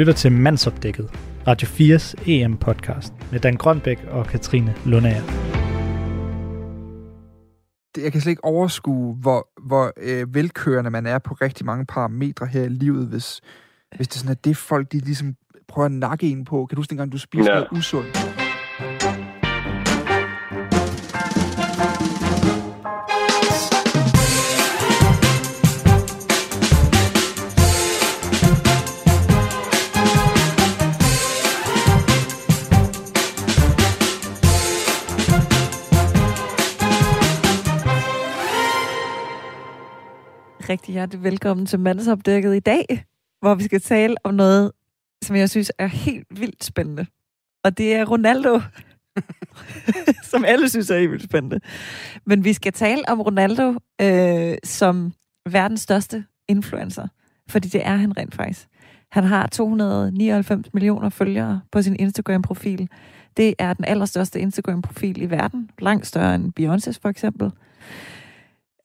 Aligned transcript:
lytter 0.00 0.12
til 0.12 0.32
Mandsopdækket, 0.32 1.10
Radio 1.46 1.68
4's 1.68 2.30
EM-podcast 2.30 3.12
med 3.32 3.40
Dan 3.40 3.56
Grønbæk 3.56 4.04
og 4.10 4.26
Katrine 4.26 4.74
Lundager. 4.86 5.22
Jeg 7.96 8.12
kan 8.12 8.20
slet 8.20 8.30
ikke 8.30 8.44
overskue, 8.44 9.14
hvor, 9.14 9.48
hvor 9.66 9.92
øh, 9.96 10.34
velkørende 10.34 10.90
man 10.90 11.06
er 11.06 11.18
på 11.18 11.34
rigtig 11.34 11.66
mange 11.66 11.86
parametre 11.86 12.46
her 12.46 12.62
i 12.62 12.68
livet, 12.68 13.06
hvis, 13.06 13.40
hvis 13.96 14.08
det 14.08 14.14
er 14.14 14.18
sådan, 14.18 14.30
at 14.30 14.44
det 14.44 14.56
folk, 14.56 14.92
de 14.92 14.98
ligesom 14.98 15.34
prøver 15.68 15.86
at 15.86 15.92
nakke 15.92 16.30
en 16.30 16.44
på. 16.44 16.66
Kan 16.66 16.76
du 16.76 16.80
huske 16.80 16.90
dengang, 16.90 17.12
du 17.12 17.18
spiste 17.18 17.52
ja. 17.52 17.58
noget 17.58 17.68
usundt? 17.72 18.16
Rigtig 40.70 40.92
hjertelig 40.92 41.24
velkommen 41.24 41.66
til 41.66 41.80
Mandsopdækket 41.80 42.56
i 42.56 42.60
dag, 42.60 43.04
hvor 43.40 43.54
vi 43.54 43.64
skal 43.64 43.80
tale 43.80 44.14
om 44.24 44.34
noget, 44.34 44.72
som 45.22 45.36
jeg 45.36 45.50
synes 45.50 45.72
er 45.78 45.86
helt 45.86 46.26
vildt 46.30 46.64
spændende. 46.64 47.06
Og 47.64 47.78
det 47.78 47.94
er 47.94 48.04
Ronaldo, 48.04 48.60
som 50.30 50.44
alle 50.44 50.68
synes 50.68 50.90
er 50.90 50.98
helt 50.98 51.10
vildt 51.10 51.24
spændende. 51.24 51.60
Men 52.26 52.44
vi 52.44 52.52
skal 52.52 52.72
tale 52.72 53.08
om 53.08 53.20
Ronaldo 53.20 53.74
øh, 54.00 54.56
som 54.64 55.12
verdens 55.48 55.80
største 55.80 56.24
influencer, 56.48 57.08
fordi 57.48 57.68
det 57.68 57.86
er 57.86 57.96
han 57.96 58.16
rent 58.16 58.34
faktisk. 58.34 58.68
Han 59.12 59.24
har 59.24 59.46
299 59.46 60.74
millioner 60.74 61.08
følgere 61.08 61.60
på 61.72 61.82
sin 61.82 61.96
Instagram-profil. 61.96 62.88
Det 63.36 63.54
er 63.58 63.72
den 63.72 63.84
allerstørste 63.84 64.40
Instagram-profil 64.40 65.22
i 65.22 65.30
verden, 65.30 65.70
langt 65.78 66.06
større 66.06 66.34
end 66.34 66.52
Beyoncé's 66.60 66.98
for 67.02 67.08
eksempel. 67.08 67.52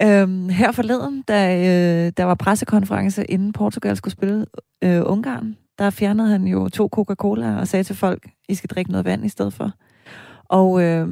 Øhm, 0.02 0.50
her 0.50 0.72
forleden, 0.72 1.22
da 1.22 1.58
øh, 1.58 2.12
der 2.18 2.24
var 2.24 2.36
pressekonference, 2.36 3.26
inden 3.26 3.54
Portugal 3.54 3.98
skulle 3.98 4.12
spille 4.12 4.46
øh, 4.84 5.02
Ungarn, 5.06 5.58
der 5.80 5.90
fjernede 5.90 6.28
han 6.30 6.48
jo 6.48 6.70
to 6.70 6.90
Coca-Cola 6.96 7.60
og 7.60 7.68
sagde 7.68 7.84
til 7.84 7.96
folk, 7.96 8.30
I 8.50 8.56
skal 8.56 8.70
drikke 8.70 8.92
noget 8.92 9.06
vand 9.06 9.26
i 9.26 9.30
stedet 9.30 9.54
for. 9.54 9.72
Og 10.46 10.84
øh, 10.84 11.08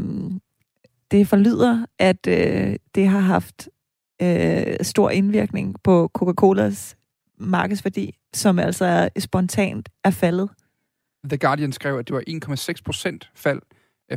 det 1.12 1.28
forlyder, 1.28 1.86
at 2.00 2.28
øh, 2.28 2.76
det 2.96 3.08
har 3.08 3.20
haft 3.20 3.70
øh, 4.22 4.76
stor 4.82 5.10
indvirkning 5.10 5.76
på 5.84 6.12
Coca-Colas 6.18 6.96
markedsværdi, 7.38 8.20
som 8.34 8.60
altså 8.60 9.10
spontant 9.20 9.90
er 10.04 10.12
faldet. 10.12 10.50
The 11.30 11.38
Guardian 11.38 11.72
skrev, 11.72 11.98
at 11.98 12.08
det 12.08 12.16
var 12.16 12.24
1,6 12.76 12.82
procent 12.86 13.32
fald 13.36 13.62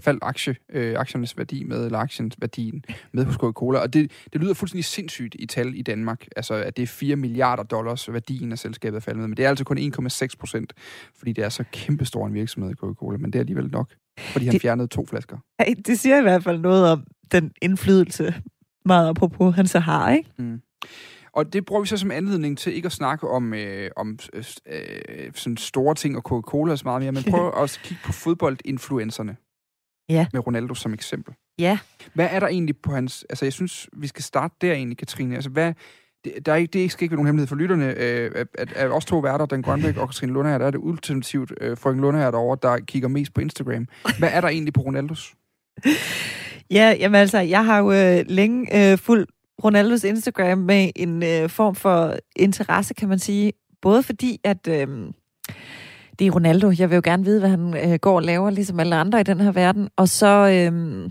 faldt 0.03 0.23
aktie, 0.23 0.57
øh, 0.73 0.99
aktiernes 0.99 1.39
værdi 1.39 1.65
med, 1.65 1.85
eller 1.85 1.99
aktiens 1.99 2.37
værdien 2.41 2.85
med 3.13 3.25
hos 3.25 3.35
Coca-Cola. 3.35 3.79
Og 3.79 3.93
det, 3.93 4.13
det 4.33 4.41
lyder 4.41 4.55
fuldstændig 4.55 4.85
sindssygt 4.85 5.37
i 5.39 5.47
tal 5.47 5.75
i 5.75 5.83
Danmark, 5.83 6.27
altså 6.37 6.55
at 6.55 6.77
det 6.77 6.83
er 6.83 6.87
4 6.87 7.17
milliarder 7.17 7.63
dollars 7.63 8.13
værdien 8.13 8.53
af 8.53 8.59
selskabet 8.59 8.97
er 8.97 9.01
faldet 9.01 9.21
med. 9.21 9.29
Men 9.29 9.37
det 9.37 9.45
er 9.45 9.49
altså 9.49 9.65
kun 9.65 9.79
1,6 9.79 10.29
procent, 10.39 10.73
fordi 11.19 11.33
det 11.33 11.45
er 11.45 11.49
så 11.49 11.65
kæmpestor 11.73 12.27
en 12.27 12.35
virksomhed 12.35 12.71
i 12.71 12.75
Coca-Cola, 12.75 13.17
men 13.19 13.33
det 13.33 13.39
er 13.39 13.41
alligevel 13.41 13.71
nok, 13.71 13.95
fordi 14.19 14.45
han 14.45 14.53
det, 14.53 14.63
fjernede 14.63 14.89
to 14.89 15.07
flasker. 15.07 15.39
Det 15.87 15.99
siger 15.99 16.19
i 16.19 16.23
hvert 16.23 16.45
fald 16.45 16.59
noget 16.59 16.91
om 16.91 17.05
den 17.33 17.53
indflydelse, 17.63 18.35
meget 18.85 19.09
apropos 19.09 19.55
han 19.55 19.67
så 19.67 19.79
har, 19.79 20.11
ikke? 20.11 20.31
Mm. 20.39 20.61
Og 21.33 21.53
det 21.53 21.65
bruger 21.65 21.83
vi 21.83 21.89
så 21.89 21.97
som 21.97 22.11
anledning 22.11 22.59
til 22.59 22.75
ikke 22.75 22.87
at 22.87 22.93
snakke 22.93 23.29
om, 23.29 23.55
øh, 23.55 23.91
om 23.97 24.19
øh, 24.33 24.45
sådan 25.35 25.57
store 25.57 25.95
ting 25.95 26.17
og 26.17 26.23
Coca-Cola 26.23 26.77
så 26.77 26.83
meget 26.85 27.03
mere, 27.03 27.13
men 27.13 27.23
prøve 27.31 27.59
at 27.63 27.81
kigge 27.85 28.03
på 28.05 28.13
fodboldinfluencerne 28.13 29.37
ja. 30.09 30.27
med 30.33 30.47
Ronaldo 30.47 30.75
som 30.75 30.95
eksempel. 30.95 31.35
Ja. 31.59 31.79
Hvad 32.15 32.29
er 32.31 32.41
der 32.41 32.47
egentlig 32.47 32.77
på 32.77 32.93
hans... 32.93 33.27
Altså, 33.31 33.45
jeg 33.45 33.53
synes, 33.53 33.89
vi 33.93 34.07
skal 34.07 34.25
starte 34.25 34.55
der 34.61 34.73
egentlig, 34.73 34.99
Katrine. 34.99 35.35
Altså, 35.35 35.51
hvad... 35.51 35.73
Det, 36.25 36.47
der 36.47 36.53
er 36.53 36.57
ikke, 36.57 36.73
det 36.73 36.93
skal 36.93 37.05
ikke 37.05 37.13
være 37.13 37.17
nogen 37.17 37.27
hemmelighed 37.27 37.49
for 37.49 37.57
lytterne, 37.57 37.95
øh, 37.97 38.31
at, 38.35 38.47
at, 38.55 38.73
at 38.73 38.91
os 38.91 39.05
to 39.05 39.19
værter, 39.19 39.47
Dan 39.47 39.63
Grønbæk 39.63 39.97
og 39.97 40.09
Katrine 40.09 40.33
Lundager, 40.33 40.59
der 40.59 40.67
er 40.67 40.71
det 40.71 40.79
ultimativt 40.79 41.53
øh, 41.61 41.79
frøken 41.79 42.01
Lundager 42.01 42.31
derovre, 42.31 42.59
der 42.63 42.79
kigger 42.79 43.09
mest 43.09 43.35
på 43.35 43.41
Instagram. 43.41 43.89
Hvad 44.19 44.29
er 44.33 44.41
der 44.41 44.49
egentlig 44.49 44.75
på 44.75 44.81
Ronaldos? 44.81 45.35
Ja, 46.71 46.95
jamen 46.99 47.21
altså, 47.21 47.39
jeg 47.39 47.65
har 47.65 47.79
jo 47.79 47.93
øh, 47.93 48.25
længe 48.29 48.93
øh, 48.93 48.99
fuldt 48.99 49.31
Ronaldos 49.65 50.05
Instagram 50.05 50.59
med 50.59 50.91
en 50.97 51.23
øh, 51.23 51.49
form 51.49 51.75
for 51.75 52.17
interesse, 52.37 52.95
kan 52.95 53.09
man 53.09 53.19
sige. 53.19 53.53
Både 53.83 54.03
fordi, 54.03 54.41
at... 54.45 54.69
Øh, 54.69 54.89
det 56.19 56.27
er 56.27 56.31
Ronaldo. 56.31 56.73
Jeg 56.79 56.91
vil 56.91 56.97
jo 56.97 57.03
gerne 57.05 57.25
vide, 57.25 57.41
hvad 57.41 57.51
han 57.51 57.91
øh, 57.93 57.99
går 57.99 58.17
og 58.17 58.23
laver, 58.23 58.51
ligesom 58.51 58.81
alle 58.81 58.97
andre 58.97 59.21
i 59.21 59.25
den 59.25 59.41
her 59.41 59.53
verden. 59.53 59.89
Og 59.97 60.09
så, 60.09 60.27
øh, 60.27 61.11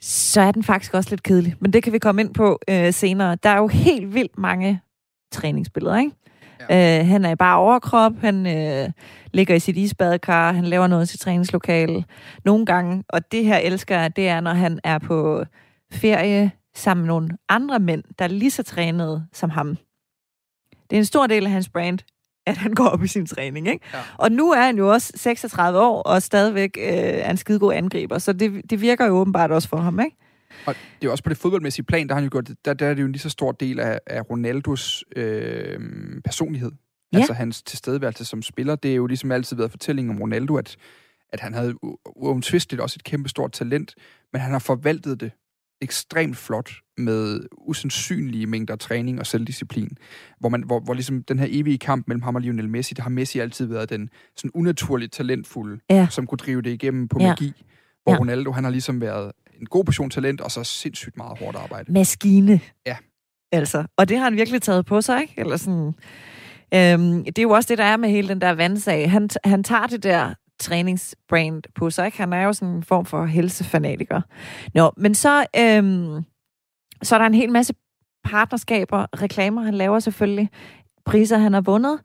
så 0.00 0.40
er 0.40 0.52
den 0.52 0.62
faktisk 0.62 0.94
også 0.94 1.10
lidt 1.10 1.22
kedelig. 1.22 1.54
Men 1.60 1.72
det 1.72 1.82
kan 1.82 1.92
vi 1.92 1.98
komme 1.98 2.22
ind 2.22 2.34
på 2.34 2.60
øh, 2.68 2.92
senere. 2.92 3.36
Der 3.42 3.50
er 3.50 3.56
jo 3.56 3.68
helt 3.68 4.14
vildt 4.14 4.38
mange 4.38 4.80
træningsbilleder, 5.32 5.98
ikke? 5.98 6.12
Ja. 6.70 7.00
Øh, 7.00 7.06
han 7.06 7.24
er 7.24 7.34
bare 7.34 7.58
overkrop, 7.58 8.12
han 8.20 8.46
øh, 8.46 8.90
ligger 9.32 9.54
i 9.54 9.60
sit 9.60 9.76
isbadekar, 9.76 10.52
han 10.52 10.64
laver 10.64 10.86
noget 10.86 11.02
i 11.02 11.10
sit 11.10 11.20
træningslokale. 11.20 12.04
Nogle 12.44 12.66
gange, 12.66 13.04
og 13.08 13.32
det 13.32 13.44
her 13.44 13.56
elsker 13.56 14.00
jeg, 14.00 14.16
det 14.16 14.28
er, 14.28 14.40
når 14.40 14.50
han 14.50 14.80
er 14.84 14.98
på 14.98 15.44
ferie 15.92 16.50
sammen 16.74 17.02
med 17.02 17.08
nogle 17.08 17.28
andre 17.48 17.78
mænd, 17.78 18.04
der 18.18 18.24
er 18.24 18.28
lige 18.28 18.50
så 18.50 18.62
trænede 18.62 19.26
som 19.32 19.50
ham. 19.50 19.76
Det 20.90 20.96
er 20.96 21.00
en 21.00 21.04
stor 21.04 21.26
del 21.26 21.44
af 21.44 21.50
hans 21.50 21.68
brand 21.68 21.98
at 22.46 22.56
han 22.56 22.74
går 22.74 22.84
op 22.84 23.02
i 23.02 23.06
sin 23.06 23.26
træning. 23.26 23.68
Ikke? 23.68 23.86
Ja. 23.94 24.00
Og 24.18 24.32
nu 24.32 24.50
er 24.50 24.62
han 24.62 24.78
jo 24.78 24.92
også 24.92 25.12
36 25.14 25.78
år, 25.78 26.02
og 26.02 26.22
stadigvæk 26.22 26.76
øh, 26.80 26.86
er 26.86 27.30
en 27.30 27.36
skidegod 27.36 27.74
angriber, 27.74 28.18
så 28.18 28.32
det, 28.32 28.70
det 28.70 28.80
virker 28.80 29.06
jo 29.06 29.12
åbenbart 29.12 29.50
også 29.50 29.68
for 29.68 29.76
ham, 29.76 30.00
ikke? 30.00 30.16
Og 30.66 30.74
det 31.00 31.06
er 31.06 31.10
også 31.10 31.24
på 31.24 31.30
det 31.30 31.38
fodboldmæssige 31.38 31.84
plan, 31.84 32.08
der 32.08 32.14
har 32.14 32.20
han 32.20 32.24
jo 32.24 32.30
gjort, 32.32 32.50
der, 32.64 32.74
der 32.74 32.86
er 32.86 32.94
det 32.94 33.00
jo 33.00 33.06
en 33.06 33.12
lige 33.12 33.22
så 33.22 33.30
stor 33.30 33.52
del 33.52 33.80
af, 33.80 34.00
af 34.06 34.30
Ronaldos 34.30 35.04
øh, 35.16 35.80
personlighed. 36.24 36.72
Ja. 37.12 37.18
Altså 37.18 37.32
hans 37.32 37.62
tilstedeværelse 37.62 38.24
som 38.24 38.42
spiller, 38.42 38.76
det 38.76 38.90
er 38.90 38.94
jo 38.94 39.06
ligesom 39.06 39.32
altid 39.32 39.56
været 39.56 39.70
fortællingen 39.70 40.14
om 40.14 40.20
Ronaldo, 40.20 40.56
at, 40.56 40.76
at 41.32 41.40
han 41.40 41.54
havde 41.54 41.74
uomtvisteligt 42.16 42.80
også 42.82 42.96
et 42.98 43.04
kæmpe 43.04 43.28
stort 43.28 43.52
talent, 43.52 43.94
men 44.32 44.42
han 44.42 44.52
har 44.52 44.58
forvaltet 44.58 45.20
det 45.20 45.30
ekstremt 45.82 46.36
flot 46.36 46.70
med 46.98 47.40
usandsynlige 47.58 48.46
mængder 48.46 48.76
træning 48.76 49.20
og 49.20 49.26
selvdisciplin, 49.26 49.96
hvor, 50.40 50.48
man, 50.48 50.62
hvor, 50.62 50.80
hvor 50.80 50.94
ligesom 50.94 51.22
den 51.22 51.38
her 51.38 51.46
evige 51.50 51.78
kamp 51.78 52.08
mellem 52.08 52.22
ham 52.22 52.34
og 52.34 52.40
Lionel 52.40 52.68
Messi, 52.68 52.94
der 52.94 53.02
har 53.02 53.10
Messi 53.10 53.38
altid 53.38 53.66
været 53.66 53.90
den 53.90 54.08
sådan 54.36 54.50
unaturligt 54.54 55.12
talentfulde, 55.12 55.80
ja. 55.90 56.06
som 56.10 56.26
kunne 56.26 56.38
drive 56.38 56.62
det 56.62 56.70
igennem 56.70 57.08
på 57.08 57.18
ja. 57.20 57.28
magi, 57.28 57.52
hvor 58.02 58.12
ja. 58.12 58.18
Ronaldo, 58.18 58.52
han 58.52 58.64
har 58.64 58.70
ligesom 58.70 59.00
været 59.00 59.32
en 59.60 59.66
god 59.66 59.84
portion 59.84 60.10
talent, 60.10 60.40
og 60.40 60.50
så 60.50 60.64
sindssygt 60.64 61.16
meget 61.16 61.38
hårdt 61.38 61.56
arbejde. 61.56 61.92
Maskine. 61.92 62.60
Ja. 62.86 62.96
Altså, 63.52 63.84
og 63.96 64.08
det 64.08 64.16
har 64.16 64.24
han 64.24 64.36
virkelig 64.36 64.62
taget 64.62 64.86
på 64.86 65.00
sig, 65.00 65.20
ikke? 65.20 65.34
Eller 65.36 65.56
sådan... 65.56 65.94
Øhm, 66.74 67.24
det 67.24 67.38
er 67.38 67.42
jo 67.42 67.50
også 67.50 67.68
det, 67.68 67.78
der 67.78 67.84
er 67.84 67.96
med 67.96 68.08
hele 68.08 68.28
den 68.28 68.40
der 68.40 68.50
vandsag. 68.50 69.10
Han, 69.10 69.28
han 69.44 69.64
tager 69.64 69.86
det 69.86 70.02
der 70.02 70.34
træningsbrand 70.62 71.62
på 71.74 71.90
sig. 71.90 72.06
Ikke? 72.06 72.18
Han 72.18 72.32
er 72.32 72.42
jo 72.42 72.52
sådan 72.52 72.74
en 72.74 72.82
form 72.82 73.06
for 73.06 73.24
helsefanatiker. 73.24 74.20
Nå, 74.74 74.92
men 74.96 75.14
så, 75.14 75.46
øhm, 75.56 76.24
så 77.02 77.14
er 77.14 77.18
der 77.18 77.26
en 77.26 77.34
hel 77.34 77.52
masse 77.52 77.74
partnerskaber, 78.24 79.22
reklamer, 79.22 79.62
han 79.62 79.74
laver 79.74 79.98
selvfølgelig, 79.98 80.50
priser, 81.06 81.38
han 81.38 81.52
har 81.52 81.60
vundet. 81.60 82.00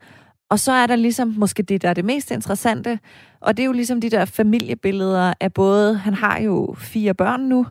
Og 0.50 0.58
så 0.58 0.72
er 0.72 0.86
der 0.86 0.96
ligesom 0.96 1.34
måske 1.36 1.62
det, 1.62 1.82
der 1.82 1.88
er 1.88 1.94
det 1.94 2.04
mest 2.04 2.30
interessante, 2.30 2.98
og 3.40 3.56
det 3.56 3.62
er 3.62 3.66
jo 3.66 3.72
ligesom 3.72 4.00
de 4.00 4.10
der 4.10 4.24
familiebilleder 4.24 5.34
af 5.40 5.54
både, 5.54 5.96
han 5.96 6.14
har 6.14 6.40
jo 6.40 6.74
fire 6.78 7.14
børn 7.14 7.40
nu, 7.40 7.66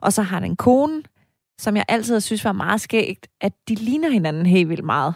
og 0.00 0.12
så 0.12 0.22
har 0.22 0.36
han 0.36 0.50
en 0.50 0.56
kone, 0.56 1.02
som 1.60 1.76
jeg 1.76 1.84
altid 1.88 2.14
har 2.14 2.20
synes 2.20 2.44
var 2.44 2.52
meget 2.52 2.80
skægt, 2.80 3.26
at 3.40 3.52
de 3.68 3.74
ligner 3.74 4.10
hinanden 4.10 4.46
helt 4.46 4.68
vildt 4.68 4.84
meget. 4.84 5.14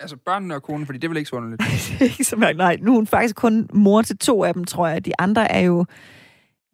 Altså 0.00 0.16
børnene 0.16 0.54
og 0.54 0.62
konen, 0.62 0.86
fordi 0.86 0.98
det 0.98 1.10
vel 1.10 1.16
ikke 1.16 1.28
så 1.28 1.36
underligt? 1.36 1.62
ikke 2.10 2.24
så 2.24 2.36
nej, 2.36 2.76
nu 2.82 2.90
er 2.90 2.96
hun 2.96 3.06
faktisk 3.06 3.36
kun 3.36 3.68
mor 3.72 4.02
til 4.02 4.18
to 4.18 4.44
af 4.44 4.54
dem, 4.54 4.64
tror 4.64 4.86
jeg. 4.86 5.04
De 5.04 5.12
andre 5.18 5.52
er 5.52 5.60
jo 5.60 5.84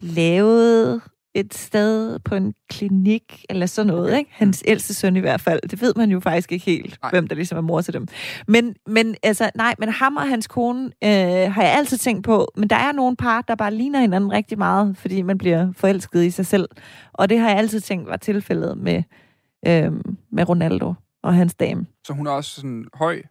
lavet 0.00 1.02
et 1.34 1.54
sted 1.54 2.18
på 2.18 2.34
en 2.34 2.54
klinik, 2.70 3.44
eller 3.50 3.66
sådan 3.66 3.86
noget, 3.86 4.06
okay. 4.06 4.18
ikke? 4.18 4.30
Hans 4.34 4.62
ældste 4.66 4.94
søn 4.94 5.16
i 5.16 5.20
hvert 5.20 5.40
fald. 5.40 5.60
Det 5.70 5.80
ved 5.80 5.94
man 5.96 6.10
jo 6.10 6.20
faktisk 6.20 6.52
ikke 6.52 6.64
helt, 6.64 6.98
nej. 7.02 7.10
hvem 7.10 7.26
der 7.28 7.34
ligesom 7.34 7.58
er 7.58 7.62
mor 7.62 7.80
til 7.80 7.94
dem. 7.94 8.06
Men, 8.48 8.74
men 8.86 9.16
altså, 9.22 9.50
nej, 9.54 9.74
men 9.78 9.88
ham 9.88 10.16
og 10.16 10.28
hans 10.28 10.46
kone 10.46 10.84
øh, 11.04 11.52
har 11.52 11.62
jeg 11.62 11.72
altid 11.72 11.98
tænkt 11.98 12.24
på, 12.24 12.52
men 12.56 12.70
der 12.70 12.76
er 12.76 12.92
nogle 12.92 13.16
par, 13.16 13.40
der 13.40 13.54
bare 13.54 13.74
ligner 13.74 14.00
hinanden 14.00 14.32
rigtig 14.32 14.58
meget, 14.58 14.96
fordi 14.96 15.22
man 15.22 15.38
bliver 15.38 15.72
forelsket 15.76 16.24
i 16.24 16.30
sig 16.30 16.46
selv. 16.46 16.68
Og 17.12 17.28
det 17.28 17.38
har 17.38 17.48
jeg 17.48 17.58
altid 17.58 17.80
tænkt 17.80 18.08
var 18.08 18.16
tilfældet 18.16 18.78
med, 18.78 19.02
øh, 19.66 19.92
med 20.32 20.48
Ronaldo 20.48 20.94
og 21.22 21.34
hans 21.34 21.54
dame. 21.54 21.86
Så 22.06 22.12
hun 22.12 22.26
er 22.26 22.30
også 22.30 22.50
sådan 22.50 22.84
høj, 22.94 23.22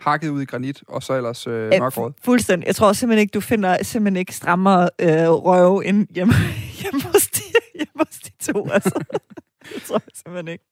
hakket 0.00 0.28
ud 0.28 0.42
i 0.42 0.44
granit, 0.44 0.82
og 0.88 1.02
så 1.02 1.12
ellers 1.12 1.46
øh, 1.46 1.70
mørkhåret? 1.80 2.14
Fuldstændig. 2.24 2.66
Jeg 2.66 2.76
tror 2.76 2.92
simpelthen 2.92 3.20
ikke, 3.20 3.32
du 3.32 3.40
finder 3.40 3.82
simpelthen 3.82 4.16
ikke 4.16 4.34
strammere 4.34 4.90
øh, 5.00 5.30
røv 5.30 5.82
end 5.84 6.06
hjemme, 6.14 6.32
hjemme, 6.82 7.02
hos 7.02 7.26
de, 7.26 7.42
hjemme 7.74 8.04
hos 8.06 8.18
de 8.18 8.52
to. 8.52 8.68
Altså. 8.70 9.04
det 9.74 9.82
tror 9.82 10.02
jeg 10.06 10.12
simpelthen 10.14 10.48
ikke. 10.48 10.64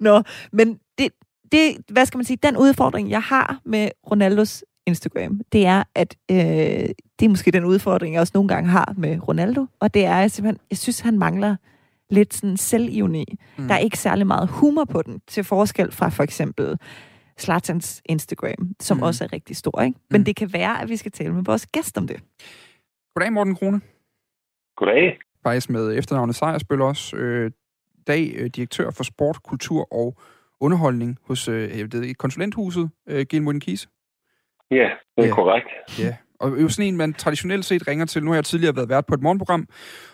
Nå, 0.00 0.22
men 0.52 0.78
det, 0.98 1.12
det, 1.52 1.76
hvad 1.90 2.06
skal 2.06 2.18
man 2.18 2.24
sige, 2.24 2.38
den 2.42 2.56
udfordring, 2.56 3.10
jeg 3.10 3.22
har 3.22 3.60
med 3.64 3.88
Ronaldos 4.10 4.64
Instagram, 4.86 5.40
det 5.52 5.66
er, 5.66 5.82
at 5.94 6.16
øh, 6.30 6.36
det 7.18 7.24
er 7.24 7.28
måske 7.28 7.50
den 7.50 7.64
udfordring, 7.64 8.14
jeg 8.14 8.20
også 8.20 8.32
nogle 8.34 8.48
gange 8.48 8.70
har 8.70 8.94
med 8.96 9.28
Ronaldo, 9.28 9.66
og 9.80 9.94
det 9.94 10.04
er, 10.04 10.16
at 10.16 10.30
simpelthen, 10.30 10.60
jeg 10.70 10.78
synes, 10.78 11.00
han 11.00 11.18
mangler 11.18 11.56
lidt 12.10 12.34
sådan 12.34 12.56
selvivni. 12.56 13.24
Mm. 13.58 13.68
Der 13.68 13.74
er 13.74 13.78
ikke 13.78 13.98
særlig 13.98 14.26
meget 14.26 14.48
humor 14.48 14.84
på 14.84 15.02
den, 15.02 15.20
til 15.26 15.44
forskel 15.44 15.92
fra 15.92 16.08
for 16.08 16.22
eksempel 16.22 16.78
Slatans 17.36 18.02
Instagram, 18.04 18.74
som 18.80 18.96
mm. 18.96 19.02
også 19.02 19.24
er 19.24 19.32
rigtig 19.32 19.56
stor. 19.56 19.82
Ikke? 19.82 19.98
Men 20.10 20.20
mm. 20.20 20.24
det 20.24 20.36
kan 20.36 20.52
være, 20.52 20.82
at 20.82 20.88
vi 20.88 20.96
skal 20.96 21.12
tale 21.12 21.34
med 21.34 21.44
vores 21.44 21.66
gæst 21.66 21.98
om 21.98 22.06
det. 22.06 22.20
Goddag, 23.14 23.32
Morten 23.32 23.54
Krone. 23.54 23.80
Goddag. 24.76 25.18
Faktisk 25.42 25.70
med 25.70 25.98
efternavnet 25.98 26.34
Sejersbøl 26.34 26.80
også. 26.80 27.16
Øh, 27.16 27.50
dag 28.06 28.32
øh, 28.36 28.46
direktør 28.46 28.90
for 28.90 29.04
sport, 29.04 29.42
kultur 29.42 29.88
og 29.92 30.16
underholdning 30.60 31.18
hos 31.22 31.48
øh, 31.48 31.78
jeg 31.78 31.92
ved, 31.92 32.14
konsulenthuset 32.14 32.90
øh, 33.08 33.26
Gilmoden 33.30 33.60
Kise. 33.60 33.88
Ja, 34.70 34.90
det 35.16 35.24
er 35.24 35.26
ja. 35.26 35.34
korrekt. 35.34 35.68
Ja, 35.98 36.16
og 36.40 36.62
jo 36.62 36.68
sådan 36.68 36.88
en, 36.88 36.96
man 36.96 37.14
traditionelt 37.14 37.64
set 37.64 37.88
ringer 37.88 38.04
til. 38.04 38.24
Nu 38.24 38.30
har 38.30 38.36
jeg 38.36 38.44
tidligere 38.44 38.76
været 38.76 38.88
vært 38.88 39.06
på 39.06 39.14
et 39.14 39.22
morgenprogram, 39.22 39.68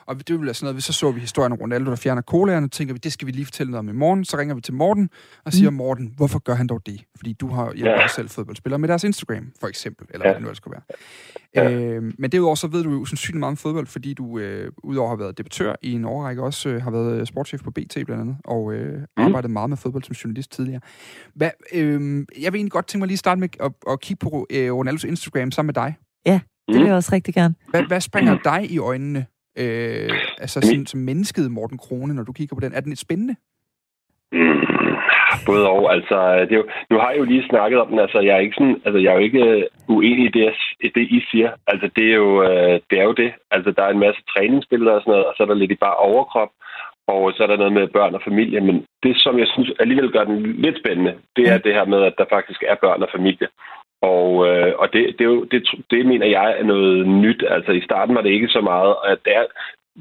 og 0.07 0.29
det 0.29 0.39
vil 0.39 0.45
være 0.45 0.55
sådan 0.55 0.73
noget, 0.73 0.85
så 0.85 0.93
så 0.93 1.11
vi 1.11 1.21
historien 1.21 1.53
om 1.53 1.59
Ronaldo, 1.59 1.91
der 1.91 1.97
fjerner 1.97 2.23
colaerne, 2.23 2.69
tænker 2.69 2.95
vi, 2.95 2.99
det 2.99 3.13
skal 3.13 3.27
vi 3.27 3.33
lige 3.33 3.45
fortælle 3.45 3.71
noget 3.71 3.79
om 3.79 3.89
i 3.89 3.99
morgen. 3.99 4.25
Så 4.25 4.37
ringer 4.37 4.55
vi 4.55 4.61
til 4.61 4.75
Morten 4.75 5.11
og 5.45 5.53
siger, 5.53 5.71
mm. 5.71 5.77
Morten, 5.77 6.13
hvorfor 6.17 6.39
gør 6.39 6.55
han 6.55 6.67
dog 6.67 6.87
det? 6.87 7.05
Fordi 7.17 7.33
du 7.33 7.49
har 7.49 7.67
jeg 7.67 7.85
ja. 7.85 8.09
selv 8.09 8.29
fodboldspiller 8.29 8.77
med 8.77 8.89
deres 8.89 9.05
Instagram, 9.05 9.53
for 9.61 9.69
eksempel, 9.69 10.07
eller 10.11 10.27
ja. 10.27 10.31
hvad 10.31 10.35
det 10.35 10.43
nu 10.43 10.49
ellers 10.49 10.57
skulle 10.57 10.75
være. 10.75 10.97
Ja. 11.55 11.71
Øh, 11.71 12.13
men 12.19 12.33
derudover 12.33 12.55
så 12.55 12.67
ved 12.67 12.85
du 12.85 12.91
jo 12.91 13.05
sandsynligt 13.05 13.39
meget 13.39 13.51
om 13.51 13.57
fodbold, 13.57 13.87
fordi 13.87 14.15
du 14.15 14.39
øh, 14.39 14.73
udover 14.83 15.09
at 15.09 15.11
have 15.11 15.25
været 15.25 15.39
debattør 15.39 15.75
i 15.83 15.93
en 15.93 16.05
årrække, 16.05 16.43
også 16.43 16.69
øh, 16.69 16.83
har 16.83 16.91
været 16.91 17.29
sportschef 17.29 17.63
på 17.63 17.71
BT 17.71 17.99
blandt 18.07 18.23
andet, 18.23 18.37
og 18.45 18.73
øh, 18.73 18.99
mm. 18.99 19.07
arbejdet 19.17 19.51
meget 19.51 19.71
med 19.71 19.77
fodbold 19.77 20.03
som 20.03 20.13
journalist 20.13 20.53
tidligere. 20.53 20.81
Hvad, 21.35 21.51
øh, 21.73 22.27
jeg 22.41 22.53
vil 22.53 22.59
egentlig 22.59 22.73
godt 22.73 22.87
tænke 22.87 23.03
mig 23.03 23.07
lige 23.07 23.15
at 23.15 23.19
starte 23.19 23.41
med 23.41 23.49
at, 23.61 23.73
at 23.91 24.01
kigge 24.01 24.21
på 24.21 24.47
øh, 24.51 24.73
Ronaldos 24.73 25.05
Instagram 25.05 25.51
sammen 25.51 25.67
med 25.67 25.75
dig. 25.75 25.97
Ja. 26.27 26.41
Det 26.69 26.81
vil 26.81 26.87
jeg 26.87 26.95
også 26.95 27.11
rigtig 27.13 27.35
gerne. 27.35 27.55
Hvad, 27.71 27.83
hvad 27.83 28.01
springer 28.01 28.39
dig 28.45 28.71
i 28.71 28.79
øjnene, 28.79 29.27
øh, 29.59 30.11
altså 30.39 30.61
sådan, 30.61 30.87
som 30.87 31.01
mennesket 31.01 31.51
Morten 31.51 31.79
Krone, 31.79 32.15
når 32.15 32.23
du 32.23 32.33
kigger 32.33 32.57
på 32.57 32.61
den? 32.61 32.73
Er 32.75 32.81
den 32.81 32.89
lidt 32.89 33.01
spændende? 33.01 33.35
Mm, 34.33 34.97
både 35.47 35.69
og. 35.69 35.93
Altså, 35.95 36.17
det 36.41 36.53
er 36.53 36.61
jo, 36.63 36.67
nu 36.91 36.97
har 36.99 37.11
jeg 37.11 37.19
jo 37.19 37.25
lige 37.25 37.49
snakket 37.49 37.81
om 37.81 37.89
den. 37.89 37.99
Altså, 37.99 38.21
jeg 38.21 38.35
er 38.35 38.39
ikke 38.39 38.59
sådan, 38.59 38.81
altså, 38.85 38.99
jeg 38.99 39.11
er 39.11 39.15
jo 39.19 39.27
ikke 39.29 39.45
øh, 39.45 39.63
uenig 39.89 40.25
i 40.25 40.33
det, 40.39 40.55
i 40.81 40.89
det, 40.95 41.07
I 41.17 41.25
siger. 41.31 41.51
Altså, 41.67 41.91
det 41.97 42.05
er, 42.11 42.15
jo, 42.15 42.43
øh, 42.43 42.81
det 42.91 42.97
er 42.99 43.05
jo 43.05 43.13
det. 43.13 43.33
Altså, 43.51 43.71
der 43.71 43.83
er 43.83 43.91
en 43.91 44.05
masse 44.07 44.23
træningsbilleder 44.33 44.93
og 44.93 45.01
sådan 45.01 45.11
noget, 45.11 45.27
og 45.27 45.35
så 45.37 45.43
er 45.43 45.47
der 45.47 45.55
lidt 45.55 45.73
i 45.73 45.85
bare 45.87 45.97
overkrop, 45.97 46.51
og 47.07 47.33
så 47.33 47.43
er 47.43 47.47
der 47.47 47.57
noget 47.57 47.73
med 47.73 47.89
børn 47.89 48.15
og 48.15 48.23
familie. 48.25 48.61
Men 48.61 48.77
det, 49.03 49.15
som 49.17 49.39
jeg 49.39 49.49
synes 49.55 49.73
alligevel 49.81 50.11
gør 50.13 50.25
den 50.25 50.39
lidt 50.65 50.79
spændende, 50.79 51.15
det 51.37 51.45
er 51.49 51.59
det 51.59 51.75
her 51.75 51.85
med, 51.85 52.01
at 52.03 52.15
der 52.19 52.25
faktisk 52.37 52.63
er 52.69 52.77
børn 52.85 53.03
og 53.03 53.09
familie. 53.17 53.49
Og, 54.03 54.49
øh, 54.49 54.73
og 54.79 54.93
det, 54.93 55.15
det, 55.19 55.25
er 55.27 55.45
det, 55.51 55.63
det 55.91 56.07
mener 56.07 56.27
jeg 56.27 56.57
er 56.59 56.65
noget 56.65 57.09
nyt. 57.09 57.45
Altså 57.49 57.73
i 57.73 57.81
starten 57.81 58.15
var 58.15 58.23
det 58.23 58.31
ikke 58.31 58.49
så 58.49 58.61
meget, 58.61 58.95
at 59.05 59.19
det 59.25 59.37
er, 59.37 59.45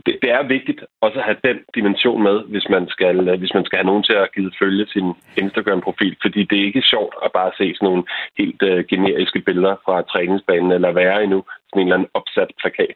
det, 0.05 0.19
det 0.21 0.31
er 0.31 0.43
vigtigt 0.43 0.81
også 1.01 1.17
at 1.19 1.25
have 1.25 1.37
den 1.43 1.57
dimension 1.75 2.23
med, 2.23 2.37
hvis 2.51 2.67
man 2.69 2.87
skal, 2.89 3.29
øh, 3.29 3.39
hvis 3.39 3.53
man 3.53 3.65
skal 3.65 3.77
have 3.77 3.85
nogen 3.91 4.03
til 4.03 4.13
at 4.13 4.31
give 4.35 4.51
følge 4.59 4.85
sin 4.87 5.07
Instagram-profil, 5.37 6.15
fordi 6.21 6.43
det 6.43 6.59
er 6.59 6.65
ikke 6.65 6.89
sjovt 6.93 7.15
at 7.25 7.31
bare 7.31 7.51
se 7.57 7.75
sådan 7.75 7.85
nogle 7.89 8.03
helt 8.37 8.61
uh, 8.61 8.79
generiske 8.89 9.39
billeder 9.39 9.75
fra 9.85 10.01
træningsbanen, 10.01 10.71
eller 10.71 10.91
være 10.91 11.23
endnu 11.23 11.43
sådan 11.69 11.81
en 11.81 11.87
eller 11.87 11.95
anden 11.95 12.09
opsat 12.13 12.51
plakat. 12.61 12.95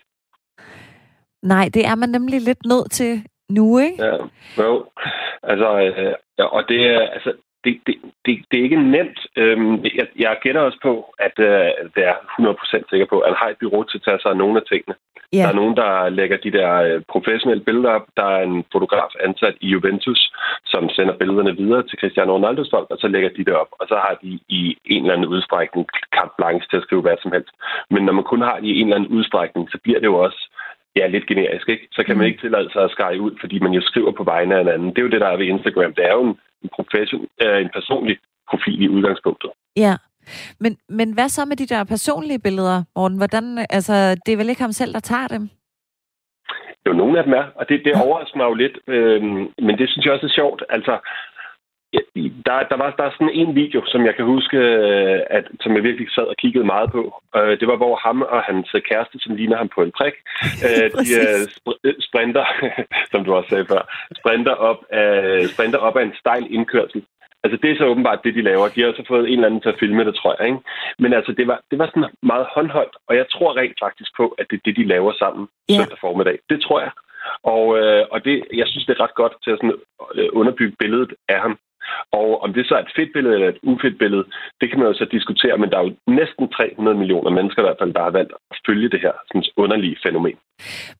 Nej, 1.43 1.65
det 1.73 1.85
er 1.85 1.95
man 1.95 2.09
nemlig 2.09 2.41
lidt 2.41 2.65
nødt 2.65 2.91
til 2.91 3.13
nu, 3.49 3.79
ikke? 3.79 4.03
Ja, 4.03 4.17
jo. 4.63 4.85
Altså, 5.43 5.69
øh, 5.79 6.13
ja, 6.39 6.45
og 6.45 6.63
det 6.69 6.79
er, 6.85 6.99
altså, 6.99 7.33
det, 7.65 7.73
det, 7.87 7.95
det, 8.25 8.33
det 8.49 8.59
er 8.59 8.63
ikke 8.63 8.81
nemt. 8.95 9.19
Øhm, 9.35 9.75
jeg, 9.99 10.07
jeg 10.23 10.37
gætter 10.43 10.61
også 10.61 10.79
på, 10.81 10.93
at 11.19 11.35
øh, 11.49 11.69
det 11.95 12.03
er 12.11 12.15
100% 12.39 12.89
sikker 12.89 13.07
på, 13.09 13.19
at 13.19 13.33
har 13.41 13.49
et 13.49 13.57
bureau 13.59 13.83
til 13.83 13.97
at 13.97 14.03
tage 14.05 14.19
sig 14.21 14.31
af 14.31 14.37
nogle 14.37 14.57
af 14.59 14.65
tingene. 14.71 14.95
Yeah. 15.35 15.43
Der 15.43 15.49
er 15.51 15.61
nogen, 15.61 15.77
der 15.81 16.09
lægger 16.19 16.37
de 16.37 16.51
der 16.57 16.71
øh, 16.87 17.01
professionelle 17.13 17.63
billeder 17.63 17.89
op. 17.97 18.07
Der 18.17 18.27
er 18.35 18.41
en 18.49 18.63
fotograf 18.73 19.11
ansat 19.27 19.55
i 19.61 19.67
Juventus, 19.73 20.21
som 20.65 20.89
sender 20.89 21.17
billederne 21.17 21.57
videre 21.61 21.83
til 21.83 21.99
Cristiano 21.99 22.31
Ronaldo's 22.37 22.71
folk, 22.75 22.87
og 22.93 22.97
så 23.01 23.07
lægger 23.07 23.29
de 23.29 23.45
det 23.45 23.55
op. 23.61 23.71
Og 23.79 23.85
så 23.87 23.95
har 24.05 24.17
de 24.23 24.39
i 24.59 24.77
en 24.85 25.01
eller 25.01 25.13
anden 25.13 25.33
udstrækning 25.35 25.85
carte 26.15 26.35
blanche 26.37 26.67
til 26.69 26.77
at 26.77 26.83
skrive 26.83 27.01
hvad 27.01 27.17
som 27.21 27.31
helst. 27.31 27.53
Men 27.93 28.01
når 28.05 28.13
man 28.13 28.29
kun 28.31 28.41
har 28.41 28.57
det 28.59 28.67
i 28.67 28.79
en 28.79 28.87
eller 28.87 28.95
anden 28.95 29.15
udstrækning, 29.17 29.71
så 29.71 29.77
bliver 29.83 29.99
det 29.99 30.05
jo 30.13 30.17
også 30.27 30.41
ja, 30.95 31.07
lidt 31.07 31.27
generisk, 31.27 31.69
ikke? 31.69 31.87
Så 31.91 32.03
kan 32.03 32.17
man 32.17 32.23
mm. 32.25 32.29
ikke 32.29 32.41
tillade 32.41 32.69
sig 32.71 32.83
at 32.83 32.91
skære 32.91 33.19
ud, 33.19 33.33
fordi 33.41 33.59
man 33.59 33.73
jo 33.77 33.81
skriver 33.81 34.11
på 34.11 34.23
vegne 34.23 34.55
af 34.55 34.61
en 34.61 34.67
anden. 34.67 34.89
Det 34.89 34.97
er 34.97 35.07
jo 35.07 35.13
det, 35.13 35.21
der 35.21 35.27
er 35.27 35.37
ved 35.37 35.45
Instagram. 35.45 35.93
Det 35.93 36.05
er 36.05 36.13
jo 36.13 36.23
en, 36.23 36.37
en, 36.65 36.71
profession, 36.77 37.23
øh, 37.43 37.57
en 37.65 37.71
personlig 37.77 38.15
profil 38.49 38.81
i 38.81 38.89
udgangspunktet. 38.95 39.51
Ja. 39.85 39.95
Men, 40.63 40.77
men 40.89 41.07
hvad 41.13 41.29
så 41.29 41.41
med 41.45 41.57
de 41.61 41.71
der 41.73 41.83
personlige 41.83 42.39
billeder, 42.47 42.77
Morten? 42.95 43.17
Hvordan, 43.17 43.45
altså, 43.77 43.95
det 44.25 44.31
er 44.31 44.37
vel 44.37 44.49
ikke 44.49 44.65
ham 44.67 44.71
selv, 44.71 44.93
der 44.93 44.99
tager 44.99 45.27
dem? 45.27 45.43
Jo, 46.85 46.91
nogle 46.93 47.17
af 47.19 47.23
dem 47.23 47.33
er, 47.33 47.45
og 47.59 47.69
det, 47.69 47.81
det 47.85 48.01
overrasker 48.05 48.37
mig 48.37 48.45
jo 48.45 48.53
lidt, 48.63 48.77
øh, 48.87 49.21
men 49.65 49.77
det 49.79 49.87
synes 49.89 50.05
jeg 50.05 50.13
også 50.13 50.25
er 50.25 50.39
sjovt. 50.39 50.63
Altså, 50.69 50.93
der, 52.47 52.57
der, 52.71 52.77
var, 52.81 52.89
der 52.97 53.03
er 53.03 53.15
sådan 53.15 53.37
en 53.41 53.55
video, 53.55 53.81
som 53.85 54.05
jeg 54.05 54.15
kan 54.15 54.25
huske, 54.25 54.57
øh, 54.57 55.19
at, 55.29 55.45
som 55.61 55.75
jeg 55.75 55.83
virkelig 55.83 56.07
sad 56.11 56.23
og 56.23 56.37
kiggede 56.37 56.65
meget 56.65 56.91
på. 56.91 57.21
Øh, 57.37 57.59
det 57.59 57.67
var, 57.67 57.75
hvor 57.75 57.95
ham 57.95 58.21
og 58.21 58.41
hans 58.41 58.75
kæreste, 58.89 59.17
som 59.19 59.35
ligner 59.35 59.57
ham 59.57 59.69
på 59.75 59.81
en 59.81 59.91
prik, 59.97 60.15
øh, 60.67 60.87
de 61.01 62.01
sprinter, 62.07 62.45
som 63.11 63.25
du 63.25 63.33
også 63.33 63.49
sagde 63.49 63.65
før, 63.65 63.81
sprinter 64.19 64.55
op 64.69 64.79
af, 64.89 65.45
sprinter 65.53 65.79
op 65.79 65.97
af 65.97 66.03
en 66.03 66.15
stejl 66.19 66.45
indkørsel. 66.49 67.03
Altså, 67.43 67.57
det 67.61 67.71
er 67.71 67.77
så 67.77 67.85
åbenbart 67.85 68.23
det, 68.23 68.35
de 68.35 68.41
laver. 68.41 68.67
De 68.67 68.81
har 68.81 68.93
så 68.95 69.03
fået 69.07 69.25
en 69.27 69.33
eller 69.33 69.47
anden 69.47 69.61
til 69.61 69.69
at 69.69 69.79
filme 69.79 70.05
det, 70.05 70.15
tror 70.15 70.35
jeg. 70.37 70.47
Ikke? 70.47 70.59
Men 70.99 71.13
altså, 71.13 71.31
det 71.31 71.47
var, 71.47 71.59
det 71.71 71.79
var 71.79 71.87
sådan 71.87 72.09
meget 72.21 72.47
håndholdt, 72.55 72.95
og 73.07 73.15
jeg 73.15 73.25
tror 73.33 73.57
rent 73.57 73.77
faktisk 73.85 74.11
på, 74.17 74.25
at 74.39 74.45
det 74.49 74.55
er 74.57 74.65
det, 74.65 74.75
de 74.75 74.91
laver 74.93 75.13
sammen 75.21 75.43
yeah. 75.47 75.77
søndag 75.77 75.97
formiddag. 76.01 76.37
Det 76.49 76.61
tror 76.61 76.79
jeg. 76.79 76.91
Og, 77.53 77.63
øh, 77.79 78.03
og 78.13 78.25
det, 78.25 78.35
jeg 78.53 78.67
synes, 78.67 78.85
det 78.85 78.93
er 78.95 79.03
ret 79.03 79.15
godt 79.21 79.35
til 79.43 79.51
at 79.51 79.59
sådan, 79.59 79.77
øh, 80.15 80.29
underbygge 80.39 80.75
billedet 80.79 81.13
af 81.29 81.39
ham. 81.41 81.57
Og 82.11 82.29
om 82.43 82.53
det 82.53 82.63
så 82.67 82.73
er 82.75 82.83
et 82.83 82.95
fedt 82.95 83.11
billede 83.13 83.33
eller 83.35 83.49
et 83.49 83.63
ufedt 83.71 83.97
billede, 84.03 84.25
det 84.61 84.69
kan 84.69 84.79
man 84.79 84.87
jo 84.87 84.93
så 84.93 85.05
diskutere, 85.11 85.57
men 85.57 85.69
der 85.69 85.77
er 85.77 85.85
jo 85.87 85.93
næsten 86.07 86.45
300 86.49 86.97
millioner 86.97 87.31
mennesker 87.37 87.61
i 87.61 87.67
hvert 87.67 87.81
fald, 87.81 87.93
der 87.93 88.03
har 88.03 88.17
valgt 88.19 88.33
at 88.51 88.57
følge 88.67 88.89
det 88.89 89.01
her 89.05 89.13
sådan 89.27 89.43
underlige 89.57 89.97
fænomen. 90.05 90.37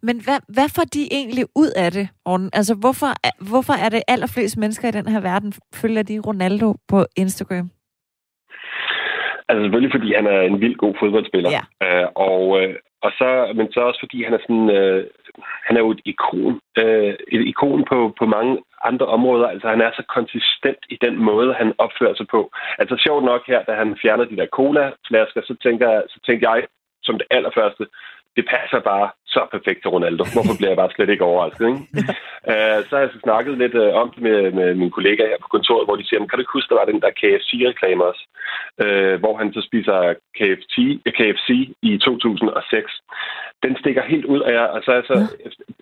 Men 0.07 0.15
hvad, 0.25 0.39
hvad 0.55 0.69
får 0.75 0.85
de 0.95 1.03
egentlig 1.11 1.45
ud 1.55 1.71
af 1.75 1.91
det, 1.91 2.07
Orten? 2.25 2.49
Altså, 2.53 2.75
hvorfor, 2.75 3.11
hvorfor 3.51 3.73
er 3.73 3.89
det 3.89 4.01
allerflest 4.07 4.57
mennesker 4.57 4.87
i 4.87 4.97
den 4.99 5.07
her 5.07 5.21
verden, 5.21 5.53
følger 5.81 6.03
de 6.03 6.19
Ronaldo 6.19 6.75
på 6.87 7.05
Instagram? 7.17 7.69
Altså 9.49 9.61
selvfølgelig, 9.63 9.93
fordi 9.95 10.13
han 10.13 10.27
er 10.27 10.41
en 10.41 10.61
vild 10.61 10.75
god 10.75 10.93
fodboldspiller. 10.99 11.51
Ja. 11.57 11.63
Øh, 11.85 12.07
og, 12.15 12.61
øh, 12.61 12.75
og 13.05 13.11
så, 13.19 13.51
men 13.55 13.71
så 13.71 13.79
også 13.79 13.99
fordi 13.99 14.23
han 14.23 14.33
er 14.33 14.41
sådan, 14.45 14.69
øh, 14.69 15.05
han 15.67 15.77
er 15.77 15.81
jo 15.85 15.91
et 15.91 16.01
ikon, 16.05 16.59
øh, 16.81 17.13
et 17.35 17.41
ikon 17.51 17.85
på, 17.91 17.97
på 18.19 18.25
mange 18.25 18.53
andre 18.89 19.05
områder. 19.05 19.47
Altså 19.47 19.67
han 19.67 19.81
er 19.81 19.91
så 19.91 20.03
konsistent 20.17 20.81
i 20.89 20.97
den 21.05 21.15
måde, 21.29 21.53
han 21.53 21.73
opfører 21.77 22.15
sig 22.15 22.27
på. 22.27 22.51
Altså 22.79 22.95
sjovt 23.05 23.23
nok 23.25 23.41
her, 23.47 23.63
da 23.63 23.73
han 23.81 23.97
fjerner 24.01 24.25
de 24.25 24.37
der 24.37 24.47
cola-flasker, 24.57 25.41
så 25.41 25.55
tænker, 25.63 26.01
så 26.13 26.19
tænker 26.27 26.45
jeg 26.53 26.63
som 27.03 27.17
det 27.17 27.27
allerførste, 27.31 27.85
det 28.35 28.45
passer 28.55 28.79
bare 28.79 29.07
så 29.35 29.41
perfekt 29.55 29.79
til 29.81 29.93
Ronaldo. 29.95 30.23
Hvorfor 30.35 30.55
bliver 30.57 30.71
jeg 30.71 30.81
bare 30.81 30.95
slet 30.95 31.13
ikke 31.13 31.29
overrasket? 31.29 31.65
Ikke? 31.71 31.81
uh, 32.51 32.79
så 32.85 32.91
har 32.95 33.03
jeg 33.03 33.13
så 33.13 33.19
snakket 33.27 33.53
lidt 33.63 33.75
uh, 33.83 33.91
om 34.01 34.07
det 34.13 34.21
med, 34.27 34.39
med 34.59 34.69
mine 34.81 34.95
kollegaer 34.97 35.31
her 35.31 35.41
på 35.43 35.49
kontoret, 35.55 35.87
hvor 35.87 35.97
de 35.97 36.07
siger, 36.07 36.19
kan 36.19 36.37
du 36.37 36.43
ikke 36.43 36.57
huske, 36.57 36.71
der 36.71 36.79
var 36.81 36.91
den 36.91 37.01
der 37.03 37.17
KFC-reklame 37.21 38.01
også, 38.09 38.23
uh, 38.83 39.15
hvor 39.21 39.33
han 39.41 39.47
så 39.55 39.61
spiser 39.69 39.97
KFC, 40.39 40.75
KFC 41.17 41.49
i 41.89 41.91
2006. 41.97 42.91
Den 43.65 43.73
stikker 43.81 44.03
helt 44.13 44.27
ud 44.33 44.41
af 44.47 44.51
jer, 44.57 44.67
og 44.75 44.79
så 44.81 44.89
har 44.91 44.99
jeg 45.01 45.09
så 45.11 45.17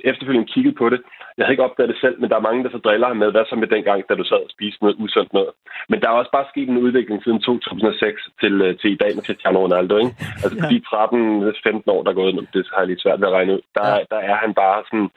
efterfølgende 0.10 0.52
kigget 0.54 0.76
på 0.82 0.86
det. 0.94 1.00
Jeg 1.38 1.44
havde 1.46 1.54
ikke 1.56 1.68
opdaget 1.68 1.92
det 1.94 2.00
selv, 2.04 2.16
men 2.20 2.30
der 2.30 2.38
er 2.38 2.48
mange, 2.48 2.64
der 2.64 2.72
så 2.74 2.78
driller 2.86 3.08
ham 3.08 3.18
med, 3.18 3.32
hvad 3.32 3.46
så 3.46 3.56
med 3.56 3.68
dengang, 3.76 4.00
da 4.10 4.14
du 4.16 4.24
sad 4.24 4.42
og 4.48 4.54
spiste 4.56 4.84
noget 4.84 5.00
usundt 5.04 5.34
noget. 5.34 5.52
Men 5.90 5.98
der 6.02 6.08
er 6.08 6.20
også 6.22 6.32
bare 6.38 6.52
sket 6.54 6.70
en 6.70 6.84
udvikling 6.86 7.24
siden 7.24 7.40
2006 7.40 8.22
til, 8.42 8.78
til 8.82 8.92
i 8.92 9.00
dag 9.04 9.12
med 9.16 9.24
Cristiano 9.28 9.60
Ronaldo. 9.66 9.96
Ikke? 10.04 10.14
Altså 10.44 10.58
ja. 10.62 10.70
de 10.72 10.78
13-15 11.88 11.94
år, 11.94 12.02
der 12.04 12.12
er 12.12 12.20
gået, 12.22 12.48
det 12.54 12.64
har 12.74 12.82
jeg 12.82 12.90
lidt 12.90 13.02
svært 13.02 13.20
ved 13.22 13.28
at 13.28 13.34
regne 13.44 13.54
ud, 13.54 13.62
der, 13.76 13.88
ja. 13.88 14.04
der 14.12 14.22
er 14.32 14.36
han 14.44 14.54
bare 14.54 14.84
sådan 14.90 15.10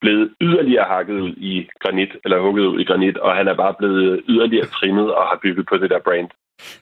blevet 0.00 0.34
yderligere 0.40 0.84
hakket 0.84 1.20
ud 1.20 1.34
i 1.36 1.68
granit, 1.82 2.12
eller 2.24 2.40
hugget 2.40 2.66
ud 2.66 2.80
i 2.80 2.84
granit, 2.84 3.16
og 3.18 3.36
han 3.36 3.48
er 3.48 3.56
bare 3.56 3.74
blevet 3.78 4.22
yderligere 4.28 4.66
trimmet 4.66 5.14
og 5.14 5.22
har 5.22 5.38
bygget 5.42 5.66
på 5.68 5.76
det 5.76 5.90
der 5.90 6.00
brand. 6.04 6.30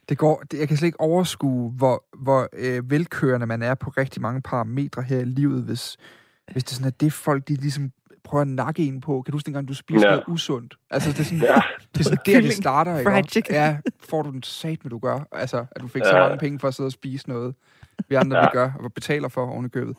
Det 0.08 0.18
går, 0.18 0.42
det, 0.50 0.58
jeg 0.58 0.68
kan 0.68 0.76
slet 0.76 0.86
ikke 0.86 1.00
overskue, 1.00 1.70
hvor, 1.70 2.04
hvor 2.24 2.48
øh, 2.52 2.90
velkørende 2.90 3.46
man 3.46 3.62
er 3.62 3.74
på 3.74 3.90
rigtig 3.90 4.22
mange 4.22 4.42
parametre 4.42 5.02
her 5.02 5.18
i 5.18 5.24
livet, 5.24 5.62
hvis, 5.64 5.96
hvis 6.52 6.64
det 6.64 6.70
er 6.72 6.74
sådan, 6.74 6.92
at 6.92 7.00
det 7.00 7.12
folk, 7.12 7.48
de 7.48 7.54
ligesom 7.54 7.90
prøver 8.24 8.42
at 8.42 8.48
nakke 8.48 8.82
en 8.82 9.00
på. 9.00 9.22
Kan 9.22 9.32
du 9.32 9.36
huske 9.36 9.46
dengang, 9.46 9.68
du 9.68 9.74
spiser 9.74 10.08
ja. 10.08 10.10
noget 10.10 10.24
usundt? 10.28 10.74
Altså, 10.90 11.10
det 11.10 11.20
er 11.20 11.24
sådan, 11.24 11.38
ja. 11.38 11.60
det 11.92 12.00
er 12.00 12.04
sådan 12.04 12.18
der, 12.26 12.40
det 12.40 12.52
starter, 12.52 12.98
ikke? 12.98 13.44
Ja, 13.50 13.76
får 14.10 14.22
du 14.22 14.30
den 14.30 14.42
sat, 14.42 14.84
med 14.84 14.90
du 14.90 14.98
gør. 14.98 15.28
Altså, 15.32 15.66
at 15.70 15.82
du 15.82 15.88
fik 15.88 16.02
ja. 16.02 16.10
så 16.10 16.18
mange 16.18 16.38
penge 16.38 16.58
for 16.58 16.68
at 16.68 16.74
sidde 16.74 16.86
og 16.88 16.92
spise 16.92 17.28
noget, 17.28 17.54
vi 18.08 18.14
andre 18.14 18.36
ja. 18.36 18.42
vi 18.44 18.48
gør, 18.52 18.70
og 18.80 18.92
betaler 18.92 19.28
for 19.28 19.46
oven 19.46 19.66
i 19.66 19.68
købet. 19.68 19.96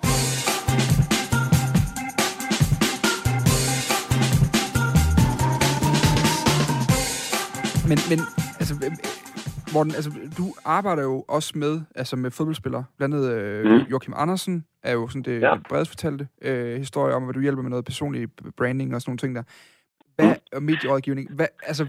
Men, 7.88 7.98
men 8.10 8.20
altså, 8.60 8.74
Morten, 9.74 9.96
altså, 9.96 10.12
du 10.38 10.54
arbejder 10.66 11.04
jo 11.04 11.26
også 11.28 11.52
med, 11.56 11.82
altså 11.96 12.16
med 12.16 12.32
fodboldspillere. 12.32 12.84
Blandt 12.98 13.16
andet 13.16 13.32
øh, 13.32 13.72
mm. 13.72 13.78
Joachim 13.92 14.14
Andersen 14.18 14.66
er 14.84 14.94
jo 14.94 15.08
sådan 15.08 15.22
det 15.22 15.42
ja. 15.42 15.56
bredest 15.70 15.92
fortalte 15.92 16.28
øh, 16.42 16.78
historie 16.78 17.16
om, 17.16 17.24
hvad 17.24 17.34
du 17.34 17.40
hjælper 17.42 17.62
med 17.62 17.70
noget 17.70 17.86
personlig 17.86 18.28
branding 18.58 18.96
og 18.96 19.02
sådan 19.02 19.10
nogle 19.10 19.18
ting 19.18 19.36
der. 19.36 19.44
Hvad, 20.16 20.28
mm. 20.28 20.42
og 20.54 20.64
medierådgivning. 20.64 21.32
Hvad, 21.32 21.48
altså, 21.64 21.88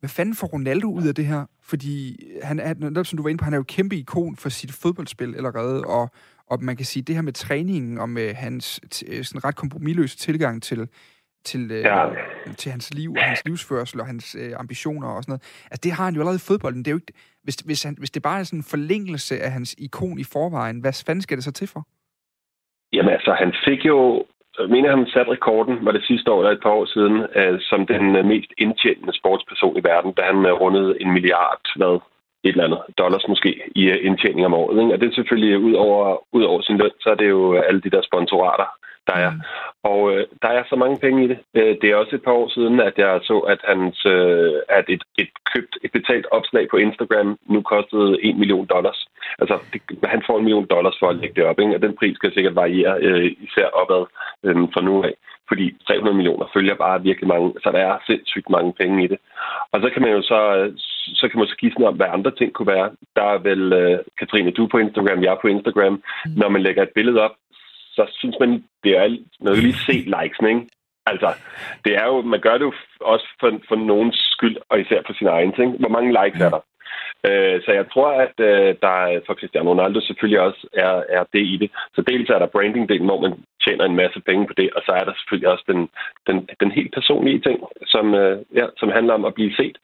hvad 0.00 0.08
fanden 0.08 0.34
får 0.34 0.46
Ronaldo 0.46 0.92
ud 0.92 1.06
af 1.06 1.14
det 1.14 1.26
her? 1.26 1.44
Fordi 1.62 2.16
han 2.42 2.60
er, 2.60 3.02
som 3.02 3.16
du 3.16 3.22
var 3.22 3.30
inde 3.30 3.38
på, 3.38 3.44
han 3.44 3.52
er 3.52 3.56
jo 3.56 3.60
et 3.62 3.66
kæmpe 3.66 3.96
ikon 3.96 4.36
for 4.36 4.48
sit 4.48 4.72
fodboldspil 4.72 5.36
allerede, 5.36 5.84
og, 5.84 6.10
og 6.50 6.58
man 6.62 6.76
kan 6.76 6.86
sige, 6.86 7.02
det 7.02 7.14
her 7.14 7.22
med 7.22 7.32
træningen 7.32 7.98
og 7.98 8.08
med 8.08 8.34
hans 8.34 8.64
sådan 9.22 9.44
ret 9.44 9.56
kompromilløse 9.56 10.16
tilgang 10.16 10.62
til, 10.62 10.88
til, 11.44 11.70
øh, 11.72 11.80
ja. 11.80 12.06
til 12.56 12.70
hans 12.70 12.94
liv 12.94 13.12
og 13.12 13.22
hans 13.22 13.44
livsførsel 13.46 14.00
og 14.00 14.06
hans 14.06 14.36
øh, 14.40 14.52
ambitioner 14.56 15.08
og 15.08 15.22
sådan 15.22 15.32
noget. 15.32 15.42
Altså, 15.70 15.80
det 15.84 15.92
har 15.92 16.04
han 16.04 16.14
jo 16.14 16.20
allerede 16.20 16.42
i 16.42 16.48
fodbolden. 16.48 16.78
Det 16.78 16.88
er 16.88 16.92
jo 16.92 17.02
ikke, 17.04 17.12
hvis, 17.44 17.56
hvis, 17.56 17.82
han, 17.82 17.94
hvis 17.98 18.10
det 18.10 18.22
bare 18.22 18.38
er 18.40 18.44
sådan 18.44 18.58
en 18.58 18.70
forlængelse 18.74 19.34
af 19.40 19.50
hans 19.50 19.74
ikon 19.78 20.18
i 20.18 20.24
forvejen, 20.32 20.80
hvad 20.80 21.04
fanden 21.06 21.22
skal 21.22 21.36
det 21.36 21.44
så 21.44 21.52
til 21.52 21.68
for? 21.68 21.82
Jamen 22.92 23.12
altså, 23.12 23.32
han 23.42 23.52
fik 23.66 23.84
jo 23.84 24.26
mener, 24.68 24.96
han 24.96 25.06
satte 25.06 25.32
rekorden, 25.32 25.84
var 25.84 25.92
det 25.92 26.04
sidste 26.04 26.30
år 26.32 26.40
eller 26.40 26.52
et 26.52 26.62
par 26.62 26.70
år 26.70 26.86
siden, 26.94 27.16
uh, 27.38 27.56
som 27.60 27.86
den 27.86 28.04
uh, 28.18 28.24
mest 28.24 28.50
indtjenende 28.58 29.18
sportsperson 29.20 29.76
i 29.76 29.84
verden, 29.84 30.12
da 30.12 30.22
han 30.22 30.36
uh, 30.36 30.60
rundede 30.62 31.02
en 31.02 31.10
milliard, 31.12 31.64
hvad, 31.76 32.00
et 32.44 32.50
eller 32.50 32.64
andet 32.64 32.80
dollars 32.98 33.28
måske, 33.28 33.50
i 33.74 33.84
øh, 33.94 33.98
indtjening 34.06 34.46
om 34.46 34.54
året. 34.54 34.82
Ikke? 34.82 34.94
Og 34.94 35.00
det 35.00 35.08
er 35.08 35.14
selvfølgelig 35.14 35.58
ud 35.58 35.74
over, 35.86 36.02
ud 36.36 36.42
over 36.42 36.60
sin 36.62 36.78
løn, 36.78 36.96
så 37.00 37.08
er 37.10 37.14
det 37.14 37.28
jo 37.28 37.54
alle 37.54 37.80
de 37.80 37.90
der 37.90 38.02
sponsorater, 38.02 38.68
der 39.06 39.16
er. 39.26 39.30
Mm. 39.30 39.40
Og 39.82 40.00
øh, 40.12 40.26
der 40.42 40.48
er 40.48 40.62
så 40.68 40.76
mange 40.76 40.98
penge 40.98 41.24
i 41.24 41.28
det. 41.28 41.38
Øh, 41.54 41.76
det 41.80 41.90
er 41.90 41.96
også 41.96 42.16
et 42.16 42.24
par 42.24 42.32
år 42.32 42.48
siden, 42.48 42.80
at 42.80 42.94
jeg 42.98 43.20
så, 43.22 43.38
at, 43.38 43.60
hans, 43.68 44.06
øh, 44.06 44.54
at 44.68 44.84
et, 44.88 45.02
et 45.18 45.30
købt, 45.54 45.74
et 45.84 45.92
betalt 45.92 46.26
opslag 46.30 46.64
på 46.70 46.76
Instagram 46.76 47.38
nu 47.46 47.62
kostede 47.62 48.18
1 48.22 48.36
million 48.36 48.66
dollars. 48.66 49.08
Altså, 49.38 49.58
det, 49.72 49.80
han 50.04 50.22
får 50.26 50.38
en 50.38 50.44
million 50.44 50.66
dollars 50.66 50.96
for 51.00 51.08
at 51.08 51.16
lægge 51.16 51.34
det 51.36 51.44
op, 51.44 51.58
ikke? 51.60 51.74
og 51.74 51.82
den 51.82 51.96
pris 51.96 52.16
skal 52.16 52.34
sikkert 52.34 52.54
variere, 52.54 52.94
øh, 53.00 53.32
især 53.46 53.66
opad 53.80 54.02
øh, 54.44 54.56
fra 54.74 54.80
nu 54.80 55.02
af. 55.02 55.14
Fordi 55.48 55.76
300 55.86 56.16
millioner 56.16 56.46
følger 56.54 56.74
bare 56.74 57.02
virkelig 57.02 57.28
mange, 57.28 57.52
så 57.62 57.68
der 57.72 57.78
er 57.78 58.04
sindssygt 58.06 58.50
mange 58.50 58.72
penge 58.80 59.04
i 59.04 59.06
det. 59.06 59.18
Og 59.72 59.80
så 59.80 59.90
kan 59.92 60.02
man 60.02 60.12
jo 60.12 60.22
så, 60.22 60.38
så 61.20 61.28
kan 61.28 61.38
man 61.38 61.48
så 61.48 61.56
gisne 61.56 61.86
om, 61.88 61.96
hvad 61.96 62.06
andre 62.10 62.30
ting 62.30 62.52
kunne 62.52 62.72
være. 62.76 62.90
Der 63.16 63.22
er 63.22 63.38
vel, 63.38 63.72
øh, 63.72 63.98
Katrine, 64.18 64.50
du 64.50 64.66
på 64.66 64.78
Instagram, 64.78 65.22
jeg 65.22 65.32
er 65.32 65.42
på 65.42 65.48
Instagram. 65.48 65.92
Mm. 65.92 66.30
Når 66.36 66.48
man 66.48 66.62
lægger 66.62 66.82
et 66.82 66.94
billede 66.94 67.20
op, 67.20 67.34
så 67.96 68.02
synes 68.18 68.36
man, 68.40 68.50
det 68.84 68.92
er 68.96 69.16
noget 69.40 69.58
lige 69.62 69.82
se 69.88 69.96
likesen, 70.16 70.46
ikke? 70.52 70.66
Altså, 71.06 71.30
det 71.84 71.92
er 71.96 72.06
jo, 72.06 72.22
man 72.22 72.40
gør 72.40 72.52
det 72.58 72.64
jo 72.70 72.72
også 73.00 73.26
for, 73.40 73.50
for 73.68 73.76
nogens 73.76 74.18
skyld, 74.34 74.56
og 74.68 74.80
især 74.80 75.00
for 75.06 75.14
sin 75.18 75.26
egen 75.26 75.52
ting. 75.52 75.78
Hvor 75.80 75.88
mange 75.88 76.10
likes 76.18 76.40
er 76.40 76.50
der? 76.50 76.60
Øh, 77.28 77.56
så 77.64 77.70
jeg 77.78 77.86
tror, 77.92 78.10
at 78.26 78.36
øh, 78.50 78.74
der 78.84 79.20
for 79.26 79.34
Cristiano 79.34 79.70
Ronaldo 79.70 80.00
selvfølgelig 80.00 80.40
også 80.40 80.62
er, 80.72 80.94
er 81.08 81.24
det 81.32 81.44
i 81.52 81.56
det. 81.62 81.70
Så 81.94 82.00
dels 82.10 82.30
er 82.30 82.38
der 82.38 82.54
branding-delen, 82.56 83.08
hvor 83.10 83.20
man 83.20 83.34
tjener 83.64 83.84
en 83.84 84.00
masse 84.02 84.20
penge 84.28 84.46
på 84.46 84.54
det, 84.60 84.68
og 84.76 84.82
så 84.86 84.92
er 85.00 85.04
der 85.04 85.14
selvfølgelig 85.16 85.48
også 85.54 85.64
den, 85.72 85.80
den, 86.28 86.36
den 86.62 86.70
helt 86.78 86.92
personlige 86.94 87.40
ting, 87.46 87.56
som, 87.94 88.14
øh, 88.14 88.36
ja, 88.60 88.66
som 88.80 88.88
handler 88.96 89.14
om 89.14 89.24
at 89.24 89.34
blive 89.34 89.54
set. 89.60 89.76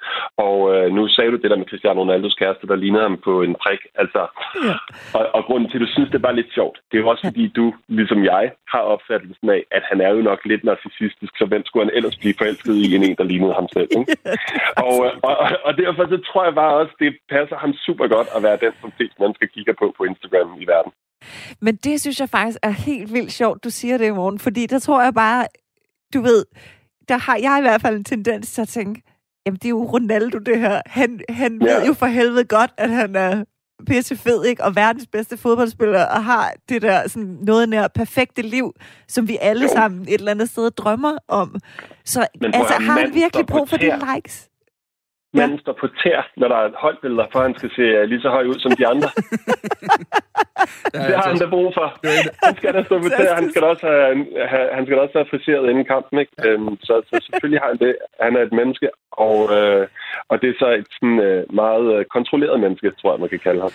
Og 0.47 0.57
øh, 0.75 0.87
nu 0.97 1.09
sagde 1.09 1.31
du 1.31 1.37
det 1.37 1.51
der 1.51 1.61
med 1.63 1.71
Cristiano 1.71 2.01
Ronaldos 2.01 2.35
kæreste, 2.41 2.67
der 2.67 2.77
lignede 2.77 3.03
ham 3.09 3.17
på 3.25 3.43
en 3.43 3.55
prik. 3.63 3.83
Altså, 4.03 4.23
ja. 4.69 4.75
og, 5.19 5.25
og 5.37 5.43
grunden 5.45 5.69
til, 5.71 5.79
at 5.79 5.85
du 5.85 5.93
synes, 5.93 6.11
det 6.11 6.23
var 6.23 6.33
lidt 6.33 6.53
sjovt, 6.55 6.77
det 6.89 6.97
er 6.97 7.03
jo 7.03 7.09
også 7.09 7.25
fordi, 7.27 7.45
du, 7.59 7.75
ligesom 7.89 8.25
jeg, 8.25 8.45
har 8.73 8.83
opfattelsen 8.95 9.51
af, 9.51 9.63
at 9.71 9.83
han 9.91 10.01
er 10.01 10.11
jo 10.15 10.21
nok 10.31 10.41
lidt 10.45 10.65
narcissistisk, 10.65 11.33
så 11.39 11.45
hvem 11.47 11.63
skulle 11.67 11.85
han 11.87 11.97
ellers 11.97 12.17
blive 12.17 12.35
forelsket 12.39 12.75
i 12.75 12.95
en, 12.95 13.05
en 13.05 13.17
der 13.17 13.25
lignede 13.33 13.55
ham 13.55 13.69
selv? 13.77 13.89
Ikke? 13.99 14.17
og, 14.87 14.95
og, 15.29 15.35
og, 15.43 15.49
og 15.67 15.73
derfor 15.83 16.03
så 16.13 16.19
tror 16.29 16.45
jeg 16.45 16.55
bare 16.55 16.75
også, 16.81 16.95
det 17.01 17.11
passer 17.31 17.57
ham 17.57 17.73
super 17.87 18.07
godt 18.15 18.29
at 18.37 18.43
være 18.43 18.59
den, 18.65 18.73
som 18.81 18.93
flest 18.97 19.17
mennesker 19.21 19.47
kigger 19.55 19.75
på 19.81 19.95
på 19.97 20.05
Instagram 20.05 20.61
i 20.63 20.67
verden. 20.75 20.93
Men 21.61 21.77
det 21.77 22.01
synes 22.01 22.21
jeg 22.21 22.29
faktisk 22.29 22.59
er 22.63 22.71
helt 22.71 23.13
vildt 23.13 23.33
sjovt, 23.33 23.65
du 23.65 23.71
siger 23.71 23.99
det 23.99 24.07
i 24.07 24.11
morgen, 24.11 24.39
fordi 24.39 24.67
der 24.67 24.79
tror 24.79 25.03
jeg 25.03 25.15
bare, 25.15 25.47
du 26.15 26.21
ved, 26.21 26.45
der 27.09 27.19
har 27.19 27.37
jeg 27.37 27.57
i 27.59 27.63
hvert 27.63 27.81
fald 27.81 27.97
en 27.97 28.05
tendens 28.05 28.53
til 28.53 28.63
at 28.63 28.69
tænke, 28.69 29.03
jamen 29.47 29.57
det 29.57 29.65
er 29.65 29.71
jo 29.71 29.85
Ronaldo 29.85 30.39
det 30.39 30.59
her. 30.59 30.83
Han, 30.87 31.21
han 31.29 31.63
ja. 31.63 31.75
ved 31.75 31.87
jo 31.87 31.93
for 31.93 32.07
helvede 32.07 32.45
godt, 32.45 32.71
at 32.77 32.91
han 32.91 33.17
er 33.17 33.45
pisse 33.87 34.17
fed, 34.17 34.45
ikke? 34.45 34.65
Og 34.65 34.77
verdens 34.77 35.07
bedste 35.07 35.37
fodboldspiller, 35.37 36.05
og 36.07 36.25
har 36.25 36.53
det 36.69 36.83
der 36.83 37.09
sådan 37.09 37.39
noget 37.43 37.69
nær 37.69 37.89
perfekte 37.89 38.43
liv, 38.43 38.73
som 39.09 39.29
vi 39.29 39.39
alle 39.41 39.63
jo. 39.63 39.69
sammen 39.69 40.03
et 40.03 40.15
eller 40.15 40.31
andet 40.31 40.49
sted 40.49 40.71
drømmer 40.71 41.19
om. 41.29 41.57
Så 42.05 42.27
altså, 42.43 42.75
har 42.75 43.01
han 43.01 43.15
virkelig 43.15 43.47
brug 43.47 43.69
for 43.69 43.77
de 43.77 44.01
likes? 44.15 44.50
Manden 45.33 45.59
står 45.61 45.73
på 45.81 45.87
tær, 46.03 46.31
når 46.37 46.49
der 46.49 46.57
er 46.57 46.71
holdbilleder, 46.85 47.27
for 47.33 47.41
han 47.43 47.55
skal 47.59 47.71
se 47.77 47.85
uh, 47.99 48.03
lige 48.11 48.21
så 48.21 48.31
høj 48.31 48.45
ud 48.53 48.59
som 48.65 48.73
de 48.81 48.87
andre. 48.87 49.09
ja, 50.95 50.99
det 51.07 51.15
har 51.19 51.29
han 51.29 51.39
da 51.39 51.47
brug 51.47 51.75
for. 51.79 51.87
Han 52.47 52.57
skal 52.57 52.75
da 52.75 52.83
stå 52.85 52.99
på 52.99 53.09
tær. 53.09 53.35
Han 53.41 53.51
skal 53.51 53.63
da 53.63 53.67
også 53.67 53.87
have, 53.87 54.49
have, 54.53 54.69
han 54.77 54.85
skal 54.85 54.97
da 54.97 55.03
også 55.03 55.19
have 55.19 55.31
friseret 55.33 55.71
inden 55.71 55.85
kampen. 55.85 56.19
Ikke? 56.19 56.33
Ja. 56.39 56.49
Øhm, 56.49 56.77
så, 56.89 56.95
så 57.09 57.15
selvfølgelig 57.27 57.61
har 57.61 57.69
han 57.73 57.79
det. 57.87 57.97
Han 58.21 58.37
er 58.37 58.43
et 58.43 58.53
menneske, 58.61 58.89
og, 59.13 59.37
øh, 59.57 59.89
og 60.29 60.35
det 60.41 60.49
er 60.51 60.57
så 60.59 60.69
et 60.81 60.89
sådan, 60.97 61.19
øh, 61.29 61.55
meget 61.63 61.87
øh, 61.95 62.05
kontrolleret 62.17 62.61
menneske, 62.61 62.91
tror 62.91 63.13
jeg, 63.13 63.21
man 63.21 63.29
kan 63.35 63.45
kalde 63.49 63.61
ham. 63.61 63.75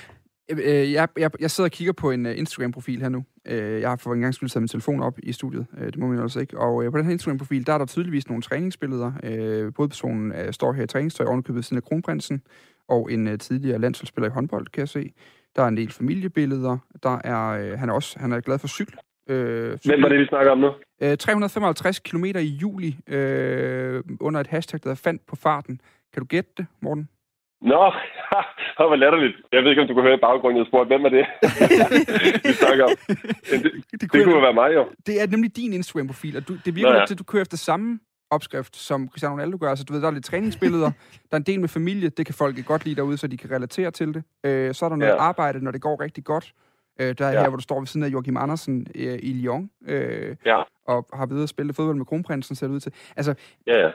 Øh, 0.52 0.92
jeg, 0.92 1.08
jeg, 1.18 1.32
jeg 1.40 1.52
sidder 1.52 1.68
og 1.68 1.72
kigger 1.72 1.94
på 1.94 2.12
en 2.12 2.26
uh, 2.26 2.38
Instagram-profil 2.38 3.02
her 3.02 3.10
nu. 3.10 3.24
Uh, 3.50 3.54
jeg 3.56 3.90
har 3.90 3.96
for 3.96 4.14
en 4.14 4.22
gang 4.22 4.34
skulle 4.34 4.50
tage 4.50 4.62
min 4.62 4.68
telefon 4.68 5.02
op 5.02 5.20
i 5.24 5.32
studiet. 5.32 5.66
Uh, 5.74 5.86
det 5.86 5.98
må 5.98 6.08
man 6.08 6.20
altså 6.20 6.40
ikke. 6.40 6.58
Og 6.58 6.76
uh, 6.76 6.92
på 6.92 6.98
den 6.98 7.06
her 7.06 7.12
Instagram-profil, 7.12 7.68
der 7.68 7.74
er 7.74 7.78
der 7.78 7.86
tydeligvis 7.86 8.28
nogle 8.28 8.42
træningsbilleder. 8.42 9.72
Både 9.76 9.90
personen 9.90 10.32
uh, 10.32 10.52
står 10.52 10.74
her 10.74 10.84
i 10.84 10.88
træningstøj 10.88 11.28
ovenikøbet 11.28 11.66
siden 11.66 11.78
af 11.78 11.84
kronprinsen, 11.84 12.42
og 12.88 13.12
en 13.12 13.28
uh, 13.28 13.38
tidligere 13.38 13.80
landsholdsspiller 13.80 14.30
i 14.30 14.34
håndbold, 14.34 14.68
kan 14.68 14.80
jeg 14.80 14.90
se. 14.90 15.12
Der 15.56 15.64
er 15.64 15.68
en 15.68 15.78
del 15.78 15.92
familiebilleder. 15.92 16.78
Der 17.04 17.20
er, 17.24 17.72
uh, 17.74 17.80
han, 17.80 17.90
er 17.90 17.94
også, 17.94 18.20
han 18.20 18.32
er 18.32 18.40
glad 18.40 18.60
for 18.60 18.68
cykel. 18.68 18.96
Uh, 19.30 19.36
Hvem 19.36 20.02
var 20.02 20.10
det, 20.10 20.20
vi 20.20 20.26
snakker 20.26 20.52
om 20.52 20.58
nu? 20.58 20.68
Uh, 21.02 21.16
355 21.16 22.00
km 22.00 22.26
i 22.26 22.40
juli 22.40 22.98
uh, 23.08 24.02
under 24.20 24.40
et 24.40 24.48
hashtag, 24.48 24.80
der 24.84 24.96
fandt 24.96 25.22
på 25.28 25.36
farten. 25.36 25.82
Kan 26.14 26.22
du 26.22 26.28
gætte 26.28 26.52
det, 26.58 26.66
Morten? 26.82 27.10
Nå, 27.72 27.84
det 28.78 28.86
var 28.92 28.96
latterligt. 28.96 29.36
Jeg 29.52 29.64
ved 29.64 29.70
ikke, 29.70 29.82
om 29.82 29.88
du 29.88 29.94
kunne 29.94 30.08
høre 30.10 30.20
i 30.22 30.26
baggrunden. 30.28 30.58
Jeg 30.60 30.68
spurgte, 30.72 30.90
hvem 30.94 31.06
er 31.06 31.14
det? 31.18 31.26
vi 32.50 32.54
snakker 32.64 32.84
om. 32.84 32.96
Det, 33.50 33.58
det, 33.92 34.02
det 34.02 34.12
kunne, 34.12 34.42
være 34.48 34.54
mig, 34.54 34.70
jo. 34.74 34.84
Det 35.08 35.22
er 35.22 35.28
nemlig 35.28 35.56
din 35.56 35.74
Instagram-profil, 35.74 36.38
og 36.38 36.48
du, 36.48 36.54
det 36.66 36.76
virker 36.76 36.94
Nå, 36.94 37.00
ja. 37.00 37.06
til, 37.06 37.14
at 37.14 37.20
du 37.20 37.24
kører 37.24 37.42
efter 37.42 37.58
samme 37.58 38.00
opskrift, 38.30 38.76
som 38.76 39.10
Cristiano 39.10 39.34
Ronaldo 39.34 39.58
gør. 39.62 39.70
Altså, 39.70 39.86
du 39.86 39.94
ved, 39.94 40.02
der 40.02 40.08
er 40.08 40.12
lidt 40.12 40.26
træningsbilleder, 40.26 40.92
der 41.30 41.36
er 41.38 41.38
en 41.38 41.50
del 41.52 41.60
med 41.60 41.70
familie, 41.70 42.10
det 42.10 42.26
kan 42.26 42.36
folk 42.36 42.66
godt 42.66 42.86
lide 42.86 42.96
derude, 42.96 43.18
så 43.18 43.28
de 43.28 43.38
kan 43.38 43.52
relatere 43.52 43.92
til 43.92 44.14
det. 44.14 44.24
Øh, 44.46 44.74
så 44.74 44.86
er 44.86 44.90
der 44.90 44.96
noget 44.96 45.12
ja. 45.12 45.18
arbejde, 45.18 45.64
når 45.64 45.72
det 45.72 45.82
går 45.82 46.02
rigtig 46.02 46.24
godt. 46.24 46.54
Øh, 47.00 47.16
der 47.18 47.26
er 47.26 47.32
ja. 47.32 47.42
her, 47.42 47.50
hvor 47.50 47.58
du 47.58 47.64
står 47.64 47.80
ved 47.80 47.88
siden 47.88 48.06
af 48.06 48.10
Joachim 48.10 48.38
Andersen 48.38 48.88
øh, 48.96 49.20
i 49.24 49.34
Lyon, 49.34 49.70
øh, 49.88 50.36
ja. 50.46 50.62
og 50.88 51.08
har 51.14 51.26
videre 51.26 51.48
spillet 51.48 51.76
fodbold 51.76 51.98
med 51.98 52.06
kronprinsen, 52.06 52.56
ser 52.56 52.68
det 52.68 52.74
ud 52.74 52.80
til. 52.80 52.94
Altså, 53.16 53.36
ja, 53.68 53.80
ja 53.86 53.92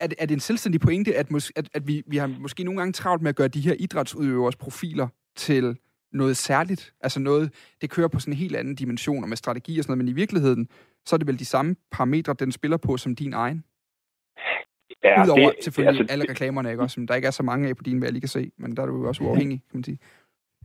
er, 0.00 0.06
det, 0.06 0.16
er 0.18 0.26
det 0.26 0.34
en 0.34 0.40
selvstændig 0.40 0.80
pointe, 0.80 1.14
at, 1.14 1.30
mås- 1.30 1.50
at, 1.56 1.68
at 1.74 1.88
vi, 1.88 2.02
vi 2.06 2.16
har 2.16 2.26
måske 2.26 2.64
nogle 2.64 2.80
gange 2.80 2.92
travlt 2.92 3.22
med 3.22 3.28
at 3.28 3.36
gøre 3.36 3.48
de 3.48 3.60
her 3.60 3.74
idrætsudøvers 3.78 4.56
profiler 4.56 5.08
til 5.36 5.76
noget 6.12 6.36
særligt? 6.36 6.94
Altså 7.00 7.20
noget, 7.20 7.52
det 7.80 7.90
kører 7.90 8.08
på 8.08 8.20
sådan 8.20 8.32
en 8.32 8.38
helt 8.38 8.56
anden 8.56 8.74
dimension 8.74 9.22
og 9.22 9.28
med 9.28 9.36
strategi 9.36 9.78
og 9.78 9.84
sådan 9.84 9.90
noget, 9.92 10.04
men 10.04 10.08
i 10.08 10.12
virkeligheden, 10.12 10.68
så 11.06 11.16
er 11.16 11.18
det 11.18 11.26
vel 11.26 11.38
de 11.38 11.44
samme 11.44 11.76
parametre, 11.90 12.34
den 12.38 12.52
spiller 12.52 12.76
på 12.76 12.96
som 12.96 13.14
din 13.14 13.32
egen? 13.32 13.64
Ja, 15.04 15.24
Udover 15.24 15.50
det, 15.50 15.64
selvfølgelig 15.64 16.00
altså, 16.00 16.12
alle 16.12 16.30
reklamerne, 16.30 16.70
ikke? 16.70 16.82
Også, 16.82 16.94
som 16.94 17.06
der 17.06 17.14
ikke 17.14 17.26
er 17.26 17.30
så 17.30 17.42
mange 17.42 17.68
af 17.68 17.76
på 17.76 17.82
din, 17.82 17.98
hvad 17.98 18.08
jeg 18.08 18.12
lige 18.12 18.20
kan 18.20 18.28
se, 18.28 18.50
men 18.58 18.76
der 18.76 18.82
er 18.82 18.86
du 18.86 18.96
jo 18.96 19.08
også 19.08 19.22
uafhængig, 19.24 19.62
kan 19.70 19.78
man 19.78 19.84
sige. 19.84 19.98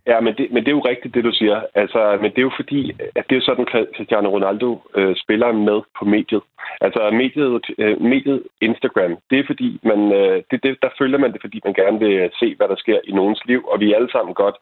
Ja, 0.08 0.20
men 0.20 0.34
det, 0.38 0.52
men 0.52 0.64
det 0.64 0.68
er 0.68 0.80
jo 0.80 0.90
rigtigt, 0.92 1.14
det 1.14 1.24
du 1.24 1.32
siger. 1.32 1.62
Altså, 1.76 2.18
men 2.22 2.32
det 2.32 2.38
er 2.38 2.50
jo 2.50 2.60
fordi, 2.62 2.92
at 3.16 3.26
det 3.30 3.38
er 3.38 3.42
sådan, 3.42 3.66
Cristiano 3.96 4.30
Ronaldo 4.30 4.82
øh, 4.96 5.16
spiller 5.16 5.52
med 5.52 5.82
på 6.00 6.06
mediet. 6.06 6.42
Altså 6.82 7.10
mediet, 7.14 7.66
øh, 7.78 8.02
mediet 8.02 8.44
Instagram, 8.62 9.18
det 9.30 9.40
er 9.40 9.44
fordi, 9.48 9.80
man, 9.84 10.12
øh, 10.14 10.44
det, 10.52 10.64
det, 10.64 10.78
der 10.82 10.90
følger 10.98 11.18
man 11.18 11.34
det, 11.34 11.42
fordi 11.42 11.60
man 11.66 11.74
gerne 11.74 12.00
vil 12.00 12.32
se, 12.40 12.56
hvad 12.58 12.68
der 12.68 12.76
sker 12.76 13.00
i 13.04 13.12
nogens 13.12 13.42
liv, 13.46 13.66
og 13.72 13.80
vi 13.80 13.92
er 13.92 13.96
alle 13.96 14.12
sammen 14.12 14.34
godt 14.34 14.56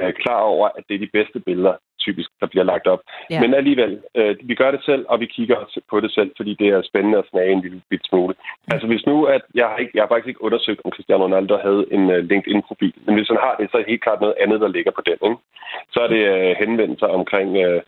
øh, 0.00 0.12
klar 0.12 0.40
over, 0.40 0.68
at 0.76 0.84
det 0.88 0.94
er 0.94 0.98
de 0.98 1.14
bedste 1.18 1.40
billeder, 1.40 1.74
typisk, 2.06 2.30
der 2.40 2.46
bliver 2.46 2.64
lagt 2.64 2.86
op. 2.86 3.00
Ja. 3.30 3.40
Men 3.40 3.54
alligevel, 3.54 3.92
øh, 4.14 4.36
vi 4.42 4.54
gør 4.54 4.70
det 4.70 4.82
selv, 4.84 5.04
og 5.08 5.20
vi 5.20 5.26
kigger 5.26 5.58
på 5.90 6.00
det 6.00 6.10
selv, 6.12 6.30
fordi 6.36 6.52
det 6.60 6.68
er 6.68 6.82
spændende 6.82 7.18
at 7.18 7.28
snage 7.30 7.52
en 7.52 7.60
lille 7.60 7.80
bit 7.90 8.04
smule. 8.08 8.34
Ja. 8.38 8.72
Altså 8.74 8.86
hvis 8.86 9.06
nu, 9.06 9.24
at 9.24 9.42
jeg 9.54 9.66
har, 9.66 9.76
ikke, 9.76 9.92
jeg 9.94 10.02
har 10.02 10.08
faktisk 10.08 10.28
ikke 10.28 10.44
undersøgt, 10.44 10.80
om 10.84 10.90
Cristiano 10.90 11.24
Ronaldo 11.24 11.56
havde 11.66 11.84
en 11.90 12.04
uh, 12.14 12.18
LinkedIn-profil, 12.30 12.94
men 13.06 13.14
hvis 13.14 13.28
han 13.28 13.40
har 13.46 13.54
det, 13.58 13.70
så 13.70 13.76
er 13.76 13.80
det 13.82 13.90
helt 13.90 14.04
klart 14.06 14.20
noget 14.20 14.40
andet, 14.42 14.60
der 14.60 14.68
ligger 14.68 14.90
på 14.90 15.02
den. 15.06 15.18
Ikke? 15.28 15.40
Så 15.92 15.98
er 16.04 16.08
det 16.14 16.22
uh, 16.34 16.56
henvendelser 16.62 17.06
omkring 17.06 17.50
uh, 17.66 17.80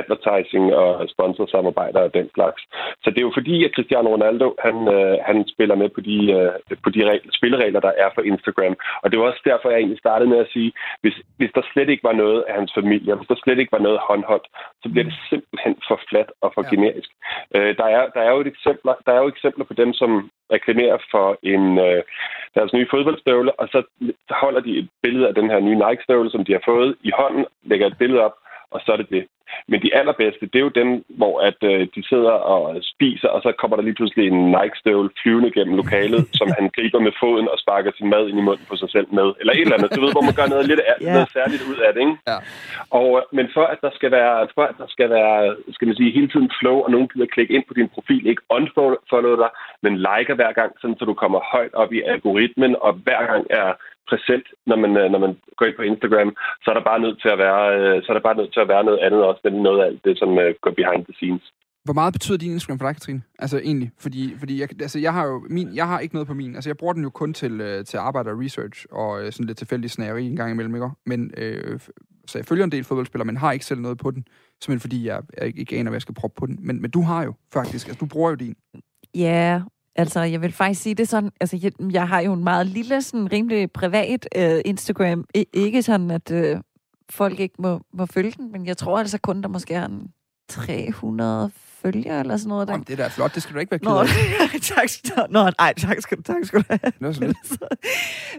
advertising 0.00 0.74
og 0.74 1.08
sponsorsamarbejder 1.14 2.00
og 2.00 2.14
den 2.14 2.30
slags. 2.34 2.60
Så 3.02 3.10
det 3.10 3.18
er 3.18 3.28
jo 3.28 3.38
fordi, 3.38 3.64
at 3.64 3.74
Cristiano 3.76 4.08
Ronaldo, 4.14 4.48
han, 4.66 4.76
øh, 4.96 5.16
han 5.28 5.38
spiller 5.54 5.76
med 5.82 5.88
på 5.96 6.00
de, 6.00 6.16
øh, 6.38 6.76
på 6.84 6.90
de 6.90 7.00
regler, 7.10 7.32
spilleregler, 7.38 7.80
der 7.80 7.92
er 8.04 8.10
for 8.14 8.22
Instagram. 8.22 8.74
Og 9.02 9.06
det 9.10 9.16
var 9.18 9.26
også 9.26 9.42
derfor, 9.50 9.70
jeg 9.70 9.78
egentlig 9.78 9.98
startede 9.98 10.30
med 10.30 10.38
at 10.38 10.52
sige, 10.54 10.72
hvis, 11.02 11.16
hvis 11.38 11.52
der 11.54 11.62
slet 11.72 11.88
ikke 11.88 12.04
var 12.10 12.16
noget 12.24 12.44
af 12.48 12.54
hans 12.54 12.72
familie, 12.78 13.14
hvis 13.14 13.28
der 13.28 13.36
slet 13.44 13.55
ikke 13.58 13.76
var 13.76 13.86
noget 13.86 14.00
håndholdt, 14.08 14.46
så 14.82 14.86
bliver 14.88 15.04
det 15.04 15.16
simpelthen 15.30 15.74
for 15.88 16.00
fladt 16.08 16.30
og 16.40 16.52
for 16.54 16.62
ja. 16.64 16.70
generisk. 16.72 17.10
Øh, 17.56 17.76
der, 17.80 17.86
er, 17.96 18.02
der, 18.14 18.20
er 18.20 18.30
jo 18.34 18.40
et 18.40 18.52
eksempler, 18.54 18.94
der 19.06 19.12
er 19.12 19.20
jo 19.22 19.28
eksempler 19.28 19.64
på 19.64 19.74
dem, 19.74 19.92
som 19.92 20.30
reklamerer 20.52 20.98
for 21.10 21.26
en 21.42 21.78
øh, 21.86 22.02
deres 22.54 22.72
nye 22.72 22.90
fodboldstøvle, 22.90 23.52
og 23.60 23.68
så 23.68 23.78
holder 24.30 24.60
de 24.60 24.78
et 24.78 24.88
billede 25.02 25.28
af 25.28 25.34
den 25.34 25.50
her 25.50 25.60
nye 25.60 25.80
Nike-støvle, 25.84 26.30
som 26.30 26.44
de 26.44 26.52
har 26.52 26.62
fået 26.64 26.96
i 27.02 27.10
hånden, 27.18 27.44
lægger 27.62 27.86
et 27.86 27.98
billede 27.98 28.20
op, 28.26 28.36
og 28.70 28.80
så 28.84 28.92
er 28.92 28.96
det 28.96 29.10
det. 29.10 29.24
Men 29.70 29.82
de 29.84 29.94
allerbedste, 30.00 30.46
det 30.52 30.58
er 30.58 30.66
jo 30.68 30.78
dem, 30.82 30.90
hvor 31.08 31.34
at, 31.48 31.60
øh, 31.70 31.80
de 31.94 32.02
sidder 32.10 32.34
og 32.52 32.60
spiser, 32.92 33.28
og 33.28 33.40
så 33.42 33.50
kommer 33.60 33.76
der 33.76 33.84
lige 33.84 33.98
pludselig 34.00 34.24
en 34.26 34.50
Nike-støvle 34.56 35.10
flyvende 35.22 35.50
gennem 35.56 35.74
lokalet, 35.76 36.22
som 36.40 36.48
han 36.58 36.70
griber 36.76 37.00
med 37.06 37.12
foden 37.20 37.48
og 37.52 37.58
sparker 37.58 37.90
sin 37.98 38.10
mad 38.14 38.28
ind 38.28 38.38
i 38.38 38.46
munden 38.48 38.66
på 38.68 38.76
sig 38.76 38.90
selv 38.90 39.08
med. 39.18 39.28
Eller 39.40 39.52
et 39.52 39.60
eller 39.60 39.78
andet. 39.78 39.96
Du 39.96 40.00
ved, 40.04 40.12
hvor 40.12 40.28
man 40.28 40.38
gør 40.38 40.48
noget 40.54 40.66
lidt 40.70 40.80
yeah. 40.84 41.14
noget 41.14 41.30
særligt 41.38 41.62
ud 41.70 41.78
af 41.86 41.90
det, 41.94 42.00
ikke? 42.06 42.16
Ja. 42.30 42.38
Og, 43.00 43.08
øh, 43.18 43.22
men 43.36 43.46
for 43.56 43.64
at 43.72 43.78
der 43.86 43.92
skal 43.98 44.10
være, 44.18 44.48
for 44.54 44.64
at 44.70 44.76
der 44.82 44.88
skal 44.94 45.08
være, 45.10 45.56
skal 45.74 45.88
man 45.88 45.96
sige, 45.96 46.16
hele 46.18 46.28
tiden 46.28 46.50
flow, 46.58 46.76
og 46.84 46.90
nogen 46.90 47.08
gider 47.08 47.34
klikke 47.34 47.54
ind 47.56 47.64
på 47.68 47.74
din 47.74 47.88
profil, 47.94 48.26
ikke 48.26 48.42
unfollow 48.56 49.36
dig, 49.42 49.50
men 49.84 49.94
liker 50.08 50.34
hver 50.34 50.52
gang, 50.58 50.70
sådan 50.80 50.96
så 50.98 51.04
du 51.04 51.14
kommer 51.14 51.40
højt 51.52 51.74
op 51.74 51.92
i 51.92 52.00
algoritmen, 52.12 52.76
og 52.80 52.92
hver 53.04 53.22
gang 53.30 53.46
er 53.50 53.68
præsent, 54.10 54.46
når 54.70 54.76
man, 54.84 54.92
øh, 55.00 55.06
når 55.12 55.20
man 55.26 55.32
går 55.56 55.66
ind 55.66 55.76
på 55.76 55.86
Instagram, 55.90 56.30
så 56.62 56.66
er 56.70 56.74
der 56.76 56.90
bare 56.90 57.00
nødt 57.04 57.18
til 57.22 57.30
at 57.34 57.38
være, 57.44 57.62
øh, 57.78 57.96
så 58.02 58.06
er 58.10 58.16
der 58.16 58.28
bare 58.28 58.38
nødt 58.40 58.52
til 58.52 58.60
at 58.64 58.68
være 58.68 58.84
noget 58.84 59.00
andet 59.06 59.22
også, 59.28 59.40
end 59.44 59.56
noget 59.56 59.80
af 59.82 59.86
alt 59.86 60.04
det, 60.04 60.18
som 60.18 60.30
øh, 60.38 60.54
går 60.62 60.72
behind 60.80 61.04
the 61.08 61.14
scenes. 61.18 61.46
Hvor 61.86 61.98
meget 62.00 62.12
betyder 62.12 62.38
din 62.38 62.52
Instagram 62.52 62.78
for 62.78 62.86
dig, 62.86 62.94
Katrine? 62.94 63.22
Altså 63.38 63.58
egentlig, 63.58 63.90
fordi, 64.04 64.22
fordi 64.38 64.60
jeg, 64.60 64.68
altså, 64.86 64.98
jeg 64.98 65.12
har 65.12 65.24
jo 65.26 65.36
min, 65.50 65.68
jeg 65.74 65.86
har 65.88 65.98
ikke 66.00 66.14
noget 66.14 66.28
på 66.28 66.34
min. 66.34 66.54
Altså 66.54 66.70
jeg 66.70 66.76
bruger 66.76 66.92
den 66.92 67.02
jo 67.02 67.10
kun 67.10 67.32
til, 67.32 67.84
til 67.84 67.96
arbejde 67.96 68.30
og 68.30 68.40
research 68.44 68.86
og 68.90 69.32
sådan 69.32 69.46
lidt 69.46 69.58
tilfældig 69.58 69.90
snæveri 69.90 70.26
en 70.26 70.36
gang 70.36 70.50
imellem, 70.52 70.74
ikke? 70.74 70.88
Men, 71.06 71.30
øh, 71.36 71.80
så 72.26 72.38
jeg 72.38 72.46
følger 72.46 72.64
en 72.64 72.72
del 72.72 72.84
fodboldspillere, 72.84 73.26
men 73.26 73.36
har 73.36 73.52
ikke 73.52 73.64
selv 73.64 73.80
noget 73.80 73.98
på 73.98 74.10
den. 74.10 74.24
Simpelthen 74.60 74.80
fordi 74.80 75.06
jeg, 75.06 75.22
jeg 75.40 75.58
ikke 75.58 75.76
aner, 75.76 75.90
hvad 75.90 75.96
jeg 75.96 76.02
skal 76.02 76.14
proppe 76.14 76.38
på 76.38 76.46
den. 76.46 76.58
Men, 76.60 76.82
men 76.82 76.90
du 76.90 77.02
har 77.02 77.24
jo 77.24 77.32
faktisk, 77.52 77.88
altså 77.88 77.98
du 78.00 78.06
bruger 78.06 78.30
jo 78.30 78.36
din. 78.36 78.54
Ja, 79.14 79.62
Altså, 79.98 80.20
jeg 80.20 80.42
vil 80.42 80.52
faktisk 80.52 80.82
sige 80.82 80.94
det 80.94 81.08
sådan, 81.08 81.30
altså, 81.40 81.58
jeg, 81.62 81.72
jeg 81.92 82.08
har 82.08 82.20
jo 82.20 82.32
en 82.32 82.44
meget 82.44 82.66
lille, 82.66 83.02
sådan 83.02 83.32
rimelig 83.32 83.72
privat 83.72 84.28
øh, 84.36 84.60
Instagram. 84.64 85.24
I, 85.34 85.46
ikke 85.52 85.82
sådan, 85.82 86.10
at 86.10 86.30
øh, 86.30 86.56
folk 87.10 87.40
ikke 87.40 87.54
må, 87.58 87.80
må 87.92 88.06
følge 88.06 88.32
den, 88.36 88.52
men 88.52 88.66
jeg 88.66 88.76
tror 88.76 88.98
altså 88.98 89.18
kun, 89.18 89.42
der 89.42 89.48
måske 89.48 89.74
er 89.74 89.86
en 89.86 90.08
300 90.48 91.50
følgere 91.82 92.20
eller 92.20 92.36
sådan 92.36 92.48
noget. 92.48 92.68
Der. 92.68 92.74
Jamen, 92.74 92.84
det 92.88 92.92
er 92.92 92.96
da 92.96 93.08
flot, 93.08 93.34
det 93.34 93.42
skal 93.42 93.54
du 93.54 93.60
ikke 93.60 93.70
være 93.70 93.78
ked 93.78 93.88
af. 93.88 93.92
Nå, 94.52 94.58
tak, 94.58 95.30
Nå, 95.30 95.50
nej, 95.58 95.74
tak 95.74 96.00
skal, 96.00 96.22
tak 96.22 96.36
skal 96.44 96.58
du 96.58 96.64
have. 96.68 96.92
Det 96.98 97.06
er 97.06 97.12
så 97.20 97.20
lidt. 97.20 97.62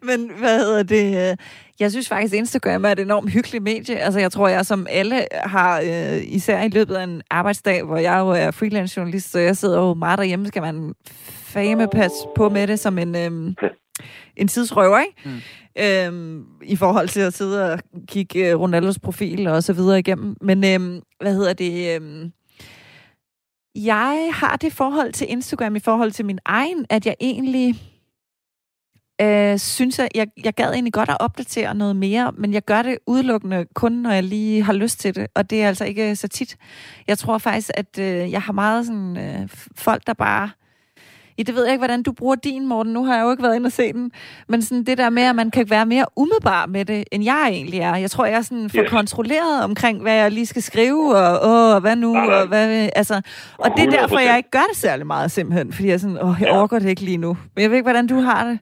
Men 0.04 0.32
hvad 0.40 0.60
hedder 0.60 0.84
det? 0.84 1.40
Jeg 1.80 1.92
synes 1.92 2.10
faktisk, 2.10 2.34
Instagram 2.34 2.86
er 2.86 2.90
et 2.90 3.00
enormt 3.00 3.32
hyggeligt 3.32 3.64
medie. 3.64 3.98
Altså, 3.98 4.20
jeg 4.20 4.32
tror, 4.32 4.48
jeg 4.48 4.66
som 4.66 4.88
alle 4.90 5.26
har, 5.34 5.82
øh, 5.82 6.20
især 6.24 6.64
i 6.64 6.70
løbet 6.70 6.96
af 6.96 7.04
en 7.04 7.22
arbejdsdag, 7.30 7.84
hvor 7.84 7.98
jeg 7.98 8.20
jo 8.20 8.30
er 8.30 8.52
freelance 8.52 8.98
journalist, 8.98 9.32
så 9.32 9.40
jeg 9.40 9.58
sidder 9.58 9.80
jo 9.80 9.94
meget 9.94 10.18
derhjemme, 10.18 10.48
skal 10.48 10.62
man 10.62 10.94
fame 11.58 11.88
pas 11.88 12.12
på 12.36 12.50
med 12.50 12.68
det 12.68 12.80
som 12.80 12.98
en, 12.98 13.16
øhm, 13.16 13.56
en 14.36 14.48
tidsrøver, 14.48 15.00
ikke? 15.00 15.14
Mm. 15.26 15.42
Øhm, 15.80 16.46
I 16.64 16.76
forhold 16.76 17.08
til 17.08 17.20
at 17.20 17.34
sidde 17.34 17.74
og 17.74 17.80
kigge 18.08 18.50
øh, 18.50 18.60
Ronaldos 18.60 19.00
profil 19.00 19.48
og 19.48 19.64
så 19.64 19.74
videre 19.74 20.00
igennem. 20.00 20.36
Men 20.42 20.64
øhm, 20.66 21.02
hvad 21.22 21.36
hedder 21.36 21.54
det? 21.54 21.96
Øhm, 21.96 22.32
jeg 23.76 24.30
har 24.34 24.58
det 24.58 24.74
forhold 24.74 25.14
til 25.14 25.32
Instagram 25.32 25.76
i 25.76 25.80
forhold 25.80 26.12
til 26.12 26.26
min 26.26 26.40
egen, 26.46 26.86
at 26.90 27.06
jeg 27.06 27.16
egentlig 27.20 27.76
øh, 29.22 29.58
synes, 29.58 30.00
at 30.00 30.10
jeg, 30.16 30.28
jeg 30.44 30.54
gad 30.54 30.72
egentlig 30.72 30.94
godt 30.94 31.10
at 31.10 31.18
opdatere 31.20 31.76
noget 31.76 31.96
mere, 31.96 32.32
men 32.38 32.54
jeg 32.54 32.66
gør 32.66 32.82
det 32.82 32.98
udelukkende 33.08 33.66
kun, 33.74 33.92
når 33.92 34.12
jeg 34.12 34.24
lige 34.24 34.64
har 34.64 34.74
lyst 34.74 35.00
til 35.00 35.16
det, 35.16 35.28
og 35.36 35.50
det 35.50 35.64
er 35.64 35.68
altså 35.68 35.86
ikke 35.86 36.16
så 36.16 36.28
tit. 36.28 36.58
Jeg 37.08 37.18
tror 37.18 37.38
faktisk, 37.38 37.72
at 37.74 38.00
øh, 38.00 38.32
jeg 38.32 38.42
har 38.42 38.54
meget 38.54 38.86
sådan 38.86 39.18
øh, 39.18 39.50
folk, 39.76 40.08
der 40.08 40.14
bare 40.14 40.50
Ja, 41.38 41.44
det 41.44 41.56
ved 41.56 41.64
jeg 41.64 41.72
ikke, 41.72 41.80
hvordan 41.80 42.04
du 42.04 42.12
bruger 42.12 42.36
din, 42.36 42.66
Morten. 42.66 42.94
Nu 42.94 43.06
har 43.06 43.16
jeg 43.16 43.24
jo 43.24 43.32
ikke 43.32 43.44
været 43.44 43.56
inde 43.56 43.68
og 43.68 43.72
se 43.72 43.94
den. 43.94 44.12
Men 44.48 44.62
sådan 44.62 44.84
det 44.84 44.98
der 44.98 45.10
med, 45.10 45.24
at 45.24 45.36
man 45.36 45.52
kan 45.52 45.70
være 45.70 45.86
mere 45.86 46.06
umiddelbar 46.16 46.66
med 46.66 46.86
det, 46.86 47.04
end 47.12 47.24
jeg 47.24 47.48
egentlig 47.52 47.80
er. 47.80 47.96
Jeg 47.96 48.12
tror, 48.12 48.26
jeg 48.26 48.38
er 48.38 48.42
sådan 48.42 48.70
for 48.70 48.78
yeah. 48.78 48.90
kontrolleret 48.90 49.64
omkring, 49.64 50.02
hvad 50.02 50.14
jeg 50.14 50.32
lige 50.32 50.46
skal 50.46 50.62
skrive, 50.62 51.16
og 51.18 51.40
åh, 51.76 51.82
hvad 51.82 51.96
nu, 51.96 52.14
nej, 52.14 52.26
nej. 52.26 52.36
og 52.36 52.48
hvad... 52.48 52.90
Altså, 52.96 53.22
og 53.58 53.72
det 53.78 53.86
er 53.86 53.90
derfor, 53.90 54.20
jeg 54.20 54.38
ikke 54.38 54.52
gør 54.52 54.66
det 54.70 54.78
særlig 54.78 55.08
meget, 55.08 55.32
simpelthen. 55.32 55.74
Fordi 55.74 55.88
jeg 55.88 56.00
sådan, 56.00 56.18
åh, 56.22 56.36
jeg 56.40 56.48
ja. 56.48 56.58
overgår 56.58 56.80
det 56.80 56.90
ikke 56.90 57.02
lige 57.02 57.18
nu. 57.18 57.38
Men 57.56 57.62
jeg 57.62 57.70
ved 57.70 57.78
ikke, 57.78 57.86
hvordan 57.86 58.08
du 58.08 58.20
har 58.20 58.48
det. 58.48 58.60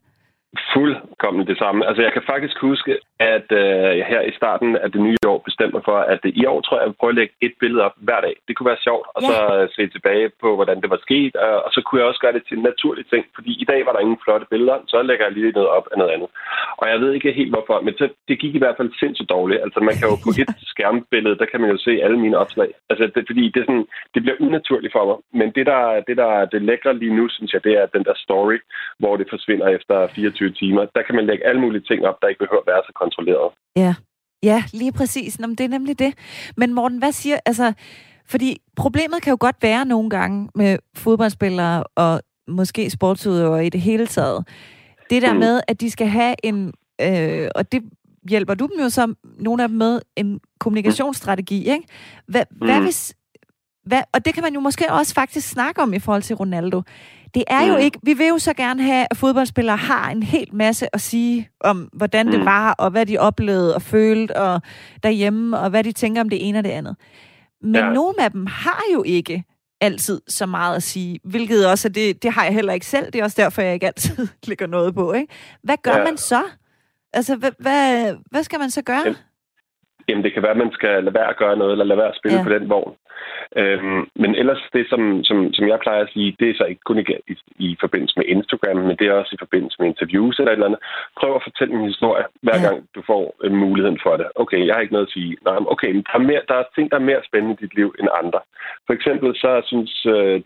Fuldkommen 0.73 1.47
det 1.47 1.57
samme. 1.57 1.87
Altså, 1.87 2.01
jeg 2.01 2.13
kan 2.13 2.23
faktisk 2.33 2.57
huske, 2.69 2.93
at 3.19 3.47
øh, 3.61 3.93
her 4.11 4.21
i 4.21 4.33
starten 4.39 4.69
af 4.83 4.91
det 4.91 5.01
nye 5.01 5.23
år 5.31 5.39
bestemte 5.47 5.73
mig 5.75 5.83
for, 5.85 5.97
at 6.13 6.19
i 6.23 6.45
år 6.45 6.61
tror 6.61 6.77
jeg, 6.77 6.81
jeg 6.83 6.89
vil 6.89 6.99
prøve 6.99 7.13
at 7.13 7.19
lægge 7.19 7.33
et 7.41 7.53
billede 7.59 7.83
op 7.87 7.95
hver 8.07 8.21
dag. 8.21 8.35
Det 8.47 8.53
kunne 8.55 8.71
være 8.71 8.85
sjovt, 8.87 9.07
og 9.15 9.21
ja. 9.21 9.27
så 9.29 9.37
øh, 9.55 9.69
se 9.75 9.83
tilbage 9.95 10.27
på, 10.41 10.49
hvordan 10.55 10.81
det 10.81 10.89
var 10.89 10.99
sket, 11.07 11.35
og, 11.35 11.53
og 11.65 11.69
så 11.75 11.79
kunne 11.81 11.99
jeg 11.99 12.07
også 12.07 12.21
gøre 12.23 12.35
det 12.37 12.43
til 12.47 12.57
en 12.57 12.63
naturlig 12.71 13.05
ting, 13.13 13.23
fordi 13.35 13.51
i 13.63 13.65
dag 13.71 13.85
var 13.85 13.93
der 13.93 14.05
ingen 14.05 14.23
flotte 14.23 14.45
billeder, 14.49 14.77
så 14.87 14.97
lægger 15.01 15.25
jeg 15.25 15.33
lige 15.33 15.57
noget 15.59 15.69
op 15.77 15.87
af 15.91 15.97
noget 15.97 16.11
andet. 16.15 16.29
Og 16.81 16.85
jeg 16.91 16.99
ved 17.01 17.11
ikke 17.13 17.37
helt 17.39 17.53
hvorfor, 17.53 17.81
men 17.81 17.93
så, 17.99 18.05
det 18.27 18.39
gik 18.39 18.55
i 18.55 18.61
hvert 18.63 18.77
fald 18.77 18.99
sindssygt 18.99 19.29
dårligt. 19.29 19.61
Altså, 19.65 19.79
man 19.79 19.95
kan 19.97 20.09
jo 20.11 20.15
på 20.25 20.29
et 20.41 20.51
skærmbillede, 20.73 21.39
der 21.41 21.47
kan 21.51 21.61
man 21.61 21.69
jo 21.73 21.77
se 21.77 21.93
alle 22.05 22.19
mine 22.25 22.37
opslag. 22.43 22.69
Altså, 22.89 23.03
det, 23.15 23.23
fordi 23.29 23.43
det, 23.53 23.59
er 23.59 23.67
sådan, 23.69 23.87
det 24.13 24.21
bliver 24.23 24.37
unaturligt 24.39 24.93
for 24.95 25.05
mig. 25.09 25.17
Men 25.39 25.47
det, 25.55 25.65
der, 25.65 25.81
det, 26.07 26.17
der 26.17 26.45
det 26.45 26.61
lækre 26.61 26.97
lige 26.97 27.15
nu, 27.19 27.25
synes 27.29 27.53
jeg, 27.53 27.63
det 27.63 27.73
er 27.81 27.85
den 27.85 28.03
der 28.03 28.15
story, 28.25 28.57
hvor 28.99 29.13
det 29.17 29.27
forsvinder 29.29 29.67
efter 29.67 30.07
24 30.15 30.44
timer. 30.53 30.85
Der 30.95 31.03
kan 31.05 31.15
man 31.15 31.25
lægge 31.25 31.47
alle 31.47 31.61
mulige 31.61 31.83
ting 31.89 32.05
op, 32.05 32.17
der 32.21 32.27
ikke 32.27 32.39
behøver 32.39 32.61
at 32.61 32.67
være 32.67 32.81
så 32.85 32.91
kontrolleret. 32.95 33.51
Ja, 33.75 33.95
ja 34.43 34.63
lige 34.73 34.91
præcis. 34.91 35.39
Nå, 35.39 35.47
det 35.47 35.61
er 35.61 35.67
nemlig 35.67 35.99
det. 35.99 36.13
Men 36.57 36.73
Morten, 36.73 36.97
hvad 36.97 37.11
siger... 37.11 37.39
Altså, 37.45 37.73
fordi 38.25 38.61
problemet 38.75 39.21
kan 39.21 39.31
jo 39.31 39.37
godt 39.39 39.55
være 39.61 39.85
nogle 39.85 40.09
gange 40.09 40.49
med 40.55 40.77
fodboldspillere 40.95 41.83
og 41.95 42.21
måske 42.47 42.89
sportsudøvere 42.89 43.65
i 43.65 43.69
det 43.69 43.81
hele 43.81 44.07
taget. 44.07 44.47
Det 45.09 45.21
der 45.21 45.33
mm. 45.33 45.39
med, 45.39 45.61
at 45.67 45.81
de 45.81 45.91
skal 45.91 46.07
have 46.07 46.35
en... 46.43 46.73
Øh, 47.01 47.49
og 47.55 47.71
det 47.71 47.83
hjælper 48.29 48.53
du 48.53 48.65
dem 48.65 48.83
jo 48.83 48.89
så, 48.89 49.13
nogle 49.23 49.63
af 49.63 49.69
dem 49.69 49.77
med, 49.77 50.01
en 50.15 50.39
kommunikationsstrategi, 50.59 51.57
ikke? 51.57 51.87
Hvad, 52.27 52.43
mm. 52.51 52.65
hvad 52.65 52.81
hvis... 52.81 53.15
Hvad, 53.85 54.01
og 54.13 54.25
det 54.25 54.33
kan 54.33 54.43
man 54.43 54.53
jo 54.53 54.59
måske 54.59 54.85
også 54.91 55.13
faktisk 55.13 55.49
snakke 55.49 55.81
om 55.81 55.93
i 55.93 55.99
forhold 55.99 56.21
til 56.21 56.35
Ronaldo. 56.35 56.81
Det 57.35 57.43
er 57.47 57.65
mm. 57.65 57.71
jo 57.71 57.77
ikke... 57.77 57.99
Vi 58.03 58.13
vil 58.13 58.27
jo 58.27 58.37
så 58.37 58.53
gerne 58.53 58.83
have, 58.83 59.07
at 59.11 59.17
fodboldspillere 59.17 59.77
har 59.77 60.09
en 60.09 60.23
hel 60.23 60.47
masse 60.51 60.95
at 60.95 61.01
sige 61.01 61.49
om, 61.59 61.89
hvordan 61.93 62.25
mm. 62.25 62.31
det 62.31 62.45
var, 62.45 62.75
og 62.79 62.91
hvad 62.91 63.05
de 63.05 63.17
oplevede 63.17 63.75
og 63.75 63.81
følte 63.81 64.37
og 64.37 64.61
derhjemme, 65.03 65.59
og 65.59 65.69
hvad 65.69 65.83
de 65.83 65.91
tænker 65.91 66.21
om 66.21 66.29
det 66.29 66.49
ene 66.49 66.57
og 66.57 66.63
det 66.63 66.71
andet. 66.71 66.95
Men 67.61 67.75
ja. 67.75 67.89
nogle 67.89 68.23
af 68.23 68.31
dem 68.31 68.45
har 68.45 68.83
jo 68.93 69.03
ikke 69.05 69.43
altid 69.81 70.21
så 70.27 70.45
meget 70.45 70.75
at 70.75 70.83
sige, 70.83 71.19
hvilket 71.23 71.71
også 71.71 71.89
det, 71.89 72.23
det 72.23 72.31
har 72.31 72.43
jeg 72.43 72.53
heller 72.53 72.73
ikke 72.73 72.85
selv. 72.85 73.05
Det 73.05 73.19
er 73.19 73.23
også 73.23 73.41
derfor, 73.41 73.61
jeg 73.61 73.73
ikke 73.73 73.87
altid 73.87 74.27
lægger 74.49 74.67
noget 74.67 74.95
på. 74.95 75.13
Ikke? 75.13 75.33
Hvad 75.63 75.77
gør 75.83 75.97
ja. 75.97 76.03
man 76.03 76.17
så? 76.17 76.41
Altså, 77.13 77.35
hvad, 77.35 77.51
hvad, 77.59 78.15
hvad 78.31 78.43
skal 78.43 78.59
man 78.59 78.69
så 78.69 78.81
gøre? 78.81 79.15
Jamen, 80.07 80.23
det 80.23 80.33
kan 80.33 80.41
være, 80.43 80.51
at 80.51 80.57
man 80.57 80.71
skal 80.71 81.03
lade 81.03 81.13
være 81.13 81.29
at 81.29 81.37
gøre 81.37 81.57
noget, 81.57 81.71
eller 81.71 81.85
lade 81.85 81.97
være 81.97 82.07
at 82.07 82.19
spille 82.21 82.37
ja. 82.37 82.43
på 82.43 82.49
den 82.49 82.69
vogn. 82.69 82.93
Øhm, 83.61 84.01
men 84.15 84.31
ellers, 84.35 84.61
det 84.73 84.85
som, 84.89 85.23
som, 85.23 85.53
som 85.53 85.67
jeg 85.67 85.79
plejer 85.79 86.01
at 86.03 86.13
sige, 86.13 86.35
det 86.39 86.49
er 86.49 86.57
så 86.57 86.65
ikke 86.65 86.85
kun 86.85 86.99
i, 86.99 87.05
i, 87.27 87.35
i 87.67 87.77
forbindelse 87.83 88.15
med 88.19 88.25
Instagram, 88.35 88.77
men 88.77 88.97
det 88.99 89.07
er 89.07 89.13
også 89.13 89.33
i 89.35 89.43
forbindelse 89.45 89.77
med 89.79 89.87
interviews 89.87 90.39
eller 90.39 90.51
et 90.51 90.55
eller 90.55 90.69
andet. 90.69 90.81
Prøv 91.19 91.35
at 91.35 91.45
fortælle 91.47 91.73
en 91.73 91.89
historie, 91.91 92.25
hver 92.45 92.59
gang 92.65 92.77
du 92.95 93.01
får 93.11 93.23
øh, 93.43 93.51
muligheden 93.51 93.99
for 94.05 94.13
det. 94.17 94.27
Okay, 94.35 94.59
jeg 94.65 94.73
har 94.73 94.81
ikke 94.81 94.93
noget 94.93 95.07
at 95.07 95.15
sige. 95.17 95.37
Nej, 95.45 95.57
okay, 95.73 95.91
men 95.91 96.03
der 96.07 96.15
er, 96.19 96.25
mere, 96.29 96.41
der 96.49 96.55
er 96.55 96.63
ting, 96.75 96.91
der 96.91 96.97
er 96.97 97.09
mere 97.11 97.21
spændende 97.29 97.55
i 97.55 97.61
dit 97.63 97.75
liv 97.75 97.95
end 97.99 98.17
andre. 98.23 98.39
For 98.87 98.93
eksempel 98.93 99.29
så 99.35 99.61
synes 99.71 100.05
øh, 100.05 100.41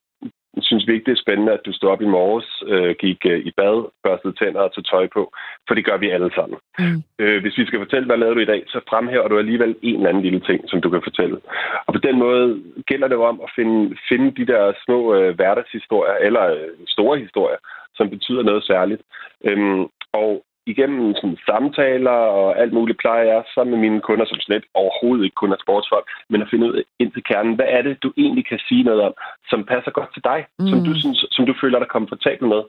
synes 0.61 0.87
vi 0.87 0.93
ikke, 0.93 1.05
det 1.05 1.11
er 1.11 1.23
spændende, 1.25 1.53
at 1.53 1.65
du 1.65 1.71
står 1.73 1.91
op 1.91 2.01
i 2.01 2.13
morges, 2.17 2.63
øh, 2.67 2.95
gik 2.99 3.25
øh, 3.25 3.39
i 3.39 3.51
bad, 3.51 3.77
børstede 4.03 4.33
tænder 4.33 4.61
og 4.61 4.73
tog 4.73 4.85
tøj 4.85 5.07
på, 5.13 5.33
for 5.67 5.73
det 5.75 5.85
gør 5.85 5.97
vi 5.97 6.09
alle 6.09 6.31
sammen. 6.35 6.59
Mm. 6.79 7.03
Øh, 7.19 7.41
hvis 7.41 7.57
vi 7.57 7.65
skal 7.65 7.79
fortælle, 7.79 8.05
hvad 8.05 8.17
lavede 8.17 8.35
du 8.35 8.41
i 8.41 8.51
dag, 8.53 8.63
så 8.67 8.79
fremhæver 8.89 9.27
du 9.27 9.37
alligevel 9.37 9.75
en 9.81 9.95
eller 9.95 10.09
anden 10.09 10.23
lille 10.23 10.39
ting, 10.39 10.59
som 10.67 10.81
du 10.81 10.89
kan 10.89 11.01
fortælle. 11.03 11.37
Og 11.85 11.93
på 11.93 11.99
den 11.99 12.19
måde 12.19 12.63
gælder 12.85 13.07
det 13.07 13.15
jo 13.15 13.23
om 13.23 13.41
at 13.43 13.49
finde, 13.55 13.97
finde 14.09 14.31
de 14.39 14.45
der 14.51 14.73
små 14.85 15.15
øh, 15.15 15.35
hverdagshistorier, 15.35 16.15
eller 16.27 16.45
øh, 16.45 16.69
store 16.87 17.19
historier, 17.19 17.57
som 17.95 18.09
betyder 18.09 18.43
noget 18.43 18.63
særligt. 18.63 19.01
Øhm, 19.43 19.83
og 20.13 20.43
igennem 20.65 21.15
sådan, 21.15 21.37
samtaler 21.45 22.17
og 22.39 22.59
alt 22.61 22.73
muligt 22.73 22.99
plejer 22.99 23.23
jeg 23.23 23.43
sammen 23.55 23.71
med 23.71 23.89
mine 23.89 24.01
kunder, 24.01 24.25
som 24.25 24.39
slet 24.39 24.65
overhovedet 24.73 25.23
ikke 25.23 25.41
kun 25.41 25.51
er 25.51 25.63
sportsfolk, 25.65 26.07
men 26.29 26.41
at 26.41 26.47
finde 26.51 26.67
ud 26.67 26.83
ind 26.99 27.11
til 27.11 27.23
kernen, 27.23 27.55
hvad 27.55 27.65
er 27.69 27.81
det, 27.81 28.03
du 28.03 28.13
egentlig 28.17 28.45
kan 28.45 28.59
sige 28.67 28.83
noget 28.83 29.01
om, 29.01 29.13
som 29.49 29.65
passer 29.65 29.91
godt 29.91 30.13
til 30.13 30.23
dig, 30.23 30.45
mm. 30.59 30.67
som, 30.67 30.77
du 30.87 30.93
synes, 30.99 31.25
som 31.31 31.45
du 31.45 31.53
føler 31.61 31.79
dig 31.79 31.87
komfortabel 31.87 32.47
med. 32.47 32.61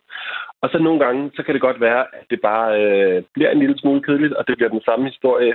Og 0.63 0.69
så 0.73 0.79
nogle 0.79 1.01
gange, 1.05 1.31
så 1.37 1.43
kan 1.43 1.55
det 1.55 1.63
godt 1.63 1.81
være, 1.81 2.03
at 2.19 2.25
det 2.31 2.41
bare 2.41 2.69
øh, 2.83 3.23
bliver 3.35 3.51
en 3.51 3.59
lille 3.59 3.79
smule 3.79 4.03
kedeligt, 4.03 4.35
og 4.35 4.49
det 4.49 4.57
bliver 4.57 4.71
den 4.77 4.83
samme 4.89 5.05
historie 5.07 5.55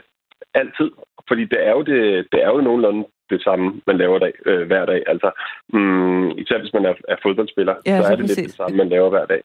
altid. 0.53 0.91
fordi 1.27 1.43
det 1.45 1.59
er 1.67 1.71
jo, 1.71 1.81
det, 1.81 2.27
det 2.31 2.43
er 2.43 2.49
jo 2.49 2.61
nogenlunde 2.61 3.05
det 3.29 3.43
samme, 3.43 3.81
man 3.87 3.97
laver 3.97 4.19
dag, 4.19 4.33
øh, 4.45 4.67
hver 4.67 4.85
dag. 4.85 5.03
Altså, 5.07 5.29
mm, 5.73 6.29
især 6.29 6.59
hvis 6.59 6.73
man 6.73 6.85
er, 6.85 6.93
er 7.07 7.15
fodboldspiller, 7.23 7.75
ja, 7.85 7.97
så 7.97 8.03
så 8.03 8.11
er 8.11 8.15
det 8.15 8.27
lidt 8.27 8.39
det 8.39 8.51
samme, 8.51 8.77
man 8.77 8.89
laver 8.89 9.09
hver 9.09 9.25
dag. 9.25 9.41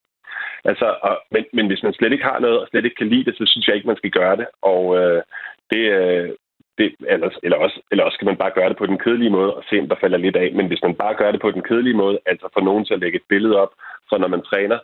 Altså, 0.64 0.96
og, 1.03 1.18
men, 1.31 1.44
men 1.53 1.66
hvis 1.66 1.83
man 1.83 1.92
slet 1.92 2.12
ikke 2.12 2.25
har 2.25 2.38
noget, 2.38 2.61
og 2.61 2.68
slet 2.68 2.85
ikke 2.85 2.96
kan 2.96 3.09
lide 3.09 3.25
det, 3.25 3.35
så 3.37 3.44
synes 3.46 3.66
jeg 3.66 3.77
ikke, 3.77 3.87
man 3.87 3.96
skal 3.96 4.11
gøre 4.11 4.37
det. 4.37 4.46
Og 4.62 4.99
øh, 4.99 5.23
det, 5.70 5.85
øh, 5.99 6.31
det, 6.79 6.94
ellers, 7.14 7.37
eller, 7.42 7.59
også, 7.64 7.81
eller 7.90 8.05
også 8.05 8.14
skal 8.16 8.31
man 8.31 8.37
bare 8.42 8.57
gøre 8.59 8.68
det 8.68 8.77
på 8.77 8.87
den 8.87 8.99
kedelige 8.99 9.37
måde 9.38 9.55
og 9.55 9.62
se, 9.70 9.81
om 9.81 9.88
der 9.88 10.03
falder 10.03 10.18
lidt 10.18 10.37
af. 10.37 10.53
Men 10.53 10.66
hvis 10.66 10.83
man 10.83 10.94
bare 10.94 11.14
gør 11.14 11.31
det 11.33 11.40
på 11.40 11.51
den 11.51 11.62
kedelige 11.62 12.01
måde, 12.03 12.18
altså 12.27 12.49
få 12.55 12.61
nogen 12.64 12.85
til 12.85 12.94
at 12.94 13.01
lægge 13.01 13.16
et 13.16 13.29
billede 13.29 13.57
op, 13.57 13.73
så 14.09 14.18
når 14.18 14.29
man 14.29 14.42
træner, 14.42 14.79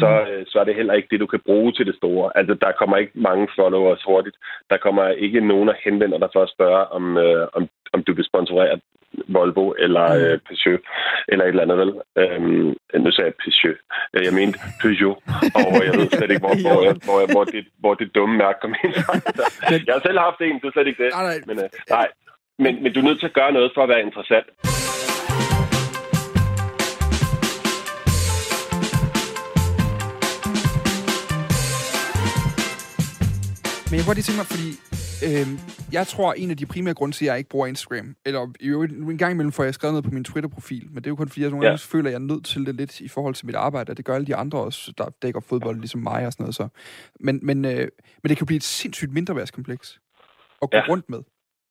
så, 0.00 0.10
mm. 0.26 0.30
øh, 0.30 0.46
så 0.48 0.56
er 0.60 0.64
det 0.64 0.74
heller 0.74 0.94
ikke 0.94 1.08
det, 1.10 1.20
du 1.20 1.26
kan 1.26 1.40
bruge 1.46 1.72
til 1.72 1.86
det 1.86 1.96
store. 1.96 2.36
Altså, 2.38 2.54
der 2.54 2.72
kommer 2.78 2.96
ikke 2.96 3.12
mange 3.14 3.48
followers 3.58 4.02
hurtigt. 4.06 4.36
Der 4.70 4.76
kommer 4.76 5.08
ikke 5.08 5.40
nogen 5.40 5.68
at 5.68 5.80
henvende 5.84 6.20
dig 6.20 6.28
for 6.32 6.42
at 6.42 6.52
spørge, 6.56 6.86
om, 6.86 7.16
øh, 7.16 7.48
om, 7.52 7.68
om 7.92 8.02
du 8.02 8.14
vil 8.14 8.24
sponsorere 8.24 8.80
Volvo 9.34 9.74
eller 9.84 10.06
mm. 10.14 10.20
øh, 10.24 10.38
Peugeot 10.46 10.80
eller 11.28 11.44
et 11.44 11.48
eller 11.48 11.62
andet, 11.62 11.78
vel? 11.82 11.92
Øhm, 12.20 12.68
nu 13.04 13.10
sagde 13.12 13.28
jeg 13.30 13.38
Peugeot. 13.42 13.78
Jeg 14.26 14.34
mente 14.40 14.58
Peugeot, 14.82 15.18
og 15.60 15.84
jeg 15.86 15.92
ved 15.98 16.08
slet 16.10 16.30
ikke, 16.30 16.44
hvor, 16.46 16.56
hvor, 16.64 16.80
hvor, 17.06 17.32
hvor, 17.32 17.44
det, 17.44 17.62
hvor 17.82 17.94
det 17.94 18.08
dumme 18.14 18.36
mærke 18.44 18.58
kom 18.62 18.74
ind. 18.84 18.94
jeg 19.86 19.94
har 19.96 20.02
selv 20.06 20.18
haft 20.18 20.40
en, 20.40 20.60
det 20.60 20.68
er 20.68 20.74
slet 20.76 20.86
ikke 20.90 21.02
det. 21.04 21.10
Nej, 21.12 21.24
nej. 21.30 21.38
Men, 21.48 21.56
øh, 21.64 21.68
nej. 21.90 22.08
Men, 22.58 22.82
men 22.82 22.92
du 22.92 22.98
er 23.00 23.04
nødt 23.08 23.20
til 23.20 23.30
at 23.32 23.38
gøre 23.40 23.52
noget 23.52 23.70
for 23.74 23.82
at 23.82 23.88
være 23.88 24.02
interessant. 24.08 24.46
Men 33.88 33.94
jeg 33.96 34.02
kunne 34.02 34.10
godt 34.10 34.18
lige 34.18 34.28
tænke 34.28 34.40
mig, 34.42 34.50
fordi 34.54 34.68
øh, 35.24 35.46
jeg 35.92 36.06
tror, 36.06 36.32
en 36.32 36.50
af 36.50 36.56
de 36.56 36.66
primære 36.66 36.94
grunde 36.94 37.16
til, 37.16 37.24
at 37.24 37.28
jeg 37.28 37.38
ikke 37.38 37.50
bruger 37.50 37.66
Instagram, 37.66 38.16
eller 38.24 38.52
jo, 38.60 38.82
en 38.82 39.18
gang 39.18 39.32
imellem 39.32 39.52
får 39.52 39.64
jeg 39.64 39.74
skrevet 39.74 39.92
noget 39.92 40.04
på 40.04 40.10
min 40.10 40.24
Twitter-profil, 40.24 40.86
men 40.88 40.96
det 40.96 41.06
er 41.06 41.10
jo 41.10 41.16
kun 41.16 41.28
fordi, 41.28 41.40
jeg 41.42 41.50
nogle 41.50 41.66
gange 41.66 41.78
føler, 41.78 42.08
at 42.08 42.12
jeg 42.12 42.18
er 42.18 42.26
nødt 42.34 42.44
til 42.44 42.66
det 42.66 42.74
lidt 42.74 43.00
i 43.00 43.08
forhold 43.08 43.34
til 43.34 43.46
mit 43.46 43.54
arbejde, 43.54 43.90
og 43.90 43.96
det 43.96 44.04
gør 44.04 44.14
alle 44.14 44.26
de 44.26 44.36
andre 44.36 44.58
også, 44.58 44.92
der 44.98 45.08
dækker 45.22 45.40
fodbold, 45.40 45.78
ligesom 45.80 46.00
mig 46.00 46.26
og 46.26 46.32
sådan 46.32 46.44
noget. 46.44 46.54
Så. 46.54 46.68
Men, 47.20 47.40
men, 47.42 47.64
øh, 47.64 47.88
men 48.22 48.28
det 48.28 48.36
kan 48.36 48.46
blive 48.46 48.56
et 48.56 48.62
sindssygt 48.62 49.12
mindreværdskompleks 49.12 50.00
at 50.62 50.70
gå 50.70 50.76
ja. 50.76 50.84
rundt 50.88 51.08
med. 51.08 51.18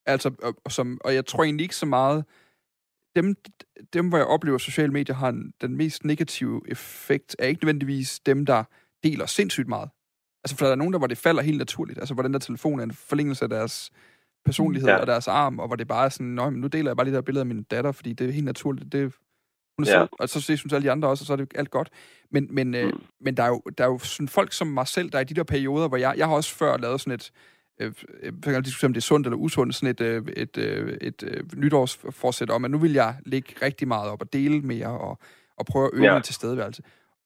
Altså, 0.06 0.32
og, 0.44 0.56
og, 0.66 0.72
som, 0.72 1.02
og 1.04 1.14
jeg 1.14 1.26
tror 1.26 1.44
egentlig 1.44 1.64
ikke 1.64 1.76
så 1.76 1.86
meget, 1.86 2.26
dem, 3.16 3.36
dem 3.94 4.10
hvor 4.10 4.18
jeg 4.18 4.28
oplever, 4.28 4.56
at 4.56 4.62
sociale 4.62 4.92
medier 4.92 5.16
har 5.16 5.30
en, 5.30 5.54
den 5.62 5.78
mest 5.78 6.06
negative 6.06 6.62
effekt, 6.68 7.36
er 7.40 7.48
ikke 7.48 7.64
nødvendigvis 7.64 8.20
dem, 8.20 8.46
der 8.46 8.64
deler 9.04 9.26
sindssygt 9.26 9.68
meget. 9.68 9.90
Altså, 10.46 10.58
for 10.58 10.66
der 10.66 10.72
er 10.72 10.76
nogen, 10.76 10.94
der, 10.94 11.00
hvor 11.00 11.08
det 11.08 11.18
falder 11.18 11.42
helt 11.42 11.58
naturligt. 11.58 12.00
Altså, 12.00 12.14
hvor 12.14 12.24
den 12.24 12.34
der 12.34 12.40
telefon 12.40 12.80
er 12.80 12.84
en 12.84 12.94
forlængelse 12.94 13.46
af 13.46 13.50
deres 13.50 13.92
personlighed 14.46 14.90
ja. 14.90 14.98
og 14.98 15.08
deres 15.08 15.28
arm, 15.28 15.60
og 15.60 15.68
hvor 15.68 15.76
det 15.76 15.88
bare 15.88 16.06
er 16.06 16.10
sådan, 16.10 16.28
Nå, 16.28 16.50
men 16.50 16.62
nu 16.62 16.68
deler 16.68 16.90
jeg 16.90 16.98
bare 16.98 17.06
lige 17.06 17.16
der 17.16 17.22
billeder 17.22 17.42
af 17.42 17.46
min 17.46 17.64
datter, 17.64 17.92
fordi 17.92 18.14
det 18.14 18.28
er 18.28 18.32
helt 18.32 18.46
naturligt. 18.46 18.92
Det, 18.92 19.02
hun 19.78 19.88
er 19.88 19.92
ja. 19.92 20.00
sød, 20.00 20.08
og 20.12 20.30
så 20.30 20.42
synes 20.42 20.74
alle 20.74 20.84
de 20.84 20.92
andre 20.92 21.08
også, 21.08 21.22
og 21.22 21.26
så 21.26 21.34
er 21.34 21.38
det 21.38 21.52
alt 21.56 21.72
godt. 21.72 21.90
Men, 22.32 22.48
men, 22.52 22.76
øh, 22.76 22.84
mm. 22.84 22.88
øh, 22.88 22.94
men 23.22 23.38
der, 23.38 23.44
er 23.44 23.48
jo, 23.48 23.62
der 23.78 23.84
er 23.84 23.88
jo 23.88 23.98
sådan 23.98 24.28
folk 24.28 24.54
som 24.54 24.68
mig 24.68 24.88
selv, 24.88 25.10
der 25.10 25.18
er 25.18 25.22
i 25.22 25.26
de 25.26 25.34
der 25.34 25.44
perioder, 25.44 25.88
hvor 25.88 25.98
jeg, 25.98 26.14
jeg 26.18 26.28
har 26.28 26.36
også 26.36 26.56
før 26.56 26.78
lavet 26.78 27.02
sådan 27.02 27.14
et, 27.14 27.32
øh, 27.82 27.94
jeg 28.24 28.34
kan 28.44 28.64
diskutere, 28.64 28.88
om 28.88 28.94
det 28.94 29.02
er 29.02 29.06
sundt 29.06 29.28
eller 29.28 29.38
usundt, 29.38 29.76
sådan 29.76 29.90
et, 29.90 30.02
øh, 30.02 30.24
et, 30.38 30.58
øh, 30.58 30.98
et, 31.02 31.24
øh, 31.24 31.44
nytårsforsæt 31.56 32.50
om, 32.50 32.66
at 32.66 32.72
nu 32.72 32.78
vil 32.78 32.94
jeg 32.94 33.16
lægge 33.26 33.54
rigtig 33.62 33.88
meget 33.88 34.12
op 34.12 34.22
og 34.22 34.34
dele 34.34 34.62
mere, 34.62 35.00
og, 35.00 35.20
og 35.58 35.66
prøve 35.66 35.86
at 35.86 35.92
øge 35.94 36.06
ja. 36.06 36.14
min 36.14 36.24
tilstedeværelse. 36.24 36.84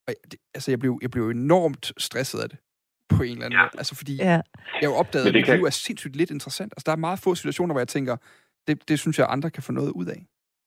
Og 0.08 0.14
det, 0.32 0.40
altså, 0.54 0.72
jeg 0.72 0.80
blev, 0.80 1.00
jeg 1.02 1.12
blev 1.12 1.30
enormt 1.30 1.92
stresset 1.98 2.40
af 2.40 2.50
det 2.50 2.58
på 3.10 3.24
en 3.24 3.32
eller 3.32 3.45
anden 3.45 3.58
ja. 3.58 3.63
måde. 3.63 3.72
Altså, 3.78 3.95
fordi 3.95 4.15
ja. 4.15 4.24
jeg 4.26 4.43
har 4.74 4.82
jo 4.84 4.93
opdaget, 4.93 5.28
at 5.28 5.34
mit 5.34 5.45
kan... 5.45 5.56
liv 5.56 5.65
er 5.65 5.69
sindssygt 5.69 6.15
lidt 6.15 6.32
interessant. 6.32 6.74
Altså, 6.74 6.84
der 6.86 6.91
er 6.91 6.95
meget 6.95 7.19
få 7.19 7.36
situationer, 7.36 7.74
hvor 7.74 7.80
jeg 7.80 7.88
tænker, 7.88 8.17
det, 8.67 8.89
det 8.89 9.00
synes 9.00 9.19
jeg, 9.19 9.28
andre 9.30 9.50
kan 9.50 9.63
få 9.63 9.72
noget 9.72 9.91
ud 9.91 10.06
af. 10.06 10.26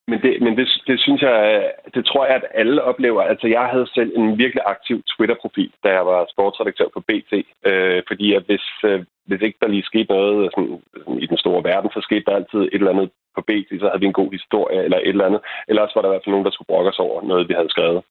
Men, 0.08 0.22
det, 0.22 0.42
men 0.42 0.56
det, 0.56 0.68
det 0.86 1.00
synes 1.00 1.22
jeg, 1.22 1.72
det 1.94 2.04
tror 2.06 2.26
jeg, 2.26 2.34
at 2.34 2.46
alle 2.54 2.82
oplever. 2.82 3.22
Altså, 3.22 3.46
jeg 3.46 3.64
havde 3.72 3.86
selv 3.94 4.12
en 4.16 4.38
virkelig 4.38 4.62
aktiv 4.66 5.02
Twitter-profil, 5.02 5.72
da 5.84 5.88
jeg 5.88 6.06
var 6.06 6.26
sportsredaktør 6.30 6.88
på 6.94 7.00
BT. 7.00 7.32
Øh, 7.66 8.02
fordi 8.08 8.34
at 8.34 8.42
hvis, 8.42 8.66
øh, 8.84 9.04
hvis 9.26 9.40
ikke 9.42 9.58
der 9.62 9.68
lige 9.68 9.90
skete 9.90 10.12
noget 10.12 10.44
øh, 10.44 10.50
sådan, 10.54 10.80
sådan, 10.96 11.18
i 11.18 11.26
den 11.26 11.38
store 11.38 11.64
verden, 11.64 11.90
så 11.90 12.00
skete 12.02 12.24
der 12.26 12.36
altid 12.36 12.60
et 12.60 12.74
eller 12.74 12.90
andet 12.90 13.10
på 13.36 13.42
BT, 13.48 13.68
så 13.80 13.86
havde 13.88 14.00
vi 14.00 14.06
en 14.06 14.20
god 14.20 14.30
historie 14.32 14.84
eller 14.84 14.98
et 14.98 15.08
eller 15.08 15.26
andet. 15.28 15.40
Ellers 15.68 15.94
var 15.94 16.02
der 16.02 16.08
i 16.08 16.12
hvert 16.12 16.24
fald 16.24 16.34
nogen, 16.34 16.46
der 16.48 16.54
skulle 16.54 16.72
brokke 16.72 16.90
os 16.90 16.98
over 16.98 17.22
noget, 17.22 17.48
vi 17.48 17.54
havde 17.54 17.74
skrevet. 17.74 18.02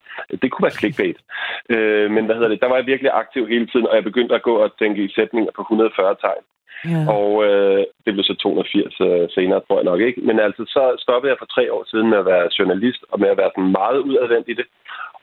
Det 0.41 0.51
kunne 0.51 0.65
være 0.67 0.79
clickbait. 0.79 1.17
Øh, 1.69 2.11
men 2.11 2.25
hvad 2.25 2.35
hedder 2.35 2.51
det? 2.51 2.61
Der 2.61 2.69
var 2.69 2.75
jeg 2.75 2.91
virkelig 2.91 3.11
aktiv 3.13 3.47
hele 3.47 3.67
tiden, 3.67 3.87
og 3.87 3.95
jeg 3.95 4.03
begyndte 4.03 4.35
at 4.35 4.47
gå 4.49 4.55
og 4.63 4.77
tænke 4.79 5.03
i 5.03 5.13
sætninger 5.15 5.51
på 5.55 5.61
140 5.61 6.15
tegn. 6.21 6.43
Ja. 6.91 7.01
Og 7.15 7.29
øh, 7.47 7.83
det 8.05 8.11
blev 8.13 8.23
så 8.23 8.35
280 8.35 9.01
øh, 9.01 9.29
senere, 9.35 9.61
tror 9.61 9.77
jeg 9.77 9.89
nok 9.91 10.01
ikke. 10.01 10.21
Men 10.21 10.39
altså, 10.39 10.63
så 10.75 10.83
stoppede 11.03 11.31
jeg 11.31 11.39
for 11.39 11.49
tre 11.55 11.73
år 11.73 11.83
siden 11.91 12.09
med 12.09 12.17
at 12.17 12.25
være 12.25 12.49
journalist, 12.59 13.01
og 13.11 13.19
med 13.19 13.29
at 13.29 13.37
være 13.37 13.51
sådan 13.55 13.71
meget 13.79 13.99
udadvendt 14.09 14.47
i 14.49 14.53
det. 14.53 14.65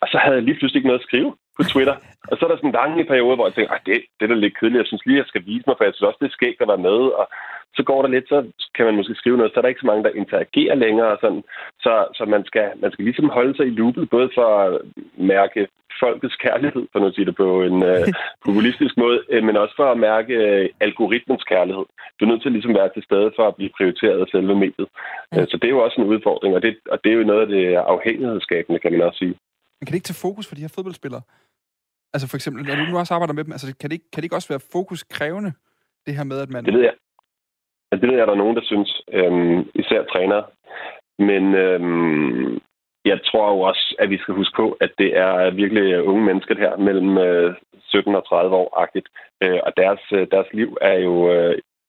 Og 0.00 0.06
så 0.12 0.16
havde 0.22 0.36
jeg 0.36 0.44
lige 0.44 0.58
pludselig 0.58 0.78
ikke 0.80 0.90
noget 0.90 1.02
at 1.04 1.08
skrive 1.08 1.30
på 1.56 1.62
Twitter. 1.72 1.96
Og 2.30 2.34
så 2.36 2.40
er 2.44 2.48
der 2.50 2.56
sådan 2.56 2.70
en 2.70 2.80
lange 2.80 3.04
periode, 3.12 3.36
hvor 3.36 3.46
jeg 3.46 3.54
tænker, 3.54 3.74
det, 3.86 3.98
det 4.16 4.22
er 4.24 4.32
da 4.32 4.34
lidt 4.34 4.58
kedeligt. 4.58 4.82
Jeg 4.82 4.90
synes 4.90 5.06
lige, 5.06 5.22
jeg 5.22 5.30
skal 5.32 5.46
vise 5.50 5.64
mig, 5.66 5.76
for 5.76 5.84
jeg 5.84 5.94
synes 5.94 6.08
også, 6.08 6.20
det 6.20 6.28
er 6.28 6.38
skægt 6.38 6.62
at 6.62 6.70
være 6.72 6.86
med. 6.90 6.98
Og 7.20 7.26
så 7.76 7.82
går 7.90 8.02
der 8.02 8.10
lidt, 8.14 8.28
så 8.28 8.38
kan 8.74 8.86
man 8.86 8.96
måske 8.96 9.14
skrive 9.14 9.36
noget, 9.36 9.52
så 9.52 9.58
er 9.58 9.62
der 9.62 9.72
ikke 9.74 9.84
så 9.84 9.90
mange, 9.90 10.04
der 10.04 10.20
interagerer 10.22 10.74
længere. 10.84 11.10
Og 11.14 11.18
sådan. 11.20 11.42
Så, 11.84 11.92
så 12.18 12.24
man, 12.24 12.42
skal, 12.44 12.66
man 12.82 12.90
skal 12.92 13.04
ligesom 13.04 13.28
holde 13.28 13.56
sig 13.56 13.66
i 13.66 13.76
loopet, 13.80 14.10
både 14.10 14.30
for 14.36 14.46
at 14.64 14.80
mærke 15.34 15.68
folkets 16.04 16.36
kærlighed, 16.46 16.84
for 16.92 17.06
at 17.06 17.14
sige 17.14 17.26
det 17.28 17.36
på 17.36 17.62
en 17.68 17.76
uh, 17.92 18.06
populistisk 18.46 18.94
måde, 18.96 19.18
øh, 19.32 19.42
men 19.44 19.56
også 19.56 19.74
for 19.76 19.88
at 19.90 19.98
mærke 20.08 20.32
uh, 20.46 20.66
algoritmens 20.86 21.44
kærlighed. 21.52 21.84
Du 22.16 22.20
er 22.24 22.30
nødt 22.30 22.42
til 22.42 22.48
at 22.48 22.56
ligesom 22.56 22.74
være 22.74 22.90
til 22.94 23.02
stede 23.08 23.30
for 23.36 23.44
at 23.48 23.56
blive 23.56 23.70
prioriteret 23.78 24.20
af 24.20 24.28
selve 24.34 24.54
mediet. 24.64 24.88
Ja. 25.32 25.44
Så 25.50 25.54
det 25.60 25.66
er 25.66 25.76
jo 25.76 25.84
også 25.84 26.00
en 26.00 26.10
udfordring, 26.12 26.54
og 26.56 26.62
det, 26.62 26.72
og 26.92 26.98
det 27.04 27.10
er 27.12 27.16
jo 27.16 27.30
noget 27.30 27.42
af 27.46 27.48
det 27.54 27.64
afhængighedsskabende, 27.94 28.80
kan 28.80 28.92
man 28.92 29.02
også 29.02 29.18
sige. 29.18 29.34
Men 29.78 29.84
kan 29.84 29.92
det 29.92 30.00
ikke 30.00 30.10
tage 30.10 30.26
fokus 30.28 30.46
for 30.48 30.54
de 30.54 30.60
her 30.60 30.74
fodboldspillere? 30.76 31.22
Altså 32.14 32.28
for 32.28 32.36
eksempel, 32.36 32.60
når 32.64 32.74
du 32.74 32.84
nu 32.90 32.98
også 32.98 33.14
arbejder 33.14 33.34
med 33.34 33.44
dem, 33.44 33.52
altså 33.52 33.66
kan 33.80 33.90
det 33.90 33.96
ikke, 33.98 34.10
kan 34.12 34.18
det 34.18 34.24
ikke 34.24 34.36
også 34.40 34.52
være 34.54 34.66
fokuskrævende, 34.72 35.52
det 36.06 36.16
her 36.16 36.24
med, 36.24 36.38
at 36.40 36.50
man... 36.50 36.64
Det 36.64 36.74
ved 36.74 36.84
jeg. 36.90 36.94
Altså, 37.90 38.00
det 38.00 38.08
ved 38.08 38.16
jeg, 38.16 38.22
at 38.22 38.28
der 38.28 38.34
er 38.34 38.44
nogen, 38.44 38.56
der 38.56 38.64
synes, 38.64 38.90
øhm, 39.12 39.58
især 39.74 40.02
trænere. 40.12 40.44
Men 41.18 41.54
øhm, 41.54 42.60
jeg 43.04 43.18
tror 43.24 43.48
jo 43.54 43.60
også, 43.60 43.94
at 43.98 44.10
vi 44.10 44.18
skal 44.18 44.34
huske 44.34 44.56
på, 44.56 44.76
at 44.80 44.90
det 44.98 45.16
er 45.16 45.50
virkelig 45.50 45.92
øh, 45.92 46.08
unge 46.08 46.24
mennesker 46.24 46.54
her, 46.58 46.76
mellem 46.76 47.18
øh, 47.18 47.54
17 47.88 48.14
og 48.14 48.28
30 48.28 48.56
år-agtigt. 48.56 49.08
Øh, 49.44 49.60
og 49.66 49.72
deres, 49.76 50.00
deres 50.30 50.46
liv 50.52 50.76
er 50.80 50.98
jo 50.98 51.14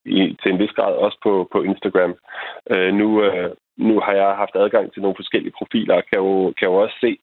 i, 0.06 0.38
til 0.42 0.52
en 0.52 0.60
vis 0.60 0.72
grad 0.72 0.94
også 0.94 1.18
på, 1.24 1.48
på 1.52 1.62
Instagram. 1.64 2.16
Nu, 3.00 3.08
nu 3.78 4.00
har 4.00 4.14
jeg 4.14 4.40
haft 4.42 4.56
adgang 4.56 4.94
til 4.94 5.02
nogle 5.02 5.20
forskellige 5.20 5.58
profiler, 5.58 5.96
og 5.96 6.04
kan 6.10 6.20
jo, 6.20 6.54
kan 6.58 6.68
jo 6.68 6.76
også 6.76 6.96
se, 7.02 7.18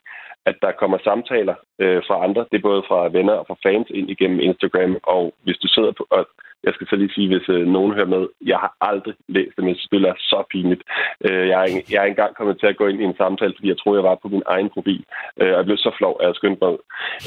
at 0.46 0.56
der 0.62 0.72
kommer 0.80 0.98
samtaler 0.98 1.54
øh, 1.82 2.02
fra 2.06 2.24
andre. 2.24 2.46
Det 2.50 2.56
er 2.58 2.68
både 2.70 2.82
fra 2.88 3.08
venner 3.16 3.36
og 3.40 3.46
fra 3.46 3.56
fans 3.66 3.88
ind 3.90 4.10
igennem 4.10 4.40
Instagram. 4.40 4.96
Og 5.02 5.34
hvis 5.44 5.58
du 5.62 5.68
sidder 5.68 5.92
på, 5.98 6.06
og 6.10 6.22
jeg 6.64 6.72
skal 6.74 6.86
så 6.86 6.96
lige 6.96 7.14
sige, 7.14 7.28
hvis 7.28 7.48
øh, 7.48 7.66
nogen 7.66 7.92
hører 7.94 8.14
med, 8.16 8.22
jeg 8.52 8.58
har 8.64 8.72
aldrig 8.80 9.14
læst 9.28 9.52
det, 9.56 9.62
men 9.62 9.68
jeg 9.68 9.76
synes, 9.76 9.92
det 9.92 10.10
er 10.10 10.18
så 10.32 10.40
pinligt. 10.52 10.82
Øh, 11.26 11.48
jeg, 11.48 11.58
er, 11.64 11.68
jeg 11.92 12.00
er 12.02 12.08
engang 12.08 12.36
kommet 12.36 12.56
til 12.58 12.66
at 12.66 12.76
gå 12.76 12.86
ind 12.86 13.00
i 13.00 13.04
en 13.04 13.16
samtale, 13.16 13.54
fordi 13.56 13.68
jeg 13.68 13.78
troede, 13.78 13.98
jeg 14.00 14.08
var 14.10 14.22
på 14.22 14.28
min 14.28 14.42
egen 14.46 14.68
profil, 14.74 15.04
øh, 15.40 15.52
og 15.52 15.58
jeg 15.58 15.64
blev 15.64 15.76
så 15.76 15.90
flov, 15.98 16.14
at 16.20 16.26
jeg 16.26 16.34
skyndte 16.34 16.62
mig 16.64 16.72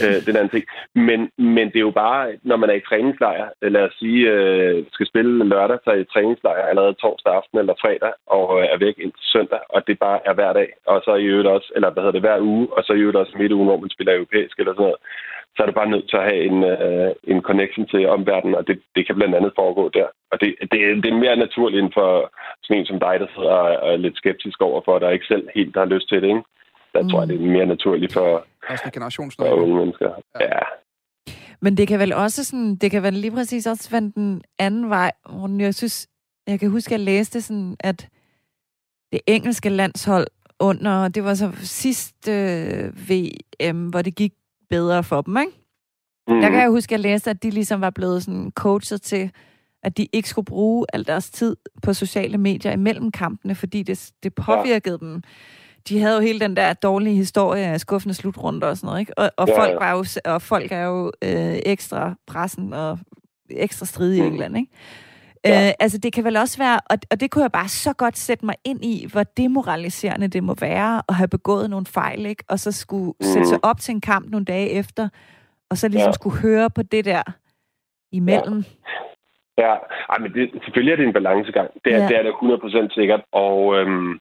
øh, 0.04 0.20
den 0.28 0.36
anden 0.38 0.54
ting. 0.56 0.66
Men, 0.96 1.20
men 1.38 1.66
det 1.72 1.80
er 1.80 1.88
jo 1.90 2.00
bare, 2.06 2.24
når 2.44 2.58
man 2.62 2.70
er 2.70 2.78
i 2.78 2.88
træningslejr, 2.90 3.46
øh, 3.62 3.72
lad 3.72 3.84
os 3.88 3.96
sige, 4.02 4.22
øh, 4.34 4.86
skal 4.92 5.08
spille 5.08 5.50
lørdag, 5.54 5.80
så 5.84 5.90
er 5.92 6.00
i 6.00 6.12
træningslejr 6.14 6.70
allerede 6.72 6.94
torsdag 6.94 7.34
aften 7.34 7.58
eller 7.60 7.76
fredag, 7.82 8.14
og 8.28 8.46
øh, 8.60 8.66
er 8.74 8.78
væk 8.78 8.96
indtil 8.98 9.26
søndag, 9.36 9.62
og 9.70 9.80
det 9.88 10.00
bare 10.00 10.20
er 10.26 10.34
hver 10.34 10.54
dag, 10.54 10.70
og 10.88 11.02
så 11.06 11.16
i 11.16 11.26
øvrigt 11.32 11.54
også, 11.56 11.72
eller 11.76 11.90
hvad 11.90 12.04
hedder 12.04 12.18
det, 12.18 12.28
hver 12.28 12.40
uge, 12.52 12.68
og 12.78 12.84
så 12.84 12.94
i 12.94 13.00
øvrigt 13.00 13.22
også 13.24 13.34
midt 13.38 13.52
ugen, 13.52 13.68
hvor 13.68 13.80
man 13.80 13.90
spiller 13.90 14.14
europæisk 14.14 14.60
eller 14.60 14.74
sådan 14.74 14.84
noget 14.84 15.02
så 15.56 15.60
er 15.62 15.68
det 15.68 15.80
bare 15.80 15.94
nødt 15.94 16.10
til 16.10 16.18
at 16.18 16.28
have 16.30 16.42
en, 16.50 16.58
uh, 16.74 17.12
en 17.34 17.42
connection 17.42 17.88
til 17.88 18.10
omverdenen, 18.10 18.56
og 18.56 18.68
det, 18.68 18.82
det 18.96 19.08
kan 19.08 19.16
blandt 19.16 19.36
andet 19.36 19.52
foregå 19.60 19.90
der. 19.98 20.08
Og 20.32 20.40
det, 20.42 20.50
det, 20.72 20.80
det 21.04 21.10
er 21.12 21.24
mere 21.26 21.36
naturligt 21.46 21.84
end 21.84 21.92
for 21.94 22.12
sådan 22.64 22.80
en 22.80 22.86
som 22.86 23.00
dig, 23.00 23.16
der 23.20 23.28
sidder 23.36 23.52
og 23.84 23.94
er 23.94 23.98
lidt 23.98 24.18
skeptisk 24.18 24.62
over 24.62 24.82
for, 24.86 25.00
der 25.00 25.10
ikke 25.10 25.32
selv 25.34 25.50
helt 25.56 25.76
har 25.78 25.86
lyst 25.86 26.10
til 26.10 26.22
det. 26.22 26.28
Ikke? 26.28 26.44
Der 26.94 27.02
mm. 27.04 27.10
tror 27.10 27.20
jeg, 27.22 27.28
det 27.28 27.36
er 27.36 27.56
mere 27.58 27.66
naturligt 27.66 28.14
for, 28.14 28.46
for 29.40 29.62
unge 29.64 29.76
mennesker. 29.76 30.10
Ja. 30.40 30.46
ja. 30.46 30.60
Men 31.62 31.78
det 31.78 31.88
kan 31.88 32.00
vel 32.00 32.14
også 32.14 32.46
sådan, 32.46 32.76
det 32.76 32.92
kan 32.92 33.04
vel 33.04 33.14
lige 33.14 33.32
præcis 33.32 33.68
også 33.68 33.90
vende 33.92 34.12
den 34.12 34.42
anden 34.60 34.90
vej, 34.90 35.12
hvor 35.30 35.62
jeg 35.62 35.76
synes, 35.76 36.08
jeg 36.48 36.60
kan 36.60 36.70
huske, 36.70 36.88
at 36.88 36.92
jeg 36.92 37.00
læste 37.00 37.42
sådan, 37.42 37.76
at 37.80 38.08
det 39.12 39.22
engelske 39.28 39.70
landshold 39.70 40.28
under, 40.60 41.08
det 41.08 41.24
var 41.24 41.34
så 41.34 41.52
sidste 41.62 42.32
øh, 42.32 43.10
VM, 43.10 43.90
hvor 43.90 44.02
det 44.02 44.16
gik 44.16 44.34
bedre 44.70 45.04
for 45.04 45.22
dem, 45.22 45.38
ikke? 45.38 45.52
Mm. 46.28 46.42
Jeg 46.42 46.52
kan 46.52 46.66
jo 46.66 46.72
huske, 46.72 46.96
at 46.96 47.04
jeg 47.04 47.12
læste, 47.12 47.30
at 47.30 47.44
de 47.44 47.50
ligesom 47.50 47.82
var 47.82 47.90
blevet 47.90 48.24
sådan 48.24 48.52
coachet 48.56 49.02
til, 49.02 49.32
at 49.84 49.98
de 49.98 50.08
ikke 50.14 50.30
skulle 50.30 50.46
bruge 50.46 50.86
al 50.94 51.08
deres 51.08 51.30
tid 51.30 51.56
på 51.84 51.94
sociale 51.94 52.38
medier 52.38 52.72
imellem 52.72 53.12
kampene, 53.12 53.56
fordi 53.56 53.84
det, 53.84 54.12
det 54.24 54.36
påvirkede 54.36 54.98
ja. 55.02 55.06
dem. 55.06 55.24
De 55.90 56.00
havde 56.00 56.16
jo 56.16 56.22
hele 56.22 56.40
den 56.40 56.56
der 56.56 56.74
dårlige 56.74 57.16
historie 57.16 57.66
af 57.66 57.80
skuffende 57.80 58.14
slutrunder 58.14 58.68
og 58.68 58.78
sådan 58.78 58.88
noget, 58.88 59.00
ikke? 59.00 59.18
Og, 59.18 59.32
og, 59.38 59.48
ja, 59.48 59.60
folk, 59.60 59.80
var 59.80 59.92
jo, 59.92 60.06
og 60.26 60.42
folk 60.42 60.72
er 60.72 60.84
jo 60.84 61.12
øh, 61.22 61.60
ekstra 61.66 62.16
pressen 62.28 62.74
og 62.74 63.00
ekstra 63.50 63.86
stridige 63.86 64.18
i 64.18 64.22
mm. 64.22 64.34
England, 64.34 64.58
ikke? 64.58 64.72
Ja. 65.46 65.68
Øh, 65.68 65.74
altså, 65.80 65.98
det 65.98 66.14
kan 66.14 66.24
vel 66.24 66.38
også 66.38 66.58
være, 66.58 66.80
og, 66.90 66.98
og 67.12 67.20
det 67.20 67.32
kunne 67.32 67.44
jeg 67.44 67.52
bare 67.52 67.68
så 67.68 67.94
godt 67.94 68.18
sætte 68.18 68.46
mig 68.46 68.56
ind 68.66 68.86
i, 68.86 69.08
hvor 69.12 69.24
demoraliserende 69.24 70.28
det 70.28 70.44
må 70.44 70.56
være 70.62 71.02
at 71.10 71.16
have 71.16 71.28
begået 71.28 71.70
nogle 71.70 71.86
fejl, 71.86 72.26
ikke? 72.26 72.44
Og 72.50 72.60
så 72.60 72.72
skulle 72.72 73.14
mm. 73.20 73.24
sætte 73.24 73.48
sig 73.48 73.60
op 73.64 73.80
til 73.80 73.92
en 73.92 74.02
kamp 74.02 74.30
nogle 74.30 74.46
dage 74.46 74.70
efter, 74.70 75.10
og 75.70 75.78
så 75.78 75.88
ligesom 75.88 76.10
ja. 76.10 76.20
skulle 76.20 76.42
høre 76.42 76.70
på 76.70 76.82
det 76.84 77.06
der 77.06 77.24
imellem. 78.12 78.64
Ja, 79.58 79.68
ja. 79.68 79.76
Ej, 80.10 80.18
men 80.20 80.34
det, 80.34 80.50
selvfølgelig 80.64 80.92
er 80.92 80.96
det 80.96 81.06
en 81.08 81.14
balancegang. 81.14 81.70
Det 81.86 81.94
er, 81.94 81.98
ja. 81.98 82.08
det, 82.08 82.18
er 82.18 82.24
det 82.24 82.34
100% 82.90 82.94
sikkert. 82.94 83.22
Og 83.32 83.76
øhm, 83.78 84.20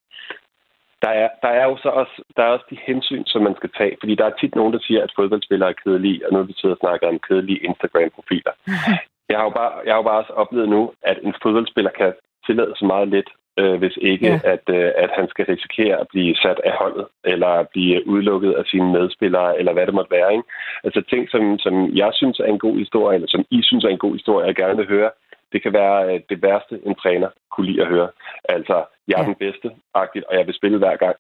der, 1.03 1.09
er, 1.09 1.29
der 1.43 1.49
er 1.49 1.65
jo 1.65 1.77
så 1.77 1.89
også, 1.89 2.23
der 2.37 2.43
er 2.43 2.49
også 2.49 2.67
de 2.71 2.79
hensyn, 2.87 3.25
som 3.27 3.43
man 3.43 3.55
skal 3.57 3.71
tage. 3.79 3.97
Fordi 4.01 4.15
der 4.15 4.25
er 4.25 4.39
tit 4.41 4.55
nogen, 4.55 4.73
der 4.73 4.79
siger, 4.83 5.03
at 5.03 5.13
fodboldspillere 5.17 5.69
er 5.69 5.81
kedelige, 5.85 6.27
og 6.27 6.33
nu 6.33 6.43
vi 6.43 6.55
sidder 6.57 6.75
og 6.75 6.81
snakker 6.81 7.09
om 7.09 7.21
kedelige 7.29 7.65
Instagram-profiler. 7.69 8.53
Jeg 9.29 9.39
har, 9.39 9.45
jo 9.45 9.51
bare, 9.51 9.73
jeg 9.85 9.93
har 9.93 9.99
jo 9.99 10.09
bare 10.11 10.19
også 10.23 10.33
oplevet 10.33 10.69
nu, 10.69 10.93
at 11.03 11.19
en 11.23 11.35
fodboldspiller 11.43 11.91
kan 11.91 12.13
tillade 12.47 12.73
så 12.77 12.85
meget 12.85 13.09
lidt, 13.09 13.31
øh, 13.59 13.75
hvis 13.79 13.97
ikke 14.01 14.27
ja. 14.27 14.41
at, 14.45 14.65
øh, 14.79 14.91
at 14.97 15.11
han 15.19 15.29
skal 15.29 15.45
risikere 15.45 15.97
at 16.01 16.09
blive 16.09 16.35
sat 16.37 16.61
af 16.65 16.73
holdet, 16.81 17.07
eller 17.25 17.53
blive 17.73 18.07
udelukket 18.09 18.53
af 18.53 18.65
sine 18.65 18.93
medspillere, 18.93 19.59
eller 19.59 19.73
hvad 19.73 19.87
det 19.87 19.95
måtte 19.95 20.17
være. 20.19 20.33
Ikke? 20.33 20.49
Altså 20.85 21.01
ting, 21.11 21.31
som, 21.31 21.59
som 21.59 21.75
jeg 22.03 22.11
synes 22.15 22.39
er 22.41 22.45
en 22.45 22.59
god 22.59 22.77
historie, 22.79 23.15
eller 23.15 23.29
som 23.29 23.45
I 23.51 23.63
synes 23.63 23.85
er 23.85 23.89
en 23.89 24.05
god 24.07 24.13
historie, 24.13 24.47
jeg 24.47 24.57
gerne 24.57 24.77
vil 24.77 24.89
høre, 24.89 25.11
det 25.53 25.63
kan 25.63 25.73
være 25.73 26.15
øh, 26.15 26.21
det 26.31 26.43
værste, 26.43 26.75
en 26.87 26.95
træner 26.95 27.29
kunne 27.53 27.67
lide 27.67 27.83
at 27.83 27.89
høre. 27.89 28.09
Altså, 28.49 28.85
jeg 29.09 29.17
er 29.17 29.23
ja. 29.23 29.27
den 29.27 29.35
bedste, 29.35 29.71
agtigt, 29.95 30.25
og 30.25 30.35
jeg 30.37 30.47
vil 30.47 30.55
spille 30.55 30.79
hver 30.79 30.97
gang. 30.97 31.17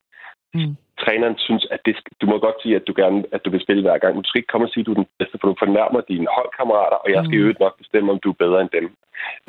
Mm. 0.55 0.77
Træneren 1.03 1.39
synes, 1.39 1.67
at 1.71 1.81
det, 1.87 1.97
du 2.21 2.27
må 2.27 2.39
godt 2.39 2.59
sige, 2.63 2.77
at 2.77 2.87
du 2.89 2.93
gerne 2.97 3.25
at 3.33 3.45
du 3.45 3.51
vil 3.51 3.65
spille 3.67 3.83
hver 3.83 3.99
gang. 3.99 4.15
Men 4.15 4.23
du 4.23 4.29
skal 4.29 4.39
ikke 4.39 4.53
komme 4.53 4.67
og 4.67 4.71
sige, 4.73 4.83
at 4.83 4.87
du 4.87 4.93
er 4.93 5.01
den 5.03 5.09
bedste, 5.19 5.39
for 5.41 5.49
du 5.49 5.55
fornærmer 5.59 6.01
dine 6.01 6.27
holdkammerater, 6.37 6.99
og 7.05 7.09
jeg 7.15 7.23
skal 7.25 7.39
mm. 7.39 7.47
jo 7.47 7.55
nok 7.61 7.79
bestemme, 7.83 8.13
om 8.13 8.19
du 8.25 8.31
er 8.31 8.43
bedre 8.45 8.61
end 8.61 8.71
dem. 8.79 8.87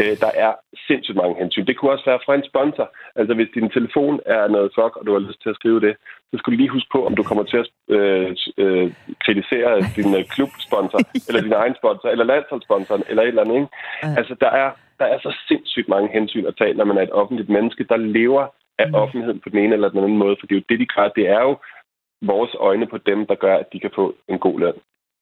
Øh, 0.01 0.15
der 0.23 0.31
er 0.45 0.51
sindssygt 0.87 1.17
mange 1.21 1.35
hensyn. 1.41 1.65
Det 1.65 1.77
kunne 1.77 1.91
også 1.91 2.05
være 2.11 2.23
fra 2.25 2.35
en 2.35 2.49
sponsor. 2.51 2.87
Altså, 3.19 3.33
hvis 3.33 3.53
din 3.53 3.69
telefon 3.69 4.19
er 4.25 4.47
noget 4.55 4.71
fuck, 4.77 4.93
og 4.97 5.03
du 5.05 5.11
har 5.13 5.27
lyst 5.27 5.41
til 5.41 5.49
at 5.49 5.59
skrive 5.59 5.79
det, 5.85 5.93
så 6.29 6.35
skal 6.37 6.51
du 6.51 6.57
lige 6.57 6.75
huske 6.75 6.89
på, 6.95 7.05
om 7.05 7.15
du 7.15 7.23
kommer 7.23 7.43
til 7.43 7.57
at 7.63 7.69
øh, 7.95 8.29
øh, 8.63 8.87
kritisere 9.25 9.71
din 9.97 10.09
øh, 10.19 10.25
klubsponsor, 10.33 10.99
eller 11.27 11.41
din 11.41 11.59
egen 11.61 11.75
sponsor, 11.81 12.07
eller 12.09 12.25
landsholdssponsoren, 12.25 13.03
eller 13.09 13.23
et 13.23 13.27
eller 13.27 13.45
andet. 13.45 13.55
Ikke? 13.55 13.69
Altså, 14.19 14.33
der 14.43 14.51
er, 14.63 14.69
der 14.99 15.05
er 15.05 15.19
så 15.19 15.31
sindssygt 15.47 15.89
mange 15.89 16.09
hensyn 16.17 16.45
at 16.45 16.57
tage, 16.57 16.73
når 16.73 16.85
man 16.85 16.97
er 16.97 17.01
et 17.01 17.17
offentligt 17.21 17.49
menneske, 17.49 17.83
der 17.83 17.97
lever 17.97 18.45
af 18.79 18.87
mm. 18.87 18.95
offentligheden 18.95 19.39
på 19.43 19.49
den 19.49 19.59
ene 19.63 19.73
eller 19.73 19.89
den 19.89 20.03
anden 20.03 20.17
måde. 20.17 20.35
For 20.39 20.47
det 20.47 20.55
er 20.55 20.59
jo 20.59 20.69
det, 20.69 20.79
de 20.79 20.85
gør. 20.95 21.07
Det 21.17 21.25
er 21.29 21.41
jo 21.47 21.57
vores 22.21 22.55
øjne 22.59 22.87
på 22.87 22.97
dem, 22.97 23.25
der 23.27 23.35
gør, 23.35 23.55
at 23.57 23.67
de 23.73 23.79
kan 23.79 23.91
få 23.95 24.15
en 24.27 24.39
god 24.39 24.59
løn. 24.59 24.73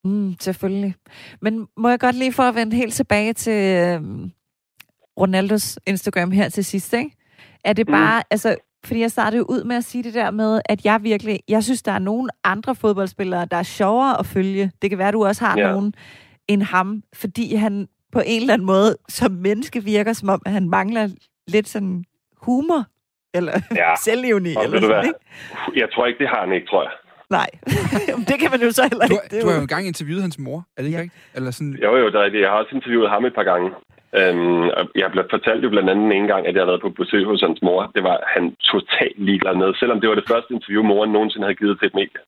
Mm, 0.03 0.35
selvfølgelig. 0.39 0.93
Men 1.41 1.67
må 1.77 1.89
jeg 1.89 1.99
godt 1.99 2.15
lige 2.15 2.33
for 2.33 2.43
at 2.43 2.55
vende 2.55 2.75
helt 2.75 2.93
tilbage 2.93 3.33
til 3.33 3.59
øh, 3.77 4.01
Ronaldos 5.19 5.79
Instagram 5.87 6.31
her 6.31 6.49
til 6.49 6.65
sidst, 6.65 6.93
ikke? 6.93 7.11
Er 7.63 7.73
det 7.73 7.87
bare, 7.87 8.19
mm. 8.19 8.27
altså, 8.31 8.55
fordi 8.85 8.99
jeg 8.99 9.11
startede 9.11 9.37
jo 9.37 9.45
ud 9.49 9.63
med 9.63 9.75
at 9.75 9.83
sige 9.83 10.03
det 10.03 10.13
der 10.13 10.31
med, 10.31 10.61
at 10.65 10.85
jeg 10.85 11.03
virkelig, 11.03 11.39
jeg 11.47 11.63
synes, 11.63 11.83
der 11.83 11.91
er 11.91 11.99
nogle 11.99 12.29
andre 12.43 12.75
fodboldspillere, 12.75 13.45
der 13.45 13.57
er 13.57 13.63
sjovere 13.63 14.19
at 14.19 14.25
følge. 14.25 14.71
Det 14.81 14.89
kan 14.89 14.99
være, 14.99 15.11
du 15.11 15.25
også 15.25 15.45
har 15.45 15.57
ja. 15.57 15.71
nogen 15.71 15.93
end 16.47 16.61
ham, 16.61 17.03
fordi 17.13 17.55
han 17.55 17.87
på 18.11 18.21
en 18.25 18.41
eller 18.41 18.53
anden 18.53 18.65
måde 18.65 18.97
som 19.09 19.31
menneske 19.31 19.83
virker, 19.83 20.13
som 20.13 20.29
om 20.29 20.41
han 20.45 20.69
mangler 20.69 21.09
lidt 21.47 21.67
sådan 21.67 22.03
humor 22.37 22.85
eller 23.37 23.53
ja. 23.75 23.95
selvlivende, 24.07 24.49
eller 24.63 24.81
sådan, 24.81 25.05
ikke? 25.05 25.19
Jeg 25.81 25.87
tror 25.93 26.05
ikke, 26.07 26.19
det 26.19 26.27
har 26.33 26.41
han 26.45 26.53
ikke, 26.53 26.67
tror 26.67 26.83
jeg. 26.83 26.91
Nej, 27.29 27.49
det 28.29 28.35
kan 28.41 28.49
man 28.51 28.61
jo 28.61 28.71
så 28.71 28.83
heller 28.91 29.05
ikke. 29.05 29.15
Du, 29.31 29.41
du 29.41 29.47
har 29.47 29.55
jo 29.55 29.61
engang 29.61 29.87
interviewet 29.87 30.21
hans 30.21 30.39
mor, 30.39 30.59
er 30.77 30.81
det 30.81 30.87
ikke 30.89 30.97
ja. 30.97 31.03
rigtigt? 31.03 31.35
Eller 31.35 31.51
sådan... 31.51 31.73
Jo, 31.83 31.91
jo, 32.01 32.05
det 32.11 32.15
er 32.15 32.23
rigtigt. 32.23 32.41
Jeg 32.41 32.49
har 32.49 32.57
også 32.57 32.75
interviewet 32.75 33.09
ham 33.09 33.25
et 33.25 33.35
par 33.39 33.43
gange. 33.51 33.67
Øhm, 34.15 34.63
jeg 34.95 35.11
blev 35.11 35.23
fortalt 35.29 35.63
jo 35.63 35.69
blandt 35.69 35.89
andet 35.89 36.11
en 36.11 36.27
gang, 36.27 36.47
at 36.47 36.53
jeg 36.53 36.61
havde 36.61 36.71
været 36.71 36.81
på 36.81 36.89
besøg 36.89 37.25
hos 37.25 37.41
hans 37.41 37.61
mor. 37.61 37.91
Det 37.95 38.03
var 38.03 38.23
han 38.27 38.55
totalt 38.71 39.19
ligeglad 39.27 39.55
med, 39.55 39.73
selvom 39.73 40.01
det 40.01 40.09
var 40.09 40.15
det 40.15 40.29
første 40.31 40.53
interview, 40.53 40.83
moren 40.83 41.11
nogensinde 41.11 41.45
havde 41.45 41.61
givet 41.61 41.79
til 41.79 41.87
et 41.87 41.95
medie. 41.95 42.21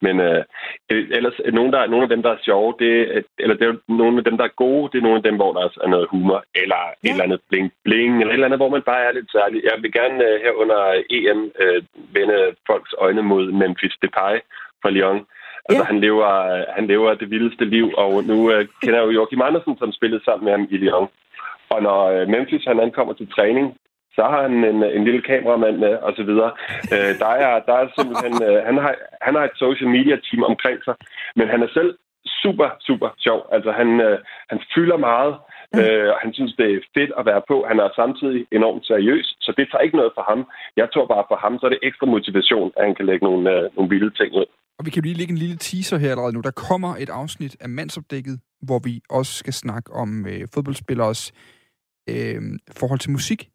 Men 0.00 0.20
øh, 0.20 0.44
ellers, 0.90 1.36
nogle, 1.52 1.72
der, 1.72 1.86
nogle 1.86 2.02
af 2.02 2.08
dem, 2.08 2.22
der 2.22 2.30
er 2.30 2.44
sjove, 2.44 2.74
det, 2.78 3.24
eller 3.38 3.56
det 3.56 3.66
er 3.68 3.74
nogle 3.88 4.18
af 4.18 4.24
dem, 4.24 4.36
der 4.36 4.44
er 4.44 4.60
gode, 4.64 4.90
det 4.92 4.98
er 4.98 5.02
nogle 5.02 5.16
af 5.16 5.22
dem, 5.22 5.36
hvor 5.36 5.52
der 5.52 5.60
er 5.84 5.88
noget 5.88 6.08
humor, 6.10 6.44
eller 6.54 6.82
ja. 6.86 7.08
et 7.08 7.10
eller 7.10 7.24
andet 7.24 7.40
bling-bling, 7.48 8.12
eller 8.20 8.32
et 8.32 8.38
eller 8.38 8.46
andet, 8.46 8.62
hvor 8.62 8.74
man 8.76 8.82
bare 8.82 9.04
er 9.04 9.12
lidt 9.12 9.30
særlig. 9.32 9.64
Jeg 9.64 9.76
vil 9.82 9.92
gerne 9.92 10.24
øh, 10.28 10.40
her 10.44 10.52
under 10.62 10.80
EM 11.10 11.40
øh, 11.62 11.82
vende 12.16 12.38
folks 12.66 12.94
øjne 12.98 13.22
mod 13.22 13.52
Memphis 13.52 13.96
Depay 14.02 14.34
fra 14.82 14.90
Lyon. 14.90 15.26
Altså, 15.68 15.82
ja. 15.82 15.90
han, 15.92 16.00
lever, 16.00 16.28
han 16.76 16.86
lever 16.86 17.14
det 17.14 17.30
vildeste 17.30 17.64
liv, 17.64 17.86
og 17.96 18.24
nu 18.24 18.52
øh, 18.52 18.66
kender 18.82 18.98
jeg 18.98 19.06
jo 19.06 19.16
Joachim 19.18 19.42
Andersen, 19.42 19.78
som 19.78 19.92
spillede 19.92 20.24
sammen 20.24 20.44
med 20.44 20.52
ham 20.52 20.66
i 20.70 20.76
Lyon. 20.76 21.08
Og 21.74 21.82
når 21.88 22.00
øh, 22.14 22.28
Memphis 22.32 22.64
han 22.70 22.80
ankommer 22.86 23.14
til 23.14 23.28
træning, 23.36 23.66
så 24.16 24.22
har 24.32 24.40
han 24.46 24.54
en, 24.72 24.78
en 24.98 25.04
lille 25.08 25.22
kameramand 25.30 25.76
med, 25.84 25.94
og 26.06 26.12
så 26.18 26.22
videre. 26.30 26.52
Øh, 26.94 27.12
der, 27.22 27.32
er, 27.44 27.52
der 27.68 27.74
er 27.82 27.86
simpelthen... 27.96 28.34
Øh, 28.48 28.58
han, 28.68 28.76
har, 28.84 28.94
han 29.26 29.34
har 29.34 29.44
et 29.44 29.56
social 29.64 29.90
media 29.96 30.16
team 30.26 30.42
omkring 30.52 30.78
sig, 30.86 30.94
men 31.38 31.46
han 31.52 31.62
er 31.62 31.70
selv 31.78 31.90
super, 32.42 32.68
super 32.88 33.08
sjov. 33.24 33.40
Altså, 33.54 33.70
han, 33.80 33.88
øh, 34.06 34.18
han 34.50 34.58
fylder 34.74 34.98
meget, 35.10 35.34
øh, 35.78 36.08
og 36.14 36.18
han 36.24 36.30
synes, 36.36 36.52
det 36.60 36.66
er 36.70 36.80
fedt 36.96 37.12
at 37.18 37.26
være 37.30 37.42
på. 37.50 37.56
Han 37.70 37.78
er 37.84 37.88
samtidig 38.00 38.40
enormt 38.58 38.84
seriøs, 38.90 39.26
så 39.44 39.50
det 39.58 39.66
tager 39.66 39.86
ikke 39.86 40.00
noget 40.00 40.12
for 40.18 40.24
ham. 40.30 40.40
Jeg 40.80 40.88
tror 40.92 41.06
bare, 41.14 41.24
for 41.30 41.38
ham 41.44 41.54
så 41.58 41.66
er 41.66 41.72
det 41.74 41.86
ekstra 41.88 42.06
motivation, 42.06 42.68
at 42.76 42.82
han 42.86 42.94
kan 42.94 43.06
lægge 43.06 43.24
nogle, 43.28 43.44
øh, 43.54 43.62
nogle 43.76 43.90
vilde 43.94 44.12
ting 44.20 44.30
ud. 44.40 44.46
Og 44.78 44.82
vi 44.86 44.90
kan 44.90 45.02
lige 45.02 45.18
lægge 45.20 45.32
en 45.32 45.42
lille 45.44 45.56
teaser 45.56 45.98
her 45.98 46.10
allerede 46.10 46.34
nu. 46.36 46.40
Der 46.40 46.60
kommer 46.68 46.92
et 47.04 47.10
afsnit 47.10 47.56
af 47.60 47.68
Mandsopdækket, 47.68 48.36
hvor 48.62 48.80
vi 48.88 48.94
også 49.10 49.32
skal 49.42 49.52
snakke 49.52 49.92
om 49.92 50.26
øh, 50.26 50.40
fodboldspillers 50.54 51.22
øh, 52.10 52.42
forhold 52.76 52.98
til 52.98 53.10
musik. 53.10 53.50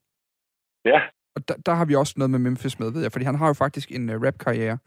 Ja. 0.85 0.99
Og 1.35 1.47
der, 1.47 1.53
der 1.65 1.73
har 1.73 1.85
vi 1.85 1.95
også 1.95 2.13
noget 2.17 2.29
med 2.29 2.39
Memphis 2.39 2.79
med, 2.79 2.91
ved 2.91 3.01
jeg, 3.01 3.11
fordi 3.11 3.25
han 3.25 3.35
har 3.35 3.47
jo 3.47 3.53
faktisk 3.53 3.91
en 3.91 4.09
uh, 4.09 4.23
rap-karriere 4.25 4.77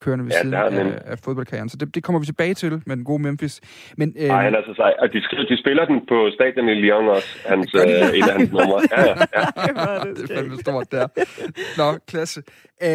kørende 0.00 0.24
ved 0.24 0.32
ja, 0.32 0.40
siden 0.42 0.54
af, 0.54 1.02
af 1.12 1.18
fodboldkarrieren. 1.18 1.68
Så 1.68 1.76
det, 1.76 1.94
det 1.94 2.02
kommer 2.04 2.20
vi 2.20 2.26
tilbage 2.26 2.54
til 2.54 2.82
med 2.86 2.96
den 2.96 3.04
gode 3.04 3.22
Memphis. 3.22 3.60
Men, 3.96 4.14
øh... 4.18 4.28
Ej, 4.28 4.42
han 4.42 4.54
er 4.54 4.62
så 4.66 4.74
sej. 4.74 4.92
Og 4.98 5.08
de, 5.12 5.18
de 5.50 5.56
spiller 5.62 5.84
den 5.84 6.06
på 6.08 6.30
stadion 6.34 6.68
i 6.68 6.74
Lyon 6.74 7.08
også, 7.08 7.48
hans, 7.48 7.74
øh, 7.74 7.80
et 8.18 8.28
af 8.28 8.38
hans 8.38 8.52
numre. 8.52 8.80
Ja, 8.90 9.00
ja, 9.06 9.14
ja. 9.36 10.10
det 10.16 10.30
er 10.30 10.34
fandme 10.36 10.56
stort 10.56 10.92
der. 10.92 11.06
Nå, 11.80 11.98
klasse. 12.08 12.42
Øh, 12.82 12.88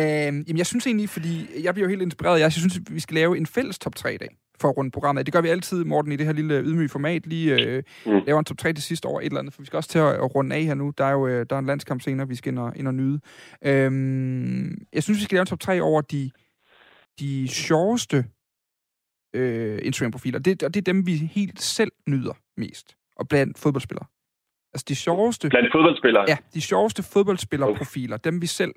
jamen, 0.47 0.57
jeg 0.57 0.65
synes 0.65 0.87
egentlig, 0.87 1.09
fordi 1.09 1.33
jeg 1.63 1.73
bliver 1.73 1.85
jo 1.87 1.89
helt 1.89 2.01
inspireret. 2.01 2.39
Jeg 2.39 2.51
synes, 2.51 2.79
vi 2.91 2.99
skal 2.99 3.15
lave 3.15 3.37
en 3.37 3.45
fælles 3.45 3.79
top 3.79 3.95
3 3.95 4.13
i 4.13 4.17
dag 4.17 4.29
for 4.61 4.69
at 4.69 4.77
runde 4.77 4.91
programmet. 4.91 5.25
Det 5.25 5.33
gør 5.33 5.41
vi 5.41 5.47
altid, 5.47 5.83
Morten, 5.83 6.11
i 6.11 6.15
det 6.15 6.25
her 6.25 6.33
lille 6.33 6.61
ydmyge 6.61 6.89
format. 6.89 7.27
Lige 7.27 7.65
øh, 7.65 7.83
mm. 8.05 8.11
laver 8.25 8.39
en 8.39 8.45
top 8.45 8.57
3 8.57 8.73
til 8.73 8.83
sidst 8.83 9.05
over 9.05 9.21
et 9.21 9.25
eller 9.25 9.39
andet, 9.39 9.53
for 9.53 9.61
vi 9.61 9.65
skal 9.65 9.77
også 9.77 9.89
til 9.89 9.99
at, 9.99 10.35
runde 10.35 10.55
af 10.55 10.63
her 10.63 10.73
nu. 10.73 10.93
Der 10.97 11.05
er 11.05 11.11
jo 11.11 11.27
øh, 11.27 11.45
der 11.49 11.55
er 11.55 11.59
en 11.59 11.65
landskamp 11.65 12.01
senere, 12.01 12.27
vi 12.27 12.35
skal 12.35 12.51
ind 12.51 12.59
og, 12.59 12.73
ind 12.75 12.87
og 12.87 12.93
nyde. 12.93 13.19
Øhm, 13.65 14.85
jeg 14.93 15.03
synes, 15.03 15.19
vi 15.19 15.23
skal 15.23 15.35
lave 15.35 15.41
en 15.41 15.47
top 15.47 15.59
3 15.59 15.81
over 15.81 16.01
de, 16.01 16.31
de 17.19 17.47
sjoveste 17.47 18.25
øh, 19.35 19.79
Instagram-profiler. 19.83 20.39
Det, 20.39 20.63
og 20.63 20.73
det 20.73 20.87
er 20.87 20.93
dem, 20.93 21.05
vi 21.07 21.15
helt 21.15 21.61
selv 21.61 21.91
nyder 22.07 22.33
mest. 22.57 22.95
Og 23.15 23.27
blandt 23.27 23.57
fodboldspillere. 23.57 24.05
Altså 24.73 24.85
de 24.87 24.95
sjoveste... 24.95 25.49
Blandt 25.49 25.71
fodboldspillere? 25.71 26.25
Ja, 26.27 26.37
de 26.53 26.61
sjoveste 26.61 27.03
fodboldspillerprofiler. 27.03 28.17
Dem, 28.17 28.41
vi 28.41 28.47
selv 28.47 28.73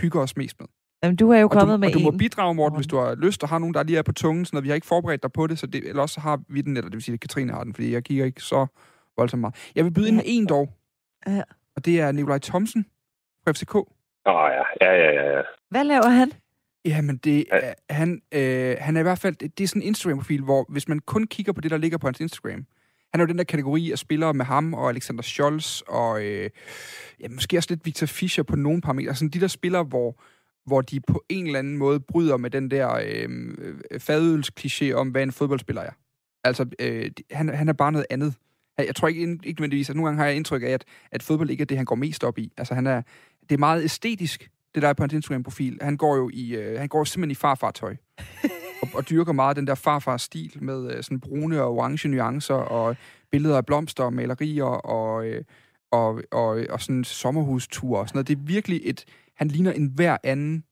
hygger 0.00 0.20
os 0.20 0.36
mest 0.36 0.60
med. 0.60 0.68
Jamen, 1.02 1.16
du 1.16 1.30
er 1.30 1.38
jo 1.38 1.44
og 1.44 1.50
kommet 1.50 1.74
du, 1.74 1.78
med 1.78 1.88
og 1.88 1.94
du 1.94 1.98
må 1.98 2.10
bidrage, 2.10 2.54
Morten, 2.54 2.76
hvis 2.76 2.86
du 2.86 2.96
har 2.96 3.14
lyst, 3.14 3.42
og 3.42 3.48
har 3.48 3.58
nogen, 3.58 3.74
der 3.74 3.82
lige 3.82 3.98
er 3.98 4.02
på 4.02 4.12
tungen, 4.12 4.44
så 4.44 4.60
vi 4.60 4.68
har 4.68 4.74
ikke 4.74 4.86
forberedt 4.86 5.22
dig 5.22 5.32
på 5.32 5.46
det, 5.46 5.58
så 5.58 5.66
det, 5.66 5.88
eller 5.88 6.02
også 6.02 6.20
har 6.20 6.40
vi 6.48 6.60
den, 6.60 6.76
eller 6.76 6.90
det 6.90 6.96
vil 6.96 7.02
sige, 7.02 7.14
at 7.14 7.20
Katrine 7.20 7.52
har 7.52 7.64
den, 7.64 7.74
fordi 7.74 7.92
jeg 7.92 8.04
kigger 8.04 8.24
ikke 8.24 8.42
så 8.42 8.66
voldsomt 9.16 9.40
meget. 9.40 9.70
Jeg 9.74 9.84
vil 9.84 9.90
byde 9.90 10.08
ind 10.08 10.16
med 10.16 10.24
en 10.26 10.46
dog, 10.46 10.68
ja. 11.26 11.42
og 11.76 11.84
det 11.84 12.00
er 12.00 12.12
Nikolaj 12.12 12.38
Thomsen 12.38 12.86
fra 13.44 13.52
FCK. 13.52 13.74
Åh 13.74 13.84
oh, 14.26 14.50
ja, 14.50 14.86
ja, 14.86 14.94
ja, 14.94 15.12
ja. 15.12 15.36
ja. 15.36 15.42
Hvad 15.70 15.84
laver 15.84 16.08
han? 16.08 16.32
Jamen, 16.84 17.16
det, 17.16 17.44
ja. 17.52 17.72
han, 17.90 18.22
øh, 18.32 18.76
han 18.80 18.96
er 18.96 19.00
i 19.00 19.02
hvert 19.02 19.18
fald, 19.18 19.36
det 19.36 19.64
er 19.64 19.68
sådan 19.68 19.82
en 19.82 19.88
Instagram-profil, 19.88 20.42
hvor 20.42 20.66
hvis 20.68 20.88
man 20.88 20.98
kun 20.98 21.26
kigger 21.26 21.52
på 21.52 21.60
det, 21.60 21.70
der 21.70 21.76
ligger 21.76 21.98
på 21.98 22.06
hans 22.06 22.20
Instagram, 22.20 22.66
han 23.12 23.20
er 23.20 23.24
jo 23.24 23.26
den 23.26 23.38
der 23.38 23.44
kategori 23.44 23.92
af 23.92 23.98
spillere 23.98 24.34
med 24.34 24.44
ham 24.44 24.74
og 24.74 24.88
Alexander 24.88 25.22
Scholz 25.22 25.80
og 25.80 26.24
øh, 26.24 26.50
ja, 27.20 27.28
måske 27.28 27.56
også 27.56 27.66
lidt 27.70 27.86
Victor 27.86 28.06
Fischer 28.06 28.44
på 28.44 28.56
nogle 28.56 28.80
parametre. 28.80 29.14
Sådan 29.14 29.28
de 29.28 29.40
der 29.40 29.46
spillere, 29.46 29.82
hvor, 29.82 30.22
hvor 30.66 30.80
de 30.80 31.00
på 31.00 31.24
en 31.28 31.46
eller 31.46 31.58
anden 31.58 31.76
måde 31.76 32.00
bryder 32.00 32.36
med 32.36 32.50
den 32.50 32.70
der 32.70 33.00
øh, 33.04 33.28
fadølskliché 33.96 34.92
om, 34.92 35.08
hvad 35.08 35.22
en 35.22 35.32
fodboldspiller 35.32 35.82
er. 35.82 35.92
Altså, 36.44 36.66
øh, 36.78 37.10
han, 37.30 37.48
han 37.48 37.68
er 37.68 37.72
bare 37.72 37.92
noget 37.92 38.06
andet. 38.10 38.34
Jeg 38.78 38.96
tror 38.96 39.08
ikke, 39.08 39.22
ikke 39.22 39.60
nødvendigvis, 39.60 39.90
at 39.90 39.96
nogle 39.96 40.08
gange 40.08 40.18
har 40.18 40.26
jeg 40.26 40.36
indtryk 40.36 40.62
af, 40.62 40.66
at, 40.66 40.84
at 41.12 41.22
fodbold 41.22 41.50
ikke 41.50 41.62
er 41.62 41.66
det, 41.66 41.76
han 41.76 41.86
går 41.86 41.94
mest 41.94 42.24
op 42.24 42.38
i. 42.38 42.52
Altså, 42.56 42.74
han 42.74 42.86
er, 42.86 43.02
det 43.42 43.54
er 43.54 43.58
meget 43.58 43.84
æstetisk, 43.84 44.50
det 44.74 44.82
der 44.82 44.88
er 44.88 44.92
på 44.92 45.02
hans 45.02 45.12
Instagram-profil. 45.12 45.78
Han 45.82 45.96
går 45.96 46.16
jo 46.16 46.30
i, 46.32 46.56
øh, 46.56 46.78
han 46.78 46.88
går 46.88 47.04
simpelthen 47.04 47.30
i 47.30 47.34
farfartøj. 47.34 47.96
og, 48.82 48.88
og 48.94 49.10
dyrker 49.10 49.32
meget 49.32 49.56
den 49.56 49.66
der 49.66 49.74
farfar-stil 49.74 50.58
med 50.60 50.94
øh, 50.94 51.02
sådan 51.02 51.20
brune 51.20 51.62
og 51.62 51.76
orange 51.76 52.08
nuancer 52.08 52.54
og 52.54 52.96
billeder 53.30 53.56
af 53.56 53.66
blomster 53.66 54.04
og 54.04 54.12
malerier 54.12 54.64
og, 54.64 55.26
øh, 55.26 55.44
og, 55.90 56.22
og, 56.30 56.64
og 56.70 56.80
sådan 56.80 57.04
sommerhustur 57.04 57.98
og 57.98 58.08
sådan 58.08 58.16
noget. 58.16 58.28
Det 58.28 58.36
er 58.36 58.42
virkelig 58.42 58.80
et, 58.84 59.04
han 59.40 59.48
ligner 59.48 59.72
en 59.72 59.86
hver 59.86 60.16
anden 60.24 60.64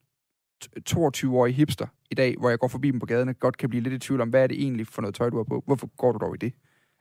22-årig 0.91 1.55
hipster 1.55 1.87
i 2.11 2.15
dag, 2.15 2.35
hvor 2.39 2.49
jeg 2.49 2.59
går 2.59 2.69
forbi 2.69 2.91
dem 2.91 3.01
på 3.01 3.07
gaden 3.07 3.29
og 3.29 3.39
godt 3.39 3.57
kan 3.57 3.69
blive 3.69 3.83
lidt 3.83 3.95
i 3.95 3.99
tvivl 3.99 4.21
om, 4.21 4.29
hvad 4.29 4.43
er 4.43 4.47
det 4.47 4.63
egentlig 4.63 4.87
for 4.87 5.03
noget 5.03 5.15
tøj, 5.15 5.31
du 5.31 5.37
har 5.37 5.45
på? 5.45 5.63
Hvorfor 5.67 5.87
går 5.97 6.13
du 6.13 6.19
dog 6.19 6.35
i 6.35 6.39
det? 6.39 6.53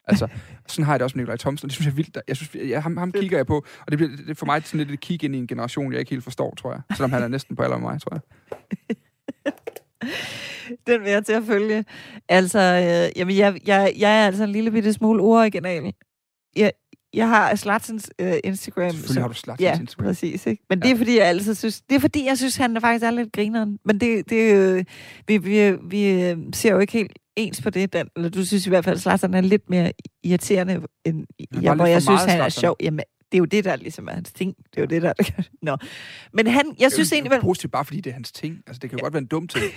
Altså, 0.04 0.28
sådan 0.68 0.86
har 0.86 0.94
jeg 0.94 1.00
det 1.00 1.04
også 1.04 1.18
med 1.18 1.24
Nikolaj 1.24 1.38
Thomsen. 1.38 1.68
Det 1.68 1.74
synes 1.74 1.86
jeg 1.86 1.92
er 1.92 1.96
vildt. 1.96 2.18
Jeg 2.28 2.36
synes, 2.36 2.56
jeg, 2.56 2.84
ham, 2.84 2.98
ham 2.98 3.12
kigger 3.12 3.38
jeg 3.38 3.48
på, 3.48 3.66
og 3.80 3.92
det 3.92 3.98
bliver 3.98 4.12
det 4.28 4.38
for 4.38 4.46
mig 4.46 4.64
sådan 4.64 4.78
lidt 4.78 4.92
et 4.92 5.00
kig 5.00 5.24
ind 5.24 5.36
i 5.36 5.38
en 5.38 5.48
generation, 5.48 5.92
jeg 5.92 6.00
ikke 6.00 6.10
helt 6.10 6.24
forstår, 6.24 6.56
tror 6.56 6.72
jeg. 6.72 6.82
Selvom 6.96 7.12
han 7.12 7.24
er 7.24 7.28
næsten 7.28 7.56
på 7.56 7.64
alder 7.64 7.78
med 7.78 7.90
mig, 7.90 8.02
tror 8.02 8.14
jeg. 8.14 8.22
Den 10.88 11.02
vil 11.02 11.12
jeg 11.12 11.26
til 11.26 11.34
at 11.34 11.44
følge. 11.44 11.86
Altså, 12.30 12.60
øh, 12.60 13.20
jamen, 13.20 13.38
jeg, 13.38 13.60
jeg, 13.68 13.94
jeg 13.98 14.22
er 14.22 14.26
altså 14.26 14.44
en 14.44 14.50
lille 14.50 14.72
bitte 14.72 14.94
smule 14.94 15.24
original. 15.24 15.94
Jeg, 16.56 16.72
jeg 17.14 17.30
har 17.30 17.56
Slatsens 17.56 18.10
øh, 18.20 18.34
Instagram. 18.44 18.92
Selvfølgelig 18.92 19.24
har 19.24 19.28
du 19.28 19.34
Slatsens 19.34 19.62
ja, 19.62 19.80
Instagram. 19.80 20.06
præcis. 20.06 20.46
Ikke? 20.46 20.64
Men 20.70 20.80
ja. 20.80 20.88
det 20.88 20.94
er 20.94 20.98
fordi, 20.98 21.18
jeg 21.18 21.28
altid 21.28 21.56
synes, 21.56 21.82
det 21.82 21.96
er 21.96 22.00
fordi, 22.00 22.26
jeg 22.26 22.38
synes, 22.38 22.56
han 22.56 22.76
er 22.76 22.80
faktisk 22.80 23.06
er 23.06 23.12
lidt 23.12 23.34
grineren. 23.34 23.80
Men 23.86 24.00
det, 24.00 24.30
det 24.30 24.54
øh, 24.56 24.86
vi, 25.28 25.38
vi, 25.38 25.72
vi 25.72 26.22
øh, 26.22 26.38
ser 26.54 26.72
jo 26.72 26.80
ikke 26.80 26.94
helt 26.94 27.20
ens 27.36 27.62
på 27.62 27.70
det. 27.70 27.94
Den, 27.94 28.08
eller 28.16 28.30
du 28.30 28.46
synes 28.46 28.66
i 28.66 28.70
hvert 28.70 28.84
fald, 28.84 28.96
at 28.96 29.02
Slatsen 29.02 29.34
er 29.34 29.42
lidt 29.42 29.70
mere 29.70 29.92
irriterende, 30.24 30.82
end 31.06 31.26
jeg, 31.62 31.76
hvor 31.76 31.86
jeg 31.86 32.02
synes, 32.02 32.24
han 32.24 32.42
er 32.42 32.50
sjov. 32.50 32.76
Jamen, 32.82 33.00
det 33.32 33.38
er 33.38 33.40
jo 33.40 33.46
det, 33.46 33.66
der 33.66 33.76
ligesom 33.76 34.08
er 34.08 34.14
hans 34.14 34.34
ting. 34.34 34.56
Det 34.58 34.78
er 34.78 34.82
jo 34.82 34.86
det, 34.86 35.02
der... 35.02 35.14
Nå. 35.62 35.78
Men 36.34 36.48
han, 36.48 36.76
jeg 36.80 36.92
synes 36.92 37.12
egentlig... 37.12 37.32
Det 37.32 37.38
er 37.38 37.42
positivt 37.42 37.72
bare, 37.72 37.86
fordi 37.86 38.02
det 38.02 38.10
er 38.10 38.14
hans 38.14 38.32
ting. 38.32 38.58
Altså, 38.68 38.80
det 38.80 38.90
kan 38.90 39.00
jo 39.00 39.02
ja. 39.02 39.06
godt 39.06 39.14
være 39.14 39.22
en 39.22 39.28
dum 39.28 39.48
ting. 39.48 39.64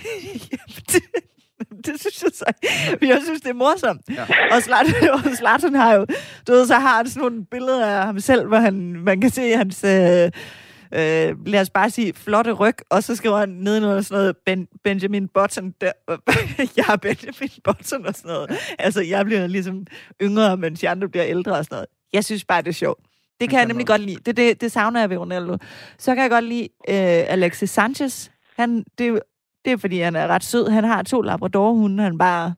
det, 1.85 1.99
synes 1.99 2.23
jeg 2.23 2.31
så. 2.33 2.45
Men 3.01 3.09
jeg 3.09 3.19
synes, 3.23 3.41
det 3.41 3.49
er 3.49 3.53
morsomt. 3.53 4.01
Ja. 4.09 4.25
Og, 4.55 4.61
Zlatan, 4.63 5.09
og 5.09 5.19
Zlatan 5.39 5.75
har 5.75 5.93
jo... 5.93 6.05
Du 6.47 6.51
ved, 6.51 6.67
så 6.67 6.75
har 6.75 6.97
han 6.97 7.09
sådan 7.09 7.21
nogle 7.21 7.45
billeder 7.45 7.87
af 7.87 8.05
ham 8.05 8.19
selv, 8.19 8.47
hvor 8.47 8.57
han, 8.57 8.73
man 8.93 9.21
kan 9.21 9.29
se 9.29 9.55
hans... 9.55 9.83
Øh, 9.83 10.31
øh, 10.93 11.45
lad 11.45 11.61
os 11.61 11.69
bare 11.69 11.89
sige, 11.89 12.13
flotte 12.13 12.51
ryg, 12.51 12.75
og 12.89 13.03
så 13.03 13.15
skriver 13.15 13.37
han 13.37 13.49
ned 13.49 13.79
noget 13.79 14.05
sådan 14.05 14.21
noget, 14.21 14.37
ben, 14.45 14.67
Benjamin 14.83 15.27
Button, 15.27 15.73
der, 15.81 15.91
jeg 16.77 16.85
er 16.89 16.95
Benjamin 16.95 17.49
Button 17.63 18.05
og 18.05 18.15
sådan 18.15 18.31
noget. 18.31 18.51
Altså, 18.79 19.01
jeg 19.01 19.25
bliver 19.25 19.47
ligesom 19.47 19.85
yngre, 20.21 20.57
mens 20.57 20.79
de 20.79 20.89
andre 20.89 21.09
bliver 21.09 21.25
ældre 21.25 21.51
og 21.51 21.65
sådan 21.65 21.75
noget. 21.75 21.87
Jeg 22.13 22.25
synes 22.25 22.45
bare, 22.45 22.61
det 22.61 22.69
er 22.69 22.73
sjovt. 22.73 22.99
Det 23.41 23.49
kan 23.49 23.59
jeg 23.59 23.67
nemlig 23.67 23.87
godt 23.87 24.01
lide. 24.01 24.17
Det, 24.25 24.37
det, 24.37 24.61
det 24.61 24.71
savner 24.71 24.99
jeg 24.99 25.09
ved 25.09 25.17
Ronaldo. 25.17 25.57
Så 25.97 26.15
kan 26.15 26.21
jeg 26.21 26.29
godt 26.29 26.45
lide 26.45 26.63
øh, 26.89 27.33
Alexis 27.33 27.69
Sanchez. 27.69 28.29
Han, 28.57 28.83
det, 28.97 29.19
det 29.65 29.73
er, 29.73 29.77
fordi 29.77 29.99
han 29.99 30.15
er 30.15 30.27
ret 30.27 30.43
sød. 30.43 30.69
Han 30.69 30.83
har 30.83 31.03
to 31.03 31.21
labradorhunde, 31.21 32.03
han 32.03 32.17
bare 32.17 32.55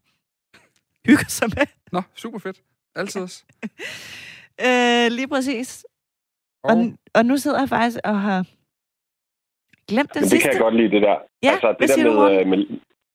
hygger 1.06 1.26
sig 1.28 1.48
med. 1.58 1.66
Nå, 1.92 2.02
super 2.16 2.40
fedt. 2.40 2.62
Altid 2.96 3.22
også. 3.28 3.44
øh, 4.68 5.08
lige 5.12 5.28
præcis. 5.28 5.86
Oh. 6.64 6.72
Og, 6.72 6.94
og 7.14 7.26
nu 7.26 7.38
sidder 7.38 7.60
jeg 7.60 7.70
faktisk 7.70 7.98
og 8.04 8.22
har 8.22 8.40
glemt 9.88 10.14
det 10.14 10.22
Men 10.22 10.30
sidste. 10.30 10.36
det 10.36 10.44
kan 10.44 10.54
jeg 10.54 10.62
godt 10.62 10.76
lide, 10.76 10.92
det 10.96 11.02
der. 11.02 11.18
Ja, 11.44 11.52
altså, 11.52 11.76
det 11.80 11.90
der 11.90 12.30
med, 12.30 12.40
øh, 12.40 12.48
med, 12.48 12.60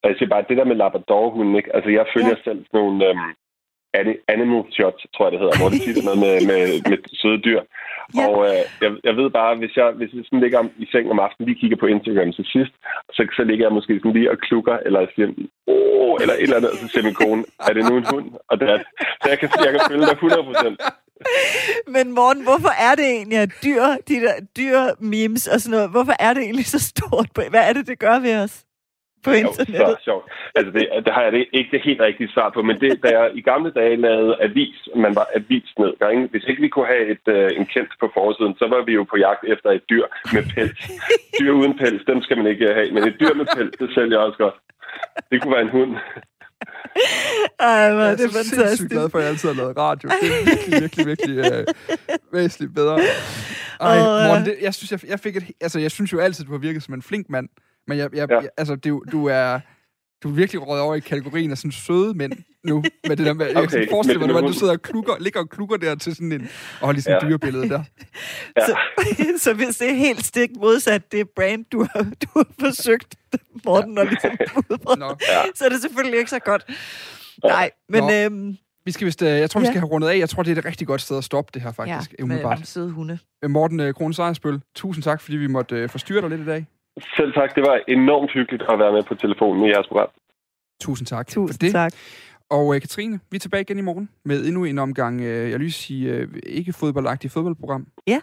jeg 0.05 0.15
siger 0.19 0.29
bare, 0.29 0.45
det 0.49 0.57
der 0.57 0.65
med 0.65 0.77
labradorhunden, 0.77 1.55
ikke? 1.57 1.75
Altså, 1.77 1.91
jeg 1.91 2.07
følger 2.15 2.37
ja. 2.37 2.43
selv 2.47 2.59
sådan 2.67 2.81
nogle 2.81 3.07
øhm, 3.09 4.15
animal 4.35 4.63
shots, 4.77 5.03
tror 5.15 5.25
jeg, 5.25 5.33
det 5.33 5.41
hedder, 5.41 5.59
hvor 5.61 5.69
det 5.73 5.81
siger 5.83 6.05
noget 6.09 6.21
med, 6.27 6.35
med, 6.51 6.63
med 6.91 6.99
søde 7.23 7.41
dyr. 7.47 7.61
Ja. 8.17 8.27
Og 8.29 8.39
øh, 8.49 8.63
jeg, 8.83 8.91
jeg 9.09 9.15
ved 9.17 9.31
bare, 9.31 9.57
hvis 9.63 9.75
jeg, 9.77 9.89
hvis 9.99 10.11
jeg 10.15 10.25
sådan 10.25 10.41
ligger 10.45 10.61
i 10.85 10.87
seng 10.93 11.11
om 11.11 11.19
aftenen, 11.27 11.47
lige 11.49 11.61
kigger 11.61 11.77
på 11.81 11.87
Instagram 11.87 12.33
til 12.33 12.47
sidst, 12.55 12.75
så, 13.17 13.23
så 13.37 13.43
ligger 13.45 13.65
jeg 13.67 13.75
måske 13.79 13.99
sådan 13.99 14.13
lige 14.13 14.31
og 14.31 14.39
klukker, 14.47 14.77
eller 14.87 15.01
siger, 15.15 15.29
åh, 15.75 16.15
eller 16.23 16.35
et 16.35 16.43
eller 16.43 16.57
andet, 16.57 16.71
og 16.71 16.79
så 16.83 16.89
siger 16.89 17.05
min 17.09 17.21
kone, 17.23 17.45
er 17.69 17.73
det 17.73 17.83
nu 17.89 17.95
en 17.97 18.07
hund? 18.13 18.27
Og 18.51 18.55
det 18.61 18.67
er, 18.73 18.79
så 19.23 19.27
jeg 19.33 19.39
kan, 19.39 19.49
jeg 19.65 19.73
kan 19.75 19.81
følge 19.91 20.07
dig 20.11 20.13
100 20.13 20.43
procent. 20.49 20.79
Men 21.95 22.13
Morten, 22.13 22.43
hvorfor 22.43 22.73
er 22.89 22.95
det 22.95 23.07
egentlig, 23.17 23.39
at 23.39 23.53
dyr, 23.65 23.83
de 24.09 24.17
der 24.25 24.37
dyr 24.59 24.79
memes 25.01 25.47
og 25.47 25.61
sådan 25.61 25.75
noget, 25.77 25.91
hvorfor 25.91 26.15
er 26.21 26.35
det 26.35 26.43
egentlig 26.43 26.67
så 26.67 26.81
stort? 26.93 27.29
Hvad 27.51 27.65
er 27.69 27.73
det, 27.73 27.87
det 27.87 27.99
gør 27.99 28.19
ved 28.19 28.37
os? 28.45 28.65
På 29.25 29.31
internettet. 29.31 29.81
Jo, 29.81 29.87
så 29.87 30.05
sjovt. 30.09 30.25
Altså, 30.57 30.71
det, 30.77 30.83
det 31.05 31.13
har 31.15 31.23
jeg 31.23 31.33
det, 31.33 31.47
ikke 31.53 31.71
det 31.75 31.87
helt 31.89 32.01
rigtige 32.01 32.33
svar 32.35 32.49
på, 32.55 32.63
men 32.69 32.77
det, 32.81 33.03
da 33.05 33.09
jeg 33.19 33.31
i 33.35 33.43
gamle 33.51 33.71
dage 33.79 33.97
lavede 33.97 34.37
avis, 34.47 34.79
man 35.05 35.15
var 35.21 35.27
avisnedgang, 35.39 36.31
hvis 36.31 36.45
ikke 36.51 36.63
vi 36.63 36.69
kunne 36.69 36.91
have 36.95 37.07
et, 37.15 37.27
uh, 37.37 37.59
en 37.59 37.67
kendt 37.75 37.93
på 38.01 38.07
forsiden, 38.19 38.55
så 38.61 38.65
var 38.73 38.83
vi 38.89 38.93
jo 38.99 39.05
på 39.13 39.17
jagt 39.27 39.45
efter 39.53 39.69
et 39.71 39.85
dyr 39.91 40.07
med 40.35 40.45
pels. 40.55 40.81
dyr 41.41 41.53
uden 41.61 41.79
pels, 41.79 42.03
dem 42.11 42.23
skal 42.23 42.37
man 42.37 42.47
ikke 42.53 42.67
have, 42.79 42.91
men 42.95 43.03
et 43.09 43.17
dyr 43.21 43.35
med 43.41 43.47
pels, 43.57 43.75
det 43.81 43.89
sælger 43.95 44.19
også 44.19 44.39
godt. 44.45 44.57
Det 45.31 45.37
kunne 45.43 45.55
være 45.57 45.67
en 45.69 45.77
hund. 45.79 45.93
Ej, 47.61 47.93
man, 47.93 48.01
jeg 48.01 48.13
er 48.13 48.17
det 48.17 48.25
er 48.25 48.29
så 48.29 48.35
fantastisk. 48.35 48.55
sindssygt 48.55 48.91
glad 48.91 49.11
for, 49.11 49.19
at 49.19 49.25
jeg 49.25 49.31
altid 49.31 49.49
har 49.49 49.57
lavet 49.57 49.77
radio. 49.77 50.09
Det 50.09 50.29
er 50.29 50.45
virkelig, 50.51 50.81
virkelig, 50.83 51.07
virkelig 51.07 51.37
øh, 51.53 51.67
væsentligt 52.33 52.75
bedre. 52.75 52.97
Ej, 53.81 53.99
Morten, 54.27 54.45
det, 54.45 54.57
jeg, 54.61 54.75
synes, 54.75 54.91
jeg, 54.93 55.11
jeg, 55.11 55.21
fik 55.21 55.37
et, 55.37 55.45
altså, 55.61 55.79
jeg 55.81 55.91
synes 55.91 56.13
jo 56.13 56.19
altid, 56.19 56.45
du 56.45 56.51
har 56.51 56.59
virket 56.59 56.83
som 56.83 56.95
en 56.95 57.03
flink 57.03 57.27
mand. 57.29 57.49
Men 57.89 57.99
jeg, 57.99 58.09
jeg, 58.15 58.31
ja. 58.31 58.41
jeg, 58.41 58.51
altså, 58.57 58.77
du, 58.77 59.03
du 59.13 59.27
er... 59.27 59.61
Du 60.23 60.29
er 60.29 60.33
virkelig 60.33 60.67
råd 60.67 60.81
over 60.81 60.95
i 60.95 61.01
kategorien 61.01 61.51
af 61.51 61.59
sådan 61.59 61.73
søde 61.73 62.15
mænd 62.15 62.33
nu. 62.65 62.85
Med 63.09 63.17
det 63.17 63.27
der 63.27 63.33
med, 63.33 63.51
okay, 63.51 63.61
jeg 63.61 63.69
kan 63.69 63.87
forestille 63.91 64.27
mig, 64.27 64.37
at 64.37 64.45
du 64.45 64.53
sidder 64.53 64.73
og 64.73 64.83
klukker, 64.83 65.13
ligger 65.21 65.41
og 65.41 65.49
klukker 65.49 65.77
der 65.77 65.95
til 65.95 66.15
sådan 66.15 66.33
en, 66.33 66.49
og 66.81 66.87
holder 66.87 67.01
sådan 67.01 67.19
ja. 67.23 67.29
dyrebillede 67.29 67.69
der. 67.69 67.83
Ja. 68.57 68.67
Så, 68.67 68.77
så 69.45 69.55
hvis 69.55 69.77
det 69.77 69.91
er 69.91 69.95
helt 69.95 70.25
stik 70.25 70.51
modsat 70.57 71.13
det 71.13 71.31
brand, 71.37 71.65
du 71.73 71.87
har, 71.93 72.03
du 72.03 72.29
har 72.37 72.47
forsøgt, 72.61 73.15
Morten, 73.65 73.95
ja. 73.95 74.01
og 74.01 74.07
ligesom 74.07 74.31
udbrede, 74.71 75.05
ja. 75.29 75.43
så 75.55 75.65
er 75.65 75.69
det 75.69 75.81
selvfølgelig 75.81 76.19
ikke 76.19 76.31
så 76.31 76.39
godt. 76.39 76.65
Nej, 77.45 77.71
men... 77.89 78.03
Nå. 78.03 78.13
Øhm, 78.13 78.57
vi 78.85 78.93
skal 78.93 79.07
vist, 79.07 79.23
øh, 79.23 79.29
jeg 79.29 79.51
tror, 79.51 79.61
vi 79.61 79.67
skal 79.67 79.75
ja. 79.75 79.81
have 79.81 79.89
rundet 79.89 80.09
af. 80.09 80.19
Jeg 80.19 80.29
tror, 80.29 80.43
det 80.43 80.53
er 80.53 80.59
et 80.59 80.65
rigtig 80.65 80.87
godt 80.87 81.01
sted 81.01 81.19
at 81.19 81.25
stoppe 81.25 81.51
det 81.55 81.63
her, 81.63 81.73
faktisk. 81.73 82.15
Ja, 82.19 82.25
med 82.25 82.65
søde 82.65 82.91
hunde. 82.91 83.19
Morten 83.49 83.81
øh, 83.81 83.95
Krohn 83.95 84.13
Sejersbøl, 84.13 84.61
tusind 84.75 85.03
tak, 85.03 85.21
fordi 85.21 85.37
vi 85.37 85.47
måtte 85.47 85.77
øh, 85.77 85.89
forstyrre 85.89 86.21
dig 86.21 86.31
lidt 86.31 86.41
i 86.41 86.45
dag. 86.45 86.67
Selv 87.17 87.33
tak. 87.33 87.55
Det 87.55 87.63
var 87.63 87.81
enormt 87.89 88.33
hyggeligt 88.33 88.63
at 88.71 88.79
være 88.79 88.93
med 88.93 89.03
på 89.03 89.15
telefonen 89.15 89.65
i 89.65 89.69
jeres 89.69 89.87
program. 89.87 90.09
Tusind 90.81 91.07
tak 91.07 91.27
Tusind 91.27 91.55
for 91.55 91.59
det. 91.59 91.73
tak. 91.73 91.93
Og 92.51 92.67
uh, 92.67 92.81
Katrine, 92.81 93.21
vi 93.31 93.37
er 93.37 93.39
tilbage 93.41 93.61
igen 93.61 93.79
i 93.79 93.83
morgen 93.83 94.09
med 94.25 94.45
endnu 94.47 94.65
en 94.65 94.79
omgang, 94.79 95.21
uh, 95.21 95.27
jeg 95.27 95.61
vil 95.61 95.73
sige, 95.73 96.23
uh, 96.23 96.29
ikke 96.47 96.73
fodboldagtigt 96.73 97.33
fodboldprogram. 97.33 97.87
Ja. 98.07 98.21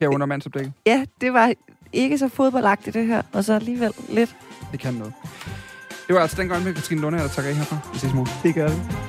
Her 0.00 0.08
under 0.08 0.26
mandsopdækket. 0.26 0.72
Ja, 0.86 1.04
det 1.20 1.32
var 1.32 1.52
ikke 1.92 2.18
så 2.18 2.28
fodboldagtigt 2.28 2.94
det 2.94 3.06
her, 3.06 3.22
og 3.32 3.44
så 3.44 3.54
alligevel 3.54 3.92
lidt. 4.08 4.36
Det 4.72 4.80
kan 4.80 4.94
noget. 4.94 5.12
Det 6.06 6.14
var 6.14 6.20
altså 6.20 6.42
den 6.42 6.48
gang 6.48 6.64
med 6.64 6.74
Katrine 6.74 7.00
Lunde, 7.00 7.18
der 7.18 7.28
takker 7.28 7.50
af 7.50 7.56
herfra. 7.56 7.78
Vi 7.92 7.98
ses 7.98 8.12
i 8.12 8.14
morgen. 8.14 8.30
Det 8.42 8.54
gør 8.54 8.68
vi. 8.68 9.05